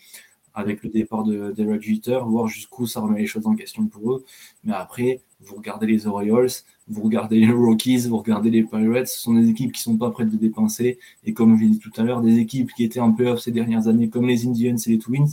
avec 0.60 0.82
le 0.82 0.90
départ 0.90 1.24
de 1.24 1.52
Derek 1.52 1.82
Jeter, 1.82 2.20
voir 2.26 2.46
jusqu'où 2.46 2.86
ça 2.86 3.00
remet 3.00 3.20
les 3.20 3.26
choses 3.26 3.46
en 3.46 3.54
question 3.54 3.86
pour 3.86 4.12
eux. 4.12 4.24
Mais 4.64 4.72
après, 4.72 5.20
vous 5.40 5.56
regardez 5.56 5.86
les 5.86 6.06
Orioles, 6.06 6.50
vous 6.88 7.02
regardez 7.02 7.40
les 7.40 7.50
Rockies, 7.50 8.08
vous 8.08 8.18
regardez 8.18 8.50
les 8.50 8.62
Pirates, 8.62 9.08
ce 9.08 9.18
sont 9.18 9.34
des 9.34 9.48
équipes 9.48 9.72
qui 9.72 9.82
sont 9.82 9.96
pas 9.96 10.10
prêtes 10.10 10.30
de 10.30 10.36
dépenser. 10.36 10.98
Et 11.24 11.32
comme 11.32 11.56
je 11.56 11.64
l'ai 11.64 11.70
dit 11.70 11.78
tout 11.78 11.92
à 11.96 12.02
l'heure, 12.02 12.20
des 12.20 12.38
équipes 12.38 12.72
qui 12.74 12.84
étaient 12.84 13.00
en 13.00 13.12
playoff 13.12 13.40
ces 13.40 13.52
dernières 13.52 13.88
années, 13.88 14.08
comme 14.08 14.26
les 14.26 14.46
Indians 14.46 14.76
et 14.76 14.90
les 14.90 14.98
Twins, 14.98 15.28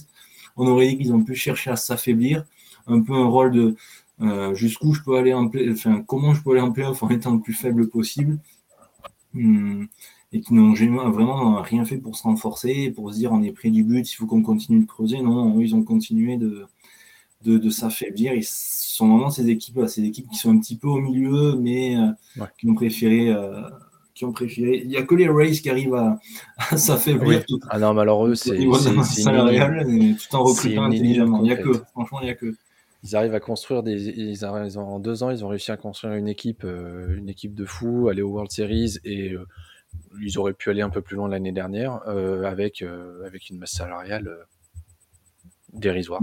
on 0.55 0.67
aurait 0.67 0.88
dit 0.88 0.97
qu'ils 0.97 1.13
ont 1.13 1.23
pu 1.23 1.36
chercher 1.36 1.71
à 1.71 1.75
s'affaiblir, 1.75 2.45
un 2.88 3.01
peu 3.01 3.13
un 3.13 3.25
rôle 3.25 3.51
de 3.51 3.75
euh, 4.21 4.55
jusqu'où 4.55 4.93
je 4.93 5.03
peux 5.03 5.15
aller 5.15 5.34
en 5.34 5.47
play, 5.47 5.69
enfin 5.71 6.01
comment 6.07 6.34
je 6.34 6.41
peux 6.41 6.51
aller 6.51 6.61
en 6.61 6.71
playoff 6.71 7.03
en 7.03 7.09
étant 7.09 7.34
le 7.36 7.41
plus 7.41 7.53
faible 7.53 7.88
possible. 7.89 8.39
Hmm 9.34 9.86
et 10.34 10.41
qui 10.41 10.53
n'ont 10.53 10.73
vraiment 10.73 11.61
rien 11.61 11.86
fait 11.86 11.97
pour 11.97 12.15
se 12.15 12.23
renforcer, 12.23 12.91
pour 12.91 13.13
se 13.13 13.17
dire 13.17 13.32
on 13.32 13.41
est 13.41 13.51
près 13.51 13.69
du 13.69 13.84
but, 13.84 14.11
il 14.11 14.15
faut 14.15 14.25
qu'on 14.25 14.41
continue 14.41 14.82
de 14.82 14.86
creuser. 14.86 15.21
Non, 15.21 15.59
ils 15.61 15.73
ont 15.73 15.84
continué 15.84 16.38
de, 16.38 16.67
de, 17.43 17.69
s'affaiblir. 17.69 18.34
Ils 18.34 18.43
sont 18.43 19.07
vraiment 19.07 19.30
ces 19.30 19.49
équipes, 19.49 19.80
ces 19.88 20.03
équipes 20.03 20.28
qui 20.30 20.38
sont 20.38 20.51
un 20.51 20.59
petit 20.59 20.78
peu 20.78 20.88
au 20.88 20.99
milieu, 20.99 21.55
mais 21.55 21.95
euh, 21.97 22.45
qui 22.59 22.67
ont 22.69 22.75
préféré. 22.75 23.30
Euh, 23.30 23.61
qui 24.13 24.25
ont 24.25 24.34
préféré. 24.34 24.82
Il 24.84 24.89
n'y 24.89 24.97
a 24.97 25.03
que 25.03 25.15
les 25.15 25.30
Rays 25.30 25.51
qui 25.51 25.69
arrivent 25.69 25.93
à, 26.57 26.78
s'affaiblir. 26.78 27.45
Tout, 27.45 27.59
ah 27.69 27.80
non, 27.80 27.93
mais 27.93 28.01
alors 28.01 28.28
eux, 28.28 28.36
c'est. 28.36 28.57
tout 28.57 30.36
en 30.36 30.43
recrutant 30.43 30.84
intelligemment. 30.84 31.39
Il 31.39 31.43
n'y 31.43 31.51
a 31.51 31.57
que. 31.57 31.71
Franchement, 31.91 32.19
il 32.21 32.25
n'y 32.25 32.32
a 32.32 32.36
que. 32.36 32.53
Ils 33.03 33.15
arrivent 33.15 33.36
à 33.36 33.39
construire 33.39 33.84
des. 33.84 34.09
Ils 34.09 34.43
arrivent, 34.43 34.78
en 34.78 34.99
deux 34.99 35.23
ans, 35.23 35.30
ils 35.30 35.45
ont 35.45 35.47
réussi 35.47 35.71
à 35.71 35.78
construire 35.78 36.15
une 36.15 36.28
équipe, 36.28 36.63
euh, 36.65 37.15
une 37.15 37.30
équipe 37.30 37.53
de 37.53 37.63
fous, 37.63 38.09
aller 38.09 38.23
aux 38.23 38.32
World 38.32 38.51
Series 38.51 38.97
et 39.05 39.34
ils 40.22 40.38
auraient 40.38 40.54
pu 40.54 40.70
aller 40.70 40.82
un 40.82 40.90
peu 40.90 41.02
plus 41.02 41.16
loin 41.16 41.30
l'année 41.30 41.52
dernière 41.52 42.02
euh, 42.08 42.44
avec, 42.44 42.82
euh, 42.82 43.26
avec 43.26 43.50
une 43.50 43.58
masse 43.58 43.74
salariale 43.74 44.28
euh, 44.28 44.44
dérisoire. 45.74 46.22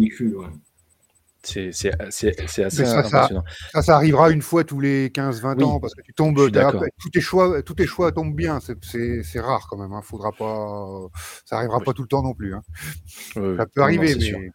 C'est 1.43 1.69
assez 2.01 2.33
ça, 2.47 3.01
impressionnant. 3.01 3.45
Ça, 3.73 3.83
ça, 3.83 3.97
arrivera 3.97 4.31
une 4.31 4.41
fois 4.41 4.65
tous 4.65 4.81
les 4.81 5.11
15-20 5.11 5.63
ans 5.63 5.79
parce 5.79 5.95
que 5.95 6.01
tu 6.01 6.15
tombes, 6.15 6.51
tous 6.99 7.11
tes 7.11 7.21
choix, 7.21 7.63
tous 7.63 7.75
tes 7.75 7.87
choix 7.87 8.13
tombent 8.13 8.35
bien. 8.35 8.61
C'est 8.61 9.41
rare 9.41 9.67
quand 9.69 9.77
même. 9.77 9.93
Hein. 9.93 10.01
Faudra 10.03 10.33
pas, 10.33 10.89
ça 11.45 11.59
arrivera 11.59 11.81
pas 11.81 11.93
tout 11.93 12.03
le 12.03 12.09
temps 12.09 12.23
non 12.23 12.33
plus. 12.33 12.55
Hein. 12.55 12.63
ça 13.35 13.67
peut 13.67 13.83
arriver, 13.83 14.15
mais 14.19 14.51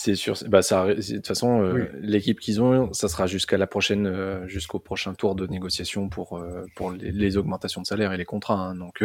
c'est 0.00 0.14
sûr. 0.14 0.36
Bah 0.46 0.62
ça, 0.62 0.94
de 0.94 1.02
toute 1.16 1.26
façon, 1.26 1.60
euh, 1.60 1.90
l'équipe 2.00 2.38
qu'ils 2.38 2.62
ont, 2.62 2.92
ça 2.92 3.08
sera 3.08 3.26
jusqu'à 3.26 3.58
la 3.58 3.66
prochaine, 3.66 4.06
euh, 4.06 4.46
jusqu'au 4.46 4.78
prochain 4.78 5.12
tour 5.12 5.34
de 5.34 5.44
négociation 5.44 6.08
pour 6.08 6.38
euh, 6.38 6.66
pour 6.76 6.92
les, 6.92 7.36
augmentations 7.36 7.82
de 7.82 7.86
salaire 7.86 8.12
et 8.12 8.16
les 8.16 8.24
contrats. 8.24 8.60
Hein. 8.60 8.76
Donc 8.76 9.02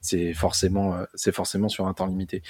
c'est 0.00 0.32
forcément 0.32 0.96
c'est 1.14 1.32
forcément 1.32 1.68
sur 1.68 1.86
un 1.86 1.92
temps 1.92 2.06
limité. 2.06 2.42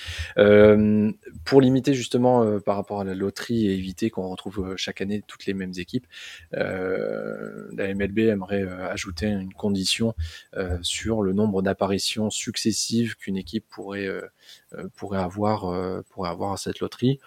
pour 1.44 1.60
limiter 1.60 1.92
justement 1.92 2.60
par 2.60 2.76
rapport 2.76 3.00
à 3.00 3.04
la 3.04 3.16
loterie 3.16 3.66
et 3.66 3.74
éviter 3.74 4.10
qu'on 4.10 4.28
retrouve 4.28 4.76
chaque 4.76 5.00
année 5.00 5.24
toutes 5.26 5.46
les 5.46 5.54
mêmes 5.54 5.72
équipes, 5.76 6.06
la 6.52 7.94
MLB 7.94 8.20
aimerait 8.20 8.62
ajouter 8.62 9.26
une 9.26 9.52
condition 9.52 10.14
sur 10.82 11.22
le 11.22 11.32
nombre 11.32 11.62
d'apparitions 11.62 12.30
successives 12.30 13.16
qu'une 13.16 13.36
équipe 13.36 13.64
pourrait 13.68 14.08
pourrait 14.96 15.20
avoir 15.20 16.02
pourrait 16.10 16.30
avoir 16.30 16.58
cette 16.58 16.80
loterie. 16.80 17.20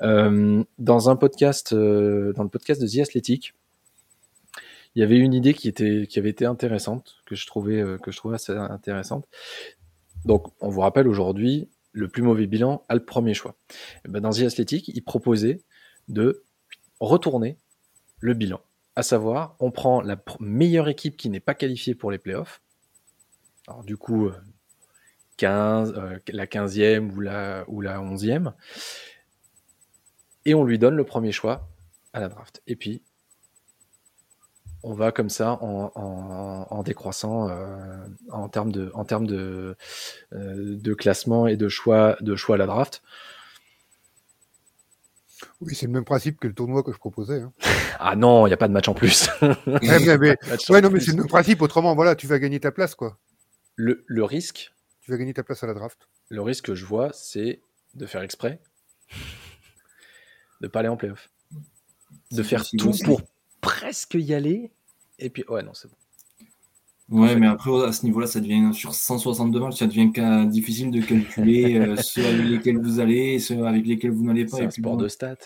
Euh, 0.00 0.64
dans 0.78 1.10
un 1.10 1.16
podcast, 1.16 1.72
euh, 1.72 2.32
dans 2.32 2.42
le 2.42 2.48
podcast 2.48 2.80
de 2.80 2.86
The 2.86 3.06
Athletic, 3.06 3.54
il 4.94 5.00
y 5.00 5.02
avait 5.02 5.18
une 5.18 5.32
idée 5.32 5.54
qui 5.54 5.68
était, 5.68 6.06
qui 6.06 6.18
avait 6.18 6.30
été 6.30 6.44
intéressante, 6.44 7.16
que 7.24 7.34
je 7.34 7.46
trouvais, 7.46 7.80
euh, 7.80 7.98
que 7.98 8.10
je 8.10 8.16
trouvais 8.16 8.34
assez 8.34 8.52
intéressante. 8.52 9.26
Donc, 10.24 10.52
on 10.60 10.68
vous 10.68 10.80
rappelle 10.80 11.08
aujourd'hui, 11.08 11.68
le 11.92 12.08
plus 12.08 12.22
mauvais 12.22 12.46
bilan 12.46 12.84
a 12.88 12.94
le 12.94 13.04
premier 13.04 13.34
choix. 13.34 13.56
Et 14.04 14.08
ben, 14.08 14.20
dans 14.20 14.30
The 14.30 14.40
Athletic, 14.42 14.88
il 14.88 15.02
proposait 15.02 15.62
de 16.08 16.44
retourner 17.00 17.58
le 18.20 18.34
bilan. 18.34 18.60
À 18.94 19.02
savoir, 19.02 19.56
on 19.58 19.70
prend 19.70 20.02
la 20.02 20.22
meilleure 20.40 20.88
équipe 20.88 21.16
qui 21.16 21.30
n'est 21.30 21.40
pas 21.40 21.54
qualifiée 21.54 21.94
pour 21.94 22.10
les 22.10 22.18
playoffs. 22.18 22.60
Alors, 23.66 23.84
du 23.84 23.96
coup, 23.96 24.30
15, 25.36 25.94
la 26.28 26.46
15e 26.46 27.10
ou 27.10 27.20
la, 27.20 27.64
ou 27.68 27.80
la 27.80 27.98
11e 27.98 28.52
et 30.44 30.54
on 30.54 30.64
lui 30.64 30.78
donne 30.78 30.96
le 30.96 31.04
premier 31.04 31.32
choix 31.32 31.68
à 32.12 32.20
la 32.20 32.28
draft. 32.28 32.62
Et 32.66 32.76
puis, 32.76 33.02
on 34.82 34.94
va 34.94 35.12
comme 35.12 35.30
ça 35.30 35.58
en, 35.62 36.82
décroissant 36.84 37.48
euh, 37.48 38.04
en 38.30 38.48
termes 38.48 38.72
de, 38.72 38.90
en 38.94 39.04
termes 39.04 39.26
de, 39.26 39.76
euh, 40.32 40.76
de 40.76 40.94
classement 40.94 41.46
et 41.46 41.56
de 41.56 41.68
choix, 41.68 42.16
de 42.20 42.34
choix 42.34 42.56
à 42.56 42.58
la 42.58 42.66
draft. 42.66 43.02
Oui, 45.60 45.74
c'est 45.74 45.86
le 45.86 45.92
même 45.92 46.04
principe 46.04 46.40
que 46.40 46.48
le 46.48 46.54
tournoi 46.54 46.82
que 46.82 46.92
je 46.92 46.98
proposais. 46.98 47.40
Hein. 47.40 47.52
ah 48.00 48.16
non, 48.16 48.46
il 48.46 48.50
n'y 48.50 48.54
a 48.54 48.56
pas 48.56 48.68
de 48.68 48.72
match 48.72 48.88
en 48.88 48.94
plus. 48.94 49.30
ouais, 49.42 50.80
non, 50.80 50.90
mais 50.90 51.00
c'est 51.00 51.12
le 51.12 51.18
même 51.18 51.28
principe. 51.28 51.62
Autrement, 51.62 51.94
voilà, 51.94 52.16
tu 52.16 52.26
vas 52.26 52.38
gagner 52.40 52.58
ta 52.58 52.72
place, 52.72 52.96
quoi. 52.96 53.18
Le, 53.76 54.04
le 54.06 54.24
risque. 54.24 54.72
Tu 55.02 55.10
vas 55.10 55.18
gagner 55.18 55.34
ta 55.34 55.42
place 55.42 55.62
à 55.62 55.66
la 55.66 55.74
draft. 55.74 56.08
Le 56.28 56.42
risque 56.42 56.66
que 56.66 56.74
je 56.74 56.84
vois, 56.84 57.12
c'est 57.12 57.60
de 57.94 58.06
faire 58.06 58.22
exprès 58.22 58.60
de 60.62 60.68
pas 60.68 60.80
aller 60.80 60.88
en 60.88 60.96
playoff. 60.96 61.28
De 62.30 62.42
faire 62.42 62.64
tout 62.78 62.92
pour 63.04 63.20
presque 63.60 64.14
y 64.14 64.32
aller. 64.32 64.72
Et 65.18 65.28
puis, 65.28 65.44
ouais, 65.48 65.62
non, 65.62 65.74
c'est 65.74 65.88
bon. 65.88 65.96
Ouais, 67.12 67.36
mais 67.36 67.46
après, 67.46 67.70
à 67.84 67.92
ce 67.92 68.06
niveau-là, 68.06 68.26
ça 68.26 68.40
devient 68.40 68.70
sur 68.72 68.94
162 68.94 69.60
matchs, 69.60 69.78
ça 69.78 69.86
devient 69.86 70.10
difficile 70.48 70.90
de 70.90 71.00
calculer 71.02 71.74
euh, 71.78 71.96
ceux 71.96 72.24
avec 72.24 72.46
lesquels 72.46 72.78
vous 72.78 73.00
allez, 73.00 73.38
ceux 73.38 73.66
avec 73.66 73.86
lesquels 73.86 74.12
vous 74.12 74.24
n'allez 74.24 74.46
pas. 74.46 74.56
C'est 74.56 74.64
un 74.64 74.70
sport 74.70 74.96
de 74.96 75.08
stats. 75.08 75.36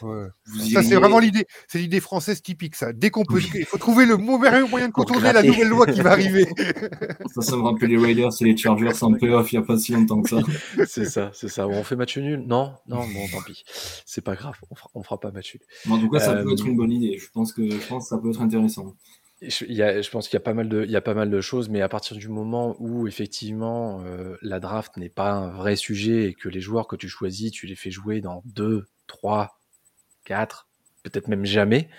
Ça, 0.73 0.83
c'est 0.83 0.95
vraiment 0.95 1.19
l'idée. 1.19 1.45
C'est 1.67 1.79
l'idée 1.79 2.01
française 2.01 2.41
typique, 2.41 2.77
ça. 2.77 2.93
Dès 2.93 3.11
qu'on 3.11 3.25
peut, 3.25 3.41
il 3.55 3.65
faut 3.65 3.79
trouver 3.79 4.07
le 4.07 4.17
mauvais 4.17 4.63
moyen 4.69 4.89
de 4.89 4.93
contourner 4.93 5.33
la 5.33 5.43
nouvelle 5.43 5.69
loi 5.69 5.87
qui 5.87 6.01
va 6.01 6.13
arriver. 6.13 6.47
ça, 7.35 7.43
ça 7.43 7.57
me 7.57 7.63
rappelle 7.63 7.91
les 7.91 7.99
Raiders 7.99 8.31
et 8.41 8.45
les 8.45 8.57
Chargers 8.57 9.03
en 9.03 9.13
playoff 9.13 9.53
il 9.53 9.59
n'y 9.59 9.65
a 9.65 9.67
pas 9.67 9.79
si 9.79 9.93
longtemps 9.93 10.23
que 10.23 10.31
ça. 10.31 10.39
c'est 10.87 11.07
ça, 11.07 11.31
c'est 11.35 11.49
ça. 11.49 11.67
On 11.67 11.83
fait 11.83 11.97
match 11.97 12.17
nul? 12.17 12.45
Non, 12.47 12.73
non, 12.87 12.99
bon, 12.99 13.27
tant 13.33 13.43
pis. 13.45 13.65
C'est 14.05 14.23
pas 14.23 14.35
grave, 14.35 14.55
on 14.71 14.75
fera, 14.75 14.91
fera 15.03 15.21
pas 15.21 15.31
match 15.33 15.55
nul. 15.55 15.93
en 15.93 15.99
tout 15.99 16.11
cas, 16.11 16.21
ça 16.21 16.35
peut 16.35 16.53
être 16.53 16.67
une 16.67 16.77
bonne 16.77 16.93
idée. 16.93 17.19
Je 17.19 17.29
pense 17.33 17.53
que, 17.53 17.69
je 17.69 17.87
pense 17.89 18.05
que 18.05 18.09
ça 18.11 18.19
peut 18.19 18.31
être 18.31 18.41
intéressant. 18.41 18.95
Je, 19.43 19.67
y 19.67 19.83
a, 19.83 20.01
je 20.01 20.11
pense 20.11 20.29
qu'il 20.29 20.35
y 20.35 20.39
a 20.39 20.45
pas 20.45 20.55
mal 20.55 20.69
de, 20.69 20.85
il 20.85 20.91
y 20.91 20.97
a 20.97 21.03
pas 21.03 21.13
mal 21.13 21.31
de 21.31 21.41
choses, 21.43 21.69
mais 21.69 21.83
à 21.83 21.89
partir 21.89 22.17
du 22.17 22.29
moment 22.29 22.75
où 22.79 23.07
effectivement 23.07 24.03
euh, 24.05 24.37
la 24.41 24.61
draft 24.61 24.97
n'est 24.97 25.11
pas 25.11 25.33
un 25.33 25.51
vrai 25.51 25.77
sujet 25.77 26.25
et 26.29 26.35
que 26.35 26.49
les 26.49 26.61
joueurs 26.61 26.87
que 26.87 26.97
tu 26.97 27.09
choisis, 27.09 27.53
tu 27.53 27.67
les 27.67 27.77
fais 27.77 27.91
jouer 27.91 28.23
dans 28.23 28.43
2, 28.47 28.87
3, 29.07 29.61
4, 30.25 30.69
peut-être 31.03 31.29
même 31.29 31.45
jamais. 31.45 31.91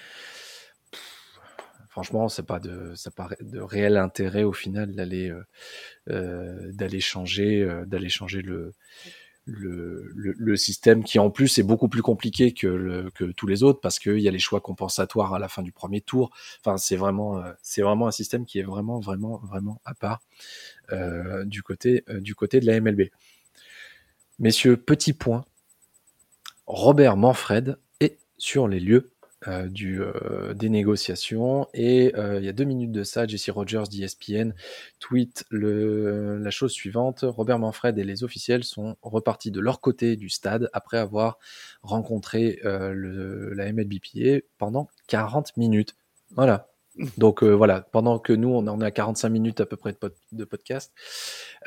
franchement, 1.90 2.28
c'est 2.28 2.46
pas 2.46 2.60
de, 2.60 2.94
ça 2.96 3.12
paraît 3.12 3.38
de 3.42 3.60
réel 3.60 3.98
intérêt 3.98 4.44
au 4.44 4.54
final 4.54 4.96
d'aller, 4.96 5.30
euh, 5.30 5.44
euh 6.10 6.72
d'aller 6.74 7.00
changer, 7.00 7.62
euh, 7.62 7.86
d'aller 7.86 8.10
changer 8.10 8.42
le, 8.42 8.74
le, 9.48 10.12
le, 10.14 10.58
système 10.58 11.04
qui 11.04 11.20
en 11.20 11.30
plus 11.30 11.58
est 11.58 11.64
beaucoup 11.64 11.88
plus 11.88 12.02
compliqué 12.02 12.54
que, 12.54 12.68
le, 12.68 13.10
que 13.12 13.24
tous 13.24 13.48
les 13.48 13.64
autres 13.64 13.80
parce 13.80 13.98
qu'il 13.98 14.20
y 14.20 14.28
a 14.28 14.32
les 14.32 14.40
choix 14.40 14.60
compensatoires 14.60 15.34
à 15.34 15.40
la 15.40 15.48
fin 15.48 15.64
du 15.64 15.72
premier 15.72 16.02
tour. 16.02 16.32
Enfin, 16.60 16.78
c'est 16.78 16.98
vraiment, 16.98 17.40
euh, 17.40 17.54
c'est 17.62 17.82
vraiment 17.82 18.08
un 18.08 18.12
système 18.12 18.46
qui 18.46 18.60
est 18.60 18.64
vraiment, 18.64 19.00
vraiment, 19.00 19.38
vraiment 19.38 19.82
à 19.86 19.94
part 19.94 20.20
euh, 20.92 21.46
du, 21.46 21.64
côté, 21.64 22.04
euh, 22.10 22.20
du 22.20 22.36
côté 22.36 22.60
de 22.60 22.66
la 22.66 22.80
MLB. 22.82 23.04
Messieurs, 24.40 24.76
petit 24.76 25.14
point. 25.14 25.46
Robert 26.68 27.16
Manfred 27.16 27.78
est 28.02 28.20
sur 28.38 28.68
les 28.68 28.82
lieux 28.82 29.12
euh, 29.48 29.68
du, 29.68 30.02
euh, 30.02 30.54
des 30.54 30.70
négociations. 30.70 31.68
Et 31.74 32.14
il 32.16 32.44
y 32.44 32.50
a 32.50 32.54
deux 32.54 32.64
minutes 32.64 32.92
de 32.92 33.04
ça, 33.04 33.26
Jesse 33.26 33.50
Rogers 33.50 33.84
d'ESPN 33.90 34.52
tweet 35.00 35.46
le, 35.50 36.38
la 36.38 36.50
chose 36.52 36.72
suivante. 36.72 37.20
Robert 37.24 37.60
Manfred 37.60 37.98
et 37.98 38.04
les 38.04 38.24
officiels 38.24 38.64
sont 38.64 38.98
repartis 39.02 39.52
de 39.52 39.60
leur 39.60 39.82
côté 39.82 40.16
du 40.16 40.30
stade 40.30 40.70
après 40.74 40.98
avoir 40.98 41.38
rencontré 41.82 42.60
le, 42.64 43.54
la 43.54 43.72
MLBPA 43.72 44.46
pendant 44.58 44.88
40 45.08 45.56
minutes. 45.58 45.96
Voilà. 46.32 46.68
Donc 47.18 47.44
euh, 47.44 47.52
voilà, 47.52 47.82
pendant 47.82 48.20
que 48.20 48.34
nous, 48.34 48.50
on 48.50 48.66
en 48.68 48.82
est 48.82 48.86
à 48.86 48.92
45 48.92 49.30
minutes 49.30 49.62
à 49.62 49.66
peu 49.66 49.78
près 49.78 49.96
de, 50.32 50.46
podcast, 50.46 50.94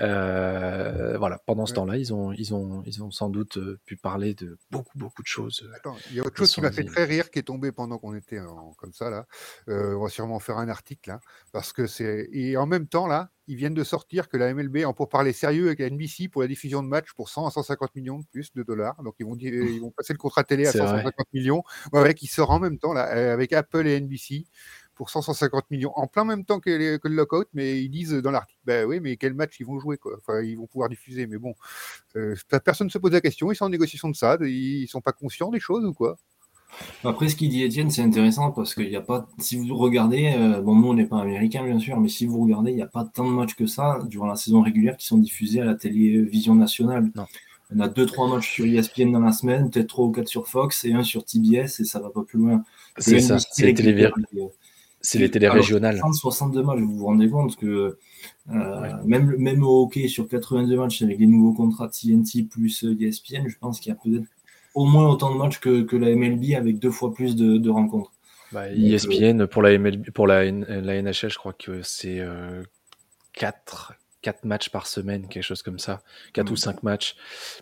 euh, 0.00 1.16
voilà, 1.18 1.38
pendant 1.46 1.66
ce 1.66 1.74
temps-là, 1.74 1.96
ils 1.96 2.12
ont, 2.12 2.32
ils, 2.32 2.54
ont, 2.54 2.82
ils 2.86 3.02
ont 3.02 3.10
sans 3.10 3.28
doute 3.28 3.58
euh, 3.58 3.78
pu 3.84 3.96
parler 3.96 4.34
de 4.34 4.58
beaucoup, 4.70 4.98
beaucoup 4.98 5.22
de 5.22 5.28
choses. 5.28 5.68
Attends, 5.76 5.96
il 6.10 6.16
y 6.16 6.20
a 6.20 6.24
autre 6.24 6.36
chose 6.36 6.52
qui 6.52 6.60
m'a 6.60 6.72
fait 6.72 6.84
très 6.84 7.04
rire 7.04 7.30
qui 7.30 7.38
est 7.38 7.44
tombé 7.44 7.72
pendant 7.72 7.98
qu'on 7.98 8.14
était 8.14 8.40
comme 8.78 8.92
ça, 8.92 9.10
là. 9.10 9.26
on 9.68 10.02
va 10.02 10.08
sûrement 10.08 10.40
faire 10.40 10.58
un 10.58 10.68
article, 10.68 11.10
là, 11.10 11.20
parce 11.52 11.72
que 11.72 11.86
c'est. 11.86 12.28
Et 12.32 12.56
en 12.56 12.66
même 12.66 12.86
temps, 12.86 13.06
là, 13.06 13.30
ils 13.46 13.56
viennent 13.56 13.74
de 13.74 13.82
sortir 13.82 14.28
que 14.28 14.36
la 14.36 14.54
MLB, 14.54 14.84
en 14.84 14.92
pour 14.92 15.08
parler 15.08 15.32
sérieux 15.32 15.66
avec 15.66 15.80
la 15.80 15.90
NBC 15.90 16.28
pour 16.28 16.42
la 16.42 16.46
diffusion 16.46 16.84
de 16.84 16.88
matchs 16.88 17.12
pour 17.16 17.28
100 17.28 17.48
à 17.48 17.50
150 17.50 17.96
millions 17.96 18.18
de 18.20 18.24
plus 18.30 18.52
de 18.54 18.62
dollars. 18.62 19.02
Donc 19.02 19.16
ils 19.18 19.26
vont, 19.26 19.36
ils 19.36 19.80
vont 19.80 19.90
passer 19.90 20.12
le 20.12 20.18
contrat 20.18 20.44
télé 20.44 20.68
à 20.68 20.72
150 20.72 21.12
millions. 21.32 21.64
Ouais, 21.92 22.14
qui 22.14 22.28
sort 22.28 22.50
en 22.50 22.60
même 22.60 22.78
temps, 22.78 22.92
là, 22.92 23.02
avec 23.32 23.52
Apple 23.52 23.88
et 23.88 24.00
NBC 24.00 24.44
pour 25.00 25.08
150 25.08 25.70
millions 25.70 25.92
en 25.96 26.06
plein 26.06 26.24
même 26.24 26.44
temps 26.44 26.60
que, 26.60 26.68
le 27.02 27.14
lockout, 27.14 27.48
mais 27.54 27.82
ils 27.82 27.88
disent 27.88 28.12
dans 28.12 28.30
l'article, 28.30 28.60
ben 28.66 28.86
oui, 28.86 29.00
mais 29.00 29.16
quel 29.16 29.32
match 29.32 29.58
ils 29.58 29.64
vont 29.64 29.80
jouer, 29.80 29.96
quoi. 29.96 30.12
Enfin, 30.18 30.42
ils 30.42 30.58
vont 30.58 30.66
pouvoir 30.66 30.90
diffuser, 30.90 31.26
mais 31.26 31.38
bon, 31.38 31.54
euh, 32.16 32.34
personne 32.62 32.88
ne 32.88 32.90
se 32.92 32.98
pose 32.98 33.12
la 33.12 33.22
question, 33.22 33.50
ils 33.50 33.56
sont 33.56 33.64
en 33.64 33.70
négociation 33.70 34.10
de 34.10 34.14
ça, 34.14 34.36
ils 34.42 34.86
sont 34.88 35.00
pas 35.00 35.12
conscients 35.12 35.48
des 35.48 35.58
choses 35.58 35.86
ou 35.86 35.94
quoi? 35.94 36.18
Après, 37.02 37.30
ce 37.30 37.36
qu'il 37.36 37.48
dit 37.48 37.62
Étienne, 37.62 37.90
c'est 37.90 38.02
intéressant 38.02 38.50
parce 38.50 38.74
qu'il 38.74 38.90
n'y 38.90 38.96
a 38.96 39.00
pas, 39.00 39.26
si 39.38 39.56
vous 39.56 39.74
regardez, 39.74 40.34
euh, 40.36 40.60
bon, 40.60 40.74
nous 40.74 40.88
on 40.88 40.92
n'est 40.92 41.06
pas 41.06 41.22
américain 41.22 41.64
bien 41.64 41.78
sûr, 41.78 41.98
mais 41.98 42.10
si 42.10 42.26
vous 42.26 42.42
regardez, 42.42 42.70
il 42.70 42.76
n'y 42.76 42.82
a 42.82 42.86
pas 42.86 43.06
tant 43.06 43.24
de 43.24 43.34
matchs 43.34 43.54
que 43.54 43.66
ça 43.66 44.00
durant 44.04 44.26
la 44.26 44.36
saison 44.36 44.60
régulière 44.60 44.98
qui 44.98 45.06
sont 45.06 45.16
diffusés 45.16 45.62
à 45.62 45.64
la 45.64 45.76
télévision 45.76 46.54
nationale. 46.54 47.10
Non. 47.14 47.24
On 47.74 47.80
a 47.80 47.88
deux, 47.88 48.04
trois 48.04 48.28
matchs 48.28 48.52
sur 48.52 48.66
ESPN 48.66 49.12
dans 49.12 49.20
la 49.20 49.32
semaine, 49.32 49.70
peut-être 49.70 49.86
trois 49.86 50.04
ou 50.04 50.10
quatre 50.10 50.28
sur 50.28 50.46
Fox 50.46 50.84
et 50.84 50.92
un 50.92 51.04
sur 51.04 51.24
TBS 51.24 51.80
et 51.80 51.84
ça 51.84 52.00
va 52.00 52.10
pas 52.10 52.22
plus 52.22 52.38
loin. 52.38 52.64
C'est 52.98 53.20
ça, 53.20 53.38
c'est 53.38 53.72
les 53.72 54.10
c'est 55.00 55.18
les 55.18 55.30
télé 55.30 55.48
régionales. 55.48 56.00
62 56.12 56.62
matchs, 56.62 56.80
vous 56.80 56.96
vous 56.96 57.06
rendez 57.06 57.28
compte 57.28 57.56
que 57.56 57.98
euh, 58.50 58.92
même, 59.04 59.34
même 59.36 59.62
au 59.62 59.82
hockey, 59.82 60.08
sur 60.08 60.28
82 60.28 60.76
matchs 60.76 61.02
avec 61.02 61.18
les 61.18 61.26
nouveaux 61.26 61.52
contrats 61.52 61.88
TNT 61.88 62.42
plus 62.42 62.84
ESPN, 62.84 63.48
je 63.48 63.58
pense 63.58 63.80
qu'il 63.80 63.90
y 63.90 63.92
a 63.92 63.98
peut-être 64.02 64.28
au 64.74 64.84
moins 64.86 65.08
autant 65.08 65.32
de 65.32 65.38
matchs 65.38 65.58
que, 65.58 65.82
que, 65.82 65.96
la 65.96 66.14
MLB 66.14 66.54
avec 66.54 66.78
deux 66.78 66.90
fois 66.90 67.12
plus 67.12 67.34
de, 67.36 67.56
de 67.56 67.70
rencontres. 67.70 68.12
Bah, 68.52 68.68
ESPN 68.70 69.46
pour 69.46 69.62
la 69.62 69.78
MLB, 69.78 70.10
pour 70.10 70.26
la, 70.26 70.44
la 70.50 71.02
NHL, 71.02 71.30
je 71.30 71.38
crois 71.38 71.52
que 71.52 71.82
c'est 71.82 72.20
euh, 72.20 72.62
4, 73.34 73.94
4 74.22 74.44
matchs 74.44 74.68
par 74.68 74.86
semaine, 74.86 75.26
quelque 75.28 75.42
chose 75.42 75.62
comme 75.62 75.78
ça, 75.78 76.02
4 76.34 76.50
ou 76.52 76.56
5 76.56 76.82
matchs, 76.82 77.16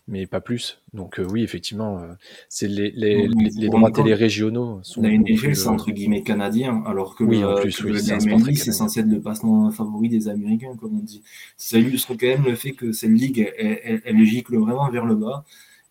mais 0.06 0.26
pas 0.26 0.40
plus. 0.40 0.80
Donc 0.92 1.18
euh, 1.18 1.26
oui, 1.30 1.42
effectivement, 1.42 2.00
euh, 2.00 2.06
c'est 2.48 2.68
les, 2.68 2.90
les, 2.90 3.28
les, 3.28 3.68
droits 3.68 3.90
télé 3.90 4.14
régionaux. 4.14 4.80
Sont 4.82 5.02
la 5.02 5.10
NHL, 5.10 5.54
c'est 5.54 5.68
entre 5.68 5.90
guillemets 5.90 6.22
canadien, 6.22 6.82
alors 6.86 7.14
que 7.14 7.24
oui, 7.24 7.40
le, 7.40 7.48
en 7.48 7.54
plus, 7.60 7.80
oui, 7.82 8.56
c'est 8.56 8.72
censé 8.72 9.00
être 9.00 9.06
le 9.06 9.20
passement 9.20 9.70
favori 9.70 10.08
des 10.08 10.28
Américains, 10.28 10.74
comme 10.80 10.96
on 10.96 11.02
dit. 11.02 11.22
Ça 11.56 11.78
illustre 11.78 12.14
quand 12.14 12.26
même 12.26 12.44
le 12.44 12.54
fait 12.54 12.72
que 12.72 12.92
cette 12.92 13.10
ligue, 13.10 13.52
elle, 13.58 14.02
elle, 14.04 14.24
gicle 14.24 14.56
vraiment 14.56 14.90
vers 14.90 15.06
le 15.06 15.14
bas, 15.14 15.44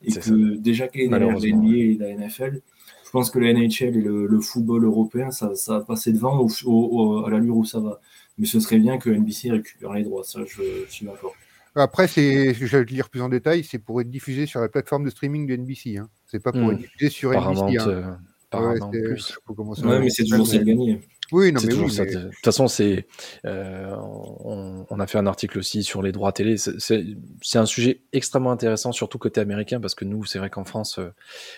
et 0.04 0.12
que 0.12 0.56
déjà 0.58 0.88
y 0.94 1.14
a 1.14 1.20
la 1.20 1.28
NBA 1.28 1.76
et 1.76 1.98
la 2.00 2.14
NFL, 2.14 2.62
je 3.06 3.12
pense 3.12 3.32
que 3.32 3.40
la 3.40 3.54
NHL 3.54 3.98
et 3.98 4.02
le, 4.02 4.42
football 4.42 4.84
européen, 4.84 5.32
ça, 5.32 5.56
ça 5.56 5.80
va 5.80 5.86
passer 5.86 6.12
devant 6.12 6.46
au, 6.66 7.26
à 7.26 7.30
l'allure 7.30 7.58
où 7.58 7.66
ça 7.66 7.80
va 7.80 8.02
mais 8.38 8.46
ce 8.46 8.60
serait 8.60 8.80
bien 8.80 8.98
que 8.98 9.10
NBC 9.10 9.52
récupère 9.52 9.94
les 9.94 10.04
droits, 10.04 10.24
ça 10.24 10.40
je, 10.46 10.86
suis 10.90 11.06
d'accord. 11.06 11.36
Après, 11.76 12.08
c'est, 12.08 12.56
je 12.56 12.66
vais 12.66 12.80
le 12.80 12.86
lire 12.86 13.10
plus 13.10 13.22
en 13.22 13.30
détail, 13.30 13.64
c'est 13.64 13.78
pour 13.78 14.02
être 14.02 14.10
diffusé 14.10 14.48
sur 14.48 14.60
la 14.60 14.68
plateforme 14.68 15.06
de 15.06 15.12
streaming 15.12 15.46
de 15.46 15.56
NBC. 15.56 15.98
Hein. 15.98 16.10
C'est 16.26 16.42
pas 16.42 16.52
pour 16.52 16.62
hmm. 16.62 16.72
être 16.72 16.80
diffusé 16.80 17.10
sur 17.10 17.32
NBC. 17.32 17.78
Hein. 17.78 17.88
Euh, 17.88 18.90
plus. 18.90 19.40
Ouais, 19.84 20.00
mais 20.00 20.10
c'est 20.10 20.24
toujours 20.24 20.48
ça 20.48 20.58
de 20.58 20.64
gagner. 20.64 21.02
Oui, 21.34 21.52
non, 21.52 21.60
mais 21.62 21.74
oui, 21.74 21.90
De 21.90 22.30
toute 22.30 22.46
façon, 22.46 22.70
c'est, 22.70 23.06
euh, 23.46 23.94
on, 24.00 25.00
a 25.00 25.08
fait 25.08 25.18
un 25.18 25.28
article 25.28 25.60
aussi 25.60 25.84
sur 25.84 26.02
les 26.02 26.14
droits 26.14 26.32
télé. 26.32 26.56
C'est 26.58 27.58
un 27.58 27.66
sujet 27.66 28.04
extrêmement 28.14 28.52
intéressant, 28.52 28.94
surtout 28.94 29.18
côté 29.18 29.42
américain, 29.42 29.82
parce 29.82 29.96
que 29.96 30.06
nous, 30.06 30.24
c'est 30.24 30.40
vrai 30.40 30.50
qu'en 30.50 30.64
France, 30.64 31.00
euh, 31.00 31.10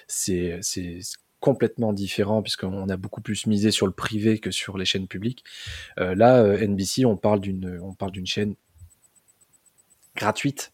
c'est 0.07 0.59
complètement 1.39 1.93
différent 1.93 2.41
puisqu'on 2.41 2.89
a 2.89 2.97
beaucoup 2.97 3.21
plus 3.21 3.45
misé 3.47 3.71
sur 3.71 3.85
le 3.85 3.93
privé 3.93 4.39
que 4.39 4.51
sur 4.51 4.77
les 4.77 4.85
chaînes 4.85 5.07
publiques. 5.07 5.43
Euh, 5.99 6.15
là, 6.15 6.37
euh, 6.37 6.57
NBC, 6.57 7.05
on 7.05 7.17
parle 7.17 7.39
d'une, 7.39 7.79
on 7.81 7.93
parle 7.93 8.11
d'une 8.11 8.27
chaîne 8.27 8.55
gratuite 10.15 10.73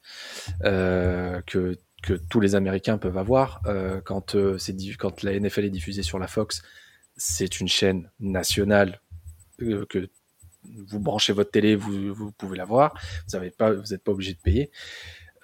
euh, 0.63 1.41
que, 1.45 1.78
que 2.01 2.13
tous 2.13 2.39
les 2.39 2.55
Américains 2.55 2.97
peuvent 2.97 3.18
avoir. 3.18 3.61
quand, 4.03 4.36
c'est, 4.57 4.76
quand 4.97 5.24
la 5.24 5.39
NFL 5.39 5.66
est 5.66 5.70
diffusée 5.70 6.03
sur 6.03 6.20
la 6.20 6.28
Fox, 6.28 6.61
c'est 7.18 7.59
une 7.59 7.68
chaîne 7.68 8.09
nationale 8.20 9.01
que 9.57 10.09
vous 10.88 10.99
branchez 10.99 11.34
votre 11.34 11.51
télé, 11.51 11.76
vous, 11.76 12.13
vous 12.13 12.32
pouvez 12.32 12.57
la 12.57 12.66
voir. 12.66 12.93
Vous 13.28 13.39
n'êtes 13.39 13.57
pas, 13.57 13.72
vous 13.74 13.97
pas 14.03 14.11
obligé 14.11 14.34
de 14.34 14.39
payer. 14.39 14.72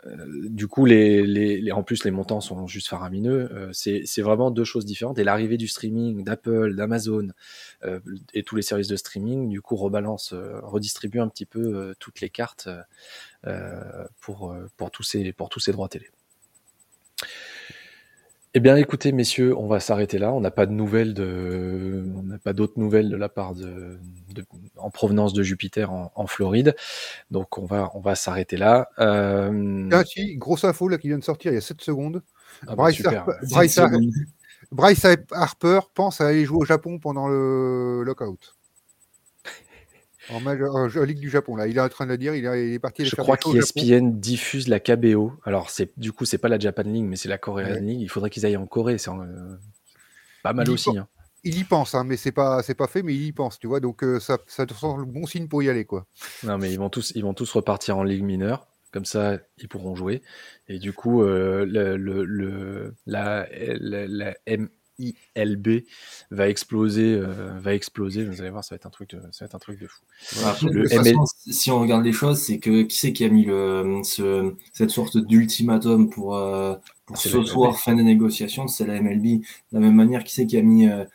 Euh, 0.07 0.49
du 0.49 0.67
coup, 0.67 0.85
les, 0.85 1.25
les, 1.25 1.71
en 1.71 1.83
plus, 1.83 2.03
les 2.03 2.11
montants 2.11 2.41
sont 2.41 2.67
juste 2.67 2.87
faramineux. 2.87 3.49
Euh, 3.53 3.69
c'est 3.73 4.21
vraiment 4.21 4.51
deux 4.51 4.63
choses 4.63 4.85
différentes. 4.85 5.19
Et 5.19 5.23
l'arrivée 5.23 5.57
du 5.57 5.67
streaming, 5.67 6.23
d'Apple, 6.23 6.75
d'Amazon 6.75 7.29
euh, 7.83 7.99
et 8.33 8.43
tous 8.43 8.55
les 8.55 8.61
services 8.61 8.87
de 8.87 8.95
streaming, 8.95 9.49
du 9.49 9.61
coup, 9.61 9.75
rebalance, 9.75 10.33
redistribue 10.33 11.19
un 11.19 11.27
petit 11.27 11.45
peu 11.45 11.93
toutes 11.99 12.21
les 12.21 12.29
cartes 12.29 12.69
pour, 14.21 14.55
pour, 14.77 14.91
tous 14.91 15.03
ces, 15.03 15.33
pour 15.33 15.49
tous 15.49 15.59
ces 15.59 15.71
droits 15.71 15.89
télé. 15.89 16.09
Eh 18.53 18.59
bien, 18.59 18.75
écoutez, 18.75 19.13
messieurs, 19.13 19.57
on 19.57 19.67
va 19.67 19.79
s'arrêter 19.79 20.17
là. 20.17 20.33
On 20.33 20.41
n'a 20.41 20.51
pas 20.51 20.65
de 20.65 20.73
nouvelles 20.73 21.13
de, 21.13 22.03
on 22.17 22.23
n'a 22.23 22.37
pas 22.37 22.51
d'autres 22.51 22.77
nouvelles 22.77 23.09
de 23.09 23.15
la 23.15 23.29
part 23.29 23.55
de, 23.55 23.97
en 24.75 24.89
provenance 24.89 25.31
de 25.31 25.41
Jupiter 25.41 25.89
en, 25.91 26.27
Floride. 26.27 26.75
Donc, 27.29 27.57
on 27.57 27.65
va, 27.65 27.91
on 27.93 28.01
va 28.01 28.15
s'arrêter 28.15 28.57
là. 28.57 28.89
Euh... 28.99 29.89
Ah, 29.93 30.03
si, 30.05 30.35
grosse 30.35 30.65
info 30.65 30.89
là 30.89 30.97
qui 30.97 31.07
vient 31.07 31.17
de 31.17 31.23
sortir 31.23 31.53
il 31.53 31.55
y 31.55 31.57
a 31.57 31.61
7 31.61 31.81
secondes. 31.81 32.23
Ah, 32.67 32.75
bah, 32.75 32.89
Bryce, 33.49 33.79
Bryce, 34.71 35.05
Harper 35.31 35.79
pense 35.93 36.19
à 36.19 36.27
aller 36.27 36.43
jouer 36.43 36.59
au 36.59 36.65
Japon 36.65 36.99
pendant 36.99 37.29
le 37.29 38.03
lockout. 38.03 38.55
En, 40.31 41.03
Ligue 41.03 41.19
du 41.19 41.29
Japon, 41.29 41.55
là. 41.55 41.67
Il 41.67 41.77
est 41.77 41.81
en 41.81 41.89
train 41.89 42.05
de 42.05 42.11
le 42.11 42.17
dire, 42.17 42.35
il, 42.35 42.45
est 42.45 42.79
parti. 42.79 43.05
Je 43.05 43.15
crois 43.15 43.37
qu'ESPN 43.37 44.19
diffuse 44.19 44.67
la 44.67 44.79
KBO. 44.79 45.33
Alors, 45.43 45.69
c'est 45.69 45.97
du 45.97 46.11
coup, 46.11 46.25
c'est 46.25 46.37
pas 46.37 46.47
la 46.47 46.59
Japan 46.59 46.83
League, 46.83 47.05
mais 47.05 47.15
c'est 47.15 47.29
la 47.29 47.37
Korean 47.37 47.79
League. 47.81 48.01
Il 48.01 48.09
faudrait 48.09 48.29
qu'ils 48.29 48.45
aillent 48.45 48.57
en 48.57 48.67
Corée. 48.67 48.97
C'est 48.97 49.11
euh, 49.11 49.55
pas 50.43 50.53
mal 50.53 50.69
aussi. 50.69 50.97
Hein. 50.97 51.07
Il 51.43 51.57
y 51.57 51.63
pense, 51.63 51.95
hein, 51.95 52.03
mais 52.03 52.17
c'est 52.17 52.31
pas, 52.31 52.61
c'est 52.61 52.75
pas 52.75 52.87
fait, 52.87 53.01
mais 53.01 53.15
il 53.15 53.23
y 53.23 53.31
pense, 53.31 53.57
tu 53.57 53.67
vois. 53.67 53.79
Donc, 53.79 54.03
euh, 54.03 54.19
ça, 54.19 54.37
ça 54.47 54.65
te 54.65 54.73
sent 54.73 54.93
le 54.99 55.05
bon 55.05 55.25
signe 55.25 55.47
pour 55.47 55.63
y 55.63 55.69
aller, 55.69 55.85
quoi. 55.85 56.05
Non, 56.43 56.57
mais 56.57 56.71
ils 56.71 56.77
vont 56.77 56.89
tous, 56.89 57.13
ils 57.15 57.23
vont 57.23 57.33
tous 57.33 57.51
repartir 57.51 57.97
en 57.97 58.03
Ligue 58.03 58.23
mineure. 58.23 58.67
Comme 58.91 59.05
ça, 59.05 59.37
ils 59.57 59.69
pourront 59.69 59.95
jouer. 59.95 60.21
Et 60.67 60.77
du 60.77 60.91
coup, 60.91 61.23
euh, 61.23 61.65
le, 61.65 61.95
le, 61.95 62.93
la, 63.05 63.47
la, 63.79 64.05
la 64.05 64.35
M 64.45 64.69
ILB 65.01 65.83
va 66.29 66.49
exploser, 66.49 67.13
euh, 67.13 67.59
va 67.59 67.73
exploser. 67.73 68.25
Vous 68.25 68.41
allez 68.41 68.49
voir, 68.49 68.63
ça 68.63 68.75
va 68.75 68.77
être 68.77 68.85
un 68.85 68.91
truc 68.91 69.09
de, 69.09 69.19
ça 69.31 69.43
va 69.43 69.45
être 69.47 69.55
un 69.55 69.59
truc 69.59 69.79
de 69.79 69.87
fou. 69.87 70.01
si 71.47 71.71
on 71.71 71.79
regarde 71.79 72.03
les 72.03 72.13
choses, 72.13 72.39
c'est 72.39 72.59
que 72.59 72.83
qui 72.83 72.97
c'est 72.97 73.13
qui 73.13 73.25
a 73.25 73.29
mis 73.29 73.45
le, 73.45 74.01
ce, 74.03 74.53
cette 74.73 74.89
sorte 74.89 75.17
d'ultimatum 75.17 76.09
pour, 76.09 76.35
euh, 76.35 76.75
pour 77.05 77.17
ce 77.17 77.43
soir 77.43 77.77
fin 77.77 77.95
des 77.95 78.03
négociations 78.03 78.67
C'est 78.67 78.85
la 78.85 79.01
MLB. 79.01 79.23
De 79.23 79.43
la 79.73 79.79
même 79.79 79.95
manière, 79.95 80.23
qui 80.23 80.33
c'est 80.33 80.45
qui 80.45 80.57
a 80.57 80.61
mis, 80.61 80.87
euh, 80.87 81.05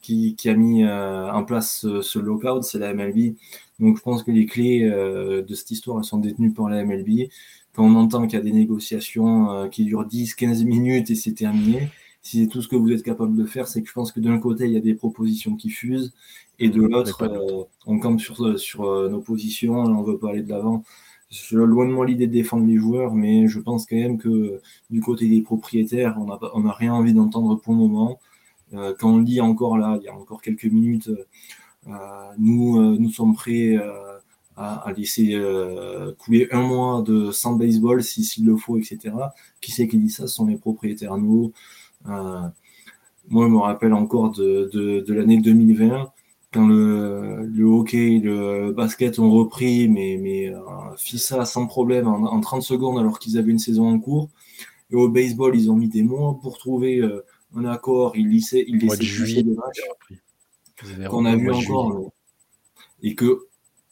qui, 0.00 0.34
qui, 0.36 0.48
a 0.48 0.54
mis 0.54 0.86
en 0.86 1.44
place 1.44 1.80
ce, 1.80 2.02
ce 2.02 2.18
lockout 2.18 2.62
C'est 2.62 2.78
la 2.78 2.94
MLB. 2.94 3.34
Donc 3.80 3.96
je 3.96 4.02
pense 4.02 4.22
que 4.22 4.30
les 4.30 4.46
clés 4.46 4.88
de 4.88 5.54
cette 5.54 5.70
histoire 5.70 5.98
elles 5.98 6.04
sont 6.04 6.18
détenues 6.18 6.52
par 6.52 6.68
la 6.68 6.84
MLB. 6.84 7.28
Quand 7.74 7.84
on 7.84 7.96
entend 7.96 8.26
qu'il 8.26 8.38
y 8.38 8.40
a 8.40 8.44
des 8.44 8.52
négociations 8.52 9.68
qui 9.68 9.84
durent 9.84 10.06
10-15 10.06 10.64
minutes 10.64 11.10
et 11.10 11.16
c'est 11.16 11.32
terminé 11.32 11.90
si 12.24 12.42
c'est 12.42 12.48
tout 12.48 12.62
ce 12.62 12.68
que 12.68 12.76
vous 12.76 12.90
êtes 12.90 13.02
capable 13.02 13.36
de 13.36 13.44
faire, 13.44 13.68
c'est 13.68 13.82
que 13.82 13.88
je 13.88 13.92
pense 13.92 14.10
que 14.10 14.18
d'un 14.18 14.38
côté, 14.38 14.64
il 14.64 14.72
y 14.72 14.78
a 14.78 14.80
des 14.80 14.94
propositions 14.94 15.56
qui 15.56 15.68
fusent, 15.68 16.14
et 16.58 16.70
de 16.70 16.80
l'autre, 16.80 17.22
euh, 17.22 17.64
on 17.86 17.98
campe 17.98 18.18
sur, 18.18 18.42
euh, 18.44 18.56
sur 18.56 18.84
euh, 18.84 19.10
nos 19.10 19.20
positions, 19.20 19.74
on 19.74 20.00
ne 20.00 20.06
veut 20.06 20.18
pas 20.18 20.30
aller 20.30 20.42
de 20.42 20.48
l'avant. 20.48 20.84
Loin 21.52 21.86
de 21.86 21.90
moi 21.90 22.06
l'idée 22.06 22.26
de 22.26 22.32
défendre 22.32 22.66
les 22.66 22.76
joueurs, 22.76 23.14
mais 23.14 23.46
je 23.46 23.60
pense 23.60 23.86
quand 23.86 23.96
même 23.96 24.18
que 24.18 24.60
du 24.88 25.00
côté 25.00 25.28
des 25.28 25.42
propriétaires, 25.42 26.16
on 26.18 26.26
n'a 26.26 26.38
on 26.54 26.70
rien 26.70 26.94
envie 26.94 27.12
d'entendre 27.12 27.56
pour 27.56 27.74
le 27.74 27.80
moment. 27.80 28.20
quand 28.72 29.10
on 29.10 29.18
lit 29.18 29.40
encore 29.40 29.76
là, 29.76 29.98
il 30.00 30.04
y 30.04 30.08
a 30.08 30.14
encore 30.14 30.40
quelques 30.40 30.66
minutes, 30.66 31.10
nous, 32.38 32.98
nous 32.98 33.10
sommes 33.10 33.34
prêts 33.34 33.76
à, 34.56 34.92
laisser 34.96 35.36
couler 36.18 36.46
un 36.52 36.62
mois 36.62 37.02
de 37.02 37.32
sans 37.32 37.54
baseball 37.54 38.04
s'il 38.04 38.46
le 38.46 38.56
faut, 38.56 38.78
etc. 38.78 39.10
Qui 39.60 39.72
c'est 39.72 39.88
qui 39.88 39.98
dit 39.98 40.10
ça? 40.10 40.28
Ce 40.28 40.34
sont 40.34 40.46
les 40.46 40.56
propriétaires. 40.56 41.16
Nous, 41.16 41.46
euh, 41.46 41.52
moi, 42.04 42.52
je 43.46 43.52
me 43.52 43.58
rappelle 43.58 43.94
encore 43.94 44.30
de, 44.32 44.70
de, 44.72 45.14
l'année 45.14 45.38
2020, 45.38 46.12
quand 46.52 46.66
le, 46.66 47.46
le, 47.46 47.64
hockey 47.64 48.16
et 48.16 48.20
le 48.20 48.72
basket 48.72 49.18
ont 49.18 49.30
repris, 49.30 49.88
mais, 49.88 50.18
mais 50.20 50.48
euh, 50.54 50.60
FISA 50.96 51.44
sans 51.44 51.66
problème 51.66 52.06
en, 52.06 52.40
30 52.40 52.62
secondes 52.62 52.98
alors 52.98 53.18
qu'ils 53.18 53.38
avaient 53.38 53.50
une 53.50 53.58
saison 53.58 53.88
en 53.88 53.98
cours. 53.98 54.28
Et 54.90 54.96
au 54.96 55.08
baseball, 55.08 55.56
ils 55.56 55.70
ont 55.70 55.76
mis 55.76 55.88
des 55.88 56.02
mois 56.02 56.38
pour 56.40 56.58
trouver 56.58 56.98
euh, 56.98 57.24
un 57.56 57.64
accord. 57.64 58.12
Ils 58.16 58.30
laissaient, 58.30 58.64
ils 58.68 58.78
laissaient 58.78 59.42
des 59.42 59.54
matchs 59.54 61.08
qu'on 61.08 61.24
a 61.24 61.34
vu 61.34 61.50
encore. 61.50 62.12
Et 63.02 63.14
que 63.14 63.46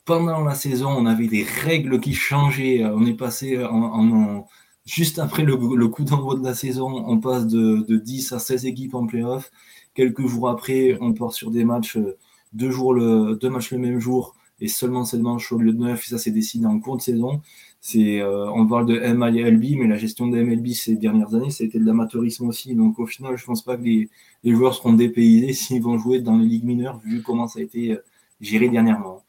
pendant 0.04 0.44
la 0.44 0.54
saison, 0.54 0.90
on 0.90 1.06
avait 1.06 1.28
des 1.28 1.44
règles 1.44 2.00
qui 2.00 2.12
changeaient. 2.14 2.84
On 2.84 3.06
est 3.06 3.14
passé 3.16 3.62
en 3.64 4.46
Juste 4.84 5.20
après 5.20 5.44
le, 5.44 5.56
coup 5.88 6.04
d'envoi 6.04 6.36
de 6.36 6.44
la 6.44 6.54
saison, 6.54 7.04
on 7.06 7.18
passe 7.20 7.46
de, 7.46 7.96
10 7.96 8.32
à 8.32 8.38
16 8.40 8.66
équipes 8.66 8.94
en 8.94 9.06
playoff. 9.06 9.52
Quelques 9.94 10.26
jours 10.26 10.48
après, 10.48 10.98
on 11.00 11.12
part 11.12 11.32
sur 11.32 11.50
des 11.50 11.64
matchs, 11.64 11.96
euh, 11.96 12.16
deux, 12.52 12.70
jours 12.70 12.92
le, 12.92 13.36
deux 13.36 13.48
matchs 13.50 13.70
le 13.72 13.78
même 13.78 14.00
jour 14.00 14.34
et 14.60 14.68
seulement 14.68 15.04
7 15.04 15.20
manches 15.20 15.52
au 15.52 15.58
lieu 15.58 15.72
de 15.72 15.78
9. 15.78 16.02
Et 16.02 16.08
ça, 16.10 16.18
c'est 16.18 16.32
décidé 16.32 16.66
en 16.66 16.80
cours 16.80 16.96
de 16.96 17.02
saison. 17.02 17.42
C'est, 17.80 18.20
euh, 18.20 18.50
on 18.50 18.66
parle 18.66 18.86
de 18.86 18.94
MILB, 18.98 19.78
mais 19.78 19.86
la 19.86 19.96
gestion 19.96 20.26
de 20.28 20.40
MLB 20.40 20.68
ces 20.68 20.96
dernières 20.96 21.34
années, 21.34 21.50
ça 21.50 21.62
a 21.64 21.66
été 21.66 21.78
de 21.78 21.84
l'amateurisme 21.84 22.48
aussi. 22.48 22.74
Donc 22.74 22.98
au 22.98 23.06
final, 23.06 23.36
je 23.36 23.44
pense 23.44 23.62
pas 23.62 23.76
que 23.76 23.82
les, 23.82 24.08
joueurs 24.44 24.74
seront 24.74 24.94
dépaysés 24.94 25.52
s'ils 25.52 25.82
vont 25.82 25.98
jouer 25.98 26.20
dans 26.20 26.38
les 26.38 26.46
ligues 26.46 26.64
mineures, 26.64 26.98
vu 27.04 27.22
comment 27.22 27.46
ça 27.46 27.60
a 27.60 27.62
été 27.62 27.92
euh, 27.92 28.04
géré 28.40 28.68
dernièrement. 28.68 29.22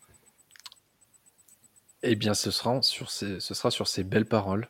Eh 2.02 2.16
bien, 2.16 2.34
ce 2.34 2.52
sera 2.52 2.82
sur 2.82 3.10
ce 3.10 3.40
sera 3.40 3.72
sur 3.72 3.88
ces 3.88 4.04
belles 4.04 4.26
paroles 4.26 4.68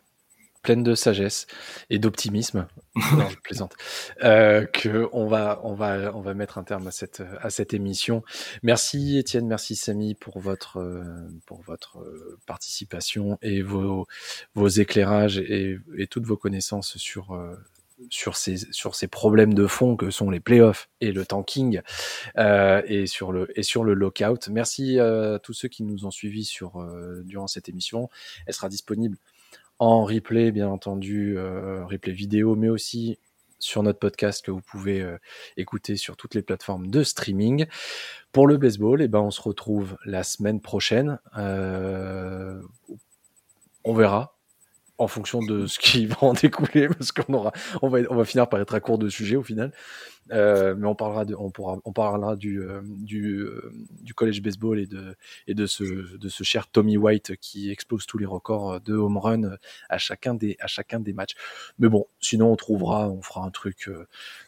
pleine 0.64 0.82
de 0.82 0.96
sagesse 0.96 1.46
et 1.90 2.00
d'optimisme, 2.00 2.68
non, 2.96 3.30
je 3.30 3.38
plaisante, 3.38 3.76
euh, 4.24 4.66
que 4.66 5.08
on 5.12 5.28
va, 5.28 5.60
on 5.64 5.74
va, 5.74 6.16
on 6.16 6.22
va 6.22 6.34
mettre 6.34 6.58
un 6.58 6.64
terme 6.64 6.88
à 6.88 6.92
cette, 6.92 7.22
à 7.42 7.50
cette 7.50 7.74
émission. 7.74 8.24
Merci 8.64 9.18
Étienne, 9.18 9.46
merci 9.46 9.76
Samy 9.76 10.16
pour 10.16 10.40
votre, 10.40 10.78
euh, 10.78 11.04
pour 11.46 11.62
votre 11.62 12.00
euh, 12.00 12.40
participation 12.48 13.38
et 13.42 13.62
vos, 13.62 14.08
vos 14.56 14.68
éclairages 14.70 15.38
et, 15.38 15.80
et 15.98 16.08
toutes 16.08 16.26
vos 16.26 16.38
connaissances 16.38 16.98
sur, 16.98 17.34
euh, 17.34 17.56
sur 18.10 18.36
ces, 18.36 18.58
sur 18.72 18.96
ces 18.96 19.08
problèmes 19.08 19.54
de 19.54 19.68
fond 19.68 19.96
que 19.96 20.10
sont 20.10 20.30
les 20.30 20.40
playoffs 20.40 20.90
et 21.02 21.12
le 21.12 21.26
tanking 21.26 21.82
euh, 22.38 22.82
et, 22.86 23.08
sur 23.08 23.32
le, 23.32 23.48
et 23.58 23.64
sur 23.64 23.84
le 23.84 23.94
lockout. 23.94 24.48
Merci 24.50 25.00
à 25.00 25.40
tous 25.42 25.54
ceux 25.54 25.68
qui 25.68 25.84
nous 25.84 26.06
ont 26.06 26.12
suivis 26.12 26.46
sur, 26.46 26.82
euh, 26.82 27.22
durant 27.26 27.48
cette 27.48 27.70
émission. 27.70 28.10
Elle 28.46 28.54
sera 28.54 28.70
disponible 28.70 29.18
en 29.80 30.04
replay, 30.04 30.52
bien 30.52 30.68
entendu, 30.68 31.36
euh, 31.38 31.86
replay 31.86 32.14
vidéo, 32.14 32.56
mais 32.56 32.70
aussi 32.70 33.18
sur 33.60 33.82
notre 33.84 34.00
podcast 34.00 34.44
que 34.44 34.52
vous 34.52 34.62
pouvez 34.62 35.02
euh, 35.02 35.18
écouter 35.58 35.96
sur 35.96 36.18
toutes 36.18 36.36
les 36.36 36.42
plateformes 36.42 36.88
de 36.88 37.04
streaming. 37.04 37.66
Pour 38.32 38.48
le 38.48 38.58
baseball, 38.58 39.02
eh 39.02 39.08
ben, 39.08 39.20
on 39.20 39.32
se 39.32 39.42
retrouve 39.42 39.98
la 40.06 40.24
semaine 40.24 40.60
prochaine. 40.60 41.20
Euh, 41.38 42.62
on 43.84 43.94
verra 43.94 44.38
en 44.98 45.08
fonction 45.08 45.42
de 45.42 45.66
ce 45.66 45.80
qui 45.80 46.06
va 46.08 46.18
en 46.22 46.34
découler, 46.34 46.88
parce 46.88 47.12
qu'on 47.12 47.52
on 47.82 47.90
va 47.90 48.26
finir 48.26 48.48
par 48.50 48.60
être 48.60 48.76
à 48.76 48.80
court 48.80 48.98
de 48.98 49.10
sujet 49.10 49.36
au 49.36 49.44
final. 49.44 49.72
Euh, 50.32 50.74
mais 50.78 50.88
on 50.88 50.96
parlera, 50.96 51.26
de, 51.26 51.36
on, 51.36 51.52
pourra, 51.52 51.78
on 51.84 51.92
parlera 51.92 52.36
du, 52.36 52.62
euh, 52.62 52.82
du, 52.84 53.40
euh, 53.40 53.74
du, 54.02 54.14
college 54.14 54.42
baseball 54.42 54.80
et 54.80 54.88
de, 54.88 55.16
et 55.48 55.54
de 55.54 55.66
ce, 55.66 55.84
de 56.18 56.30
ce 56.30 56.44
cher 56.44 56.68
Tommy 56.68 56.98
White 56.98 57.36
qui 57.42 57.72
explose 57.72 58.06
tous 58.06 58.18
les 58.18 58.26
records 58.26 58.80
de 58.82 58.94
home 58.96 59.18
run 59.18 59.58
à 59.90 59.98
chacun 59.98 60.34
des, 60.34 60.56
à 60.60 60.68
chacun 60.68 61.00
des 61.00 61.14
matchs. 61.14 61.34
Mais 61.78 61.90
bon, 61.90 62.06
sinon 62.22 62.52
on 62.52 62.56
trouvera, 62.56 63.10
on 63.10 63.22
fera 63.22 63.46
un 63.46 63.52
truc. 63.52 63.90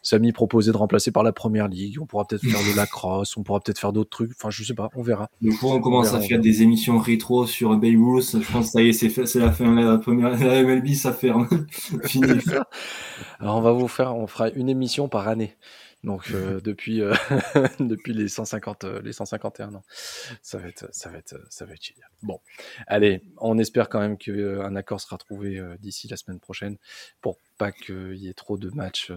Samy 0.02 0.32
proposé 0.32 0.72
de 0.72 0.76
remplacer 0.76 1.10
par 1.10 1.22
la 1.22 1.32
première 1.32 1.68
ligue. 1.68 2.00
On 2.00 2.06
pourra 2.06 2.26
peut-être 2.26 2.46
faire 2.46 2.60
de 2.60 2.76
la 2.76 2.86
crosse, 2.86 3.36
on 3.36 3.42
pourra 3.42 3.60
peut-être 3.60 3.78
faire 3.78 3.92
d'autres 3.92 4.10
trucs. 4.10 4.32
Enfin, 4.32 4.50
je 4.50 4.64
sais 4.64 4.74
pas, 4.74 4.90
on 4.94 5.02
verra. 5.02 5.28
Du 5.42 5.50
coup, 5.56 5.68
on 5.68 5.80
commence 5.80 6.14
à 6.14 6.20
faire 6.20 6.40
des 6.40 6.62
émissions 6.62 6.98
rétro 6.98 7.46
sur 7.46 7.76
Babe 7.76 8.00
Ruth. 8.00 8.36
Je 8.40 8.52
pense 8.52 8.66
que 8.66 8.72
ça 8.72 8.82
y 8.82 8.88
est, 8.88 8.92
c'est, 8.92 9.26
c'est 9.26 9.40
la 9.40 9.52
fin. 9.52 9.74
La 9.74 9.98
première, 9.98 10.30
la 10.30 10.62
MLB, 10.62 10.94
ça 10.94 11.12
ferme. 11.12 11.48
Fini. 12.04 12.26
Alors, 13.40 13.56
on 13.56 13.60
va 13.60 13.72
vous 13.72 13.88
faire, 13.88 14.16
on 14.16 14.26
fera 14.26 14.48
une 14.50 14.68
émission 14.68 15.08
par 15.08 15.28
année. 15.28 15.54
Donc 16.06 16.30
euh, 16.30 16.60
depuis 16.64 17.02
euh, 17.02 17.12
depuis 17.80 18.14
les 18.14 18.28
150 18.28 18.84
euh, 18.84 19.02
les 19.02 19.12
151 19.12 19.74
ans, 19.74 19.82
ça 20.40 20.56
va 20.56 20.68
être 20.68 20.88
ça 20.92 21.10
va 21.10 21.18
être 21.18 21.36
ça 21.50 21.66
va 21.66 21.74
être 21.74 21.84
génial. 21.84 22.08
Bon, 22.22 22.40
allez, 22.86 23.20
on 23.36 23.58
espère 23.58 23.90
quand 23.90 24.00
même 24.00 24.16
qu'un 24.16 24.74
accord 24.76 25.00
sera 25.00 25.18
trouvé 25.18 25.60
d'ici 25.80 26.08
la 26.08 26.16
semaine 26.16 26.40
prochaine 26.40 26.78
pour 27.20 27.38
pas 27.58 27.72
qu'il 27.72 28.16
y 28.16 28.28
ait 28.28 28.34
trop 28.34 28.56
de 28.56 28.70
matchs 28.70 29.12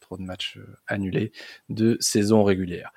trop 0.00 0.16
de 0.16 0.22
matchs 0.22 0.58
annulés 0.86 1.32
de 1.68 1.98
saison 2.00 2.44
régulière. 2.44 2.92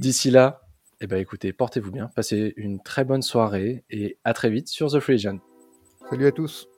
D'ici 0.00 0.30
là, 0.30 0.66
eh 1.00 1.06
ben 1.06 1.18
écoutez, 1.18 1.52
portez-vous 1.52 1.92
bien, 1.92 2.08
passez 2.08 2.52
une 2.56 2.82
très 2.82 3.04
bonne 3.04 3.22
soirée 3.22 3.84
et 3.90 4.18
à 4.24 4.34
très 4.34 4.50
vite 4.50 4.68
sur 4.68 4.90
The 4.90 4.98
Free 4.98 5.20
Salut 5.20 6.26
à 6.26 6.32
tous. 6.32 6.68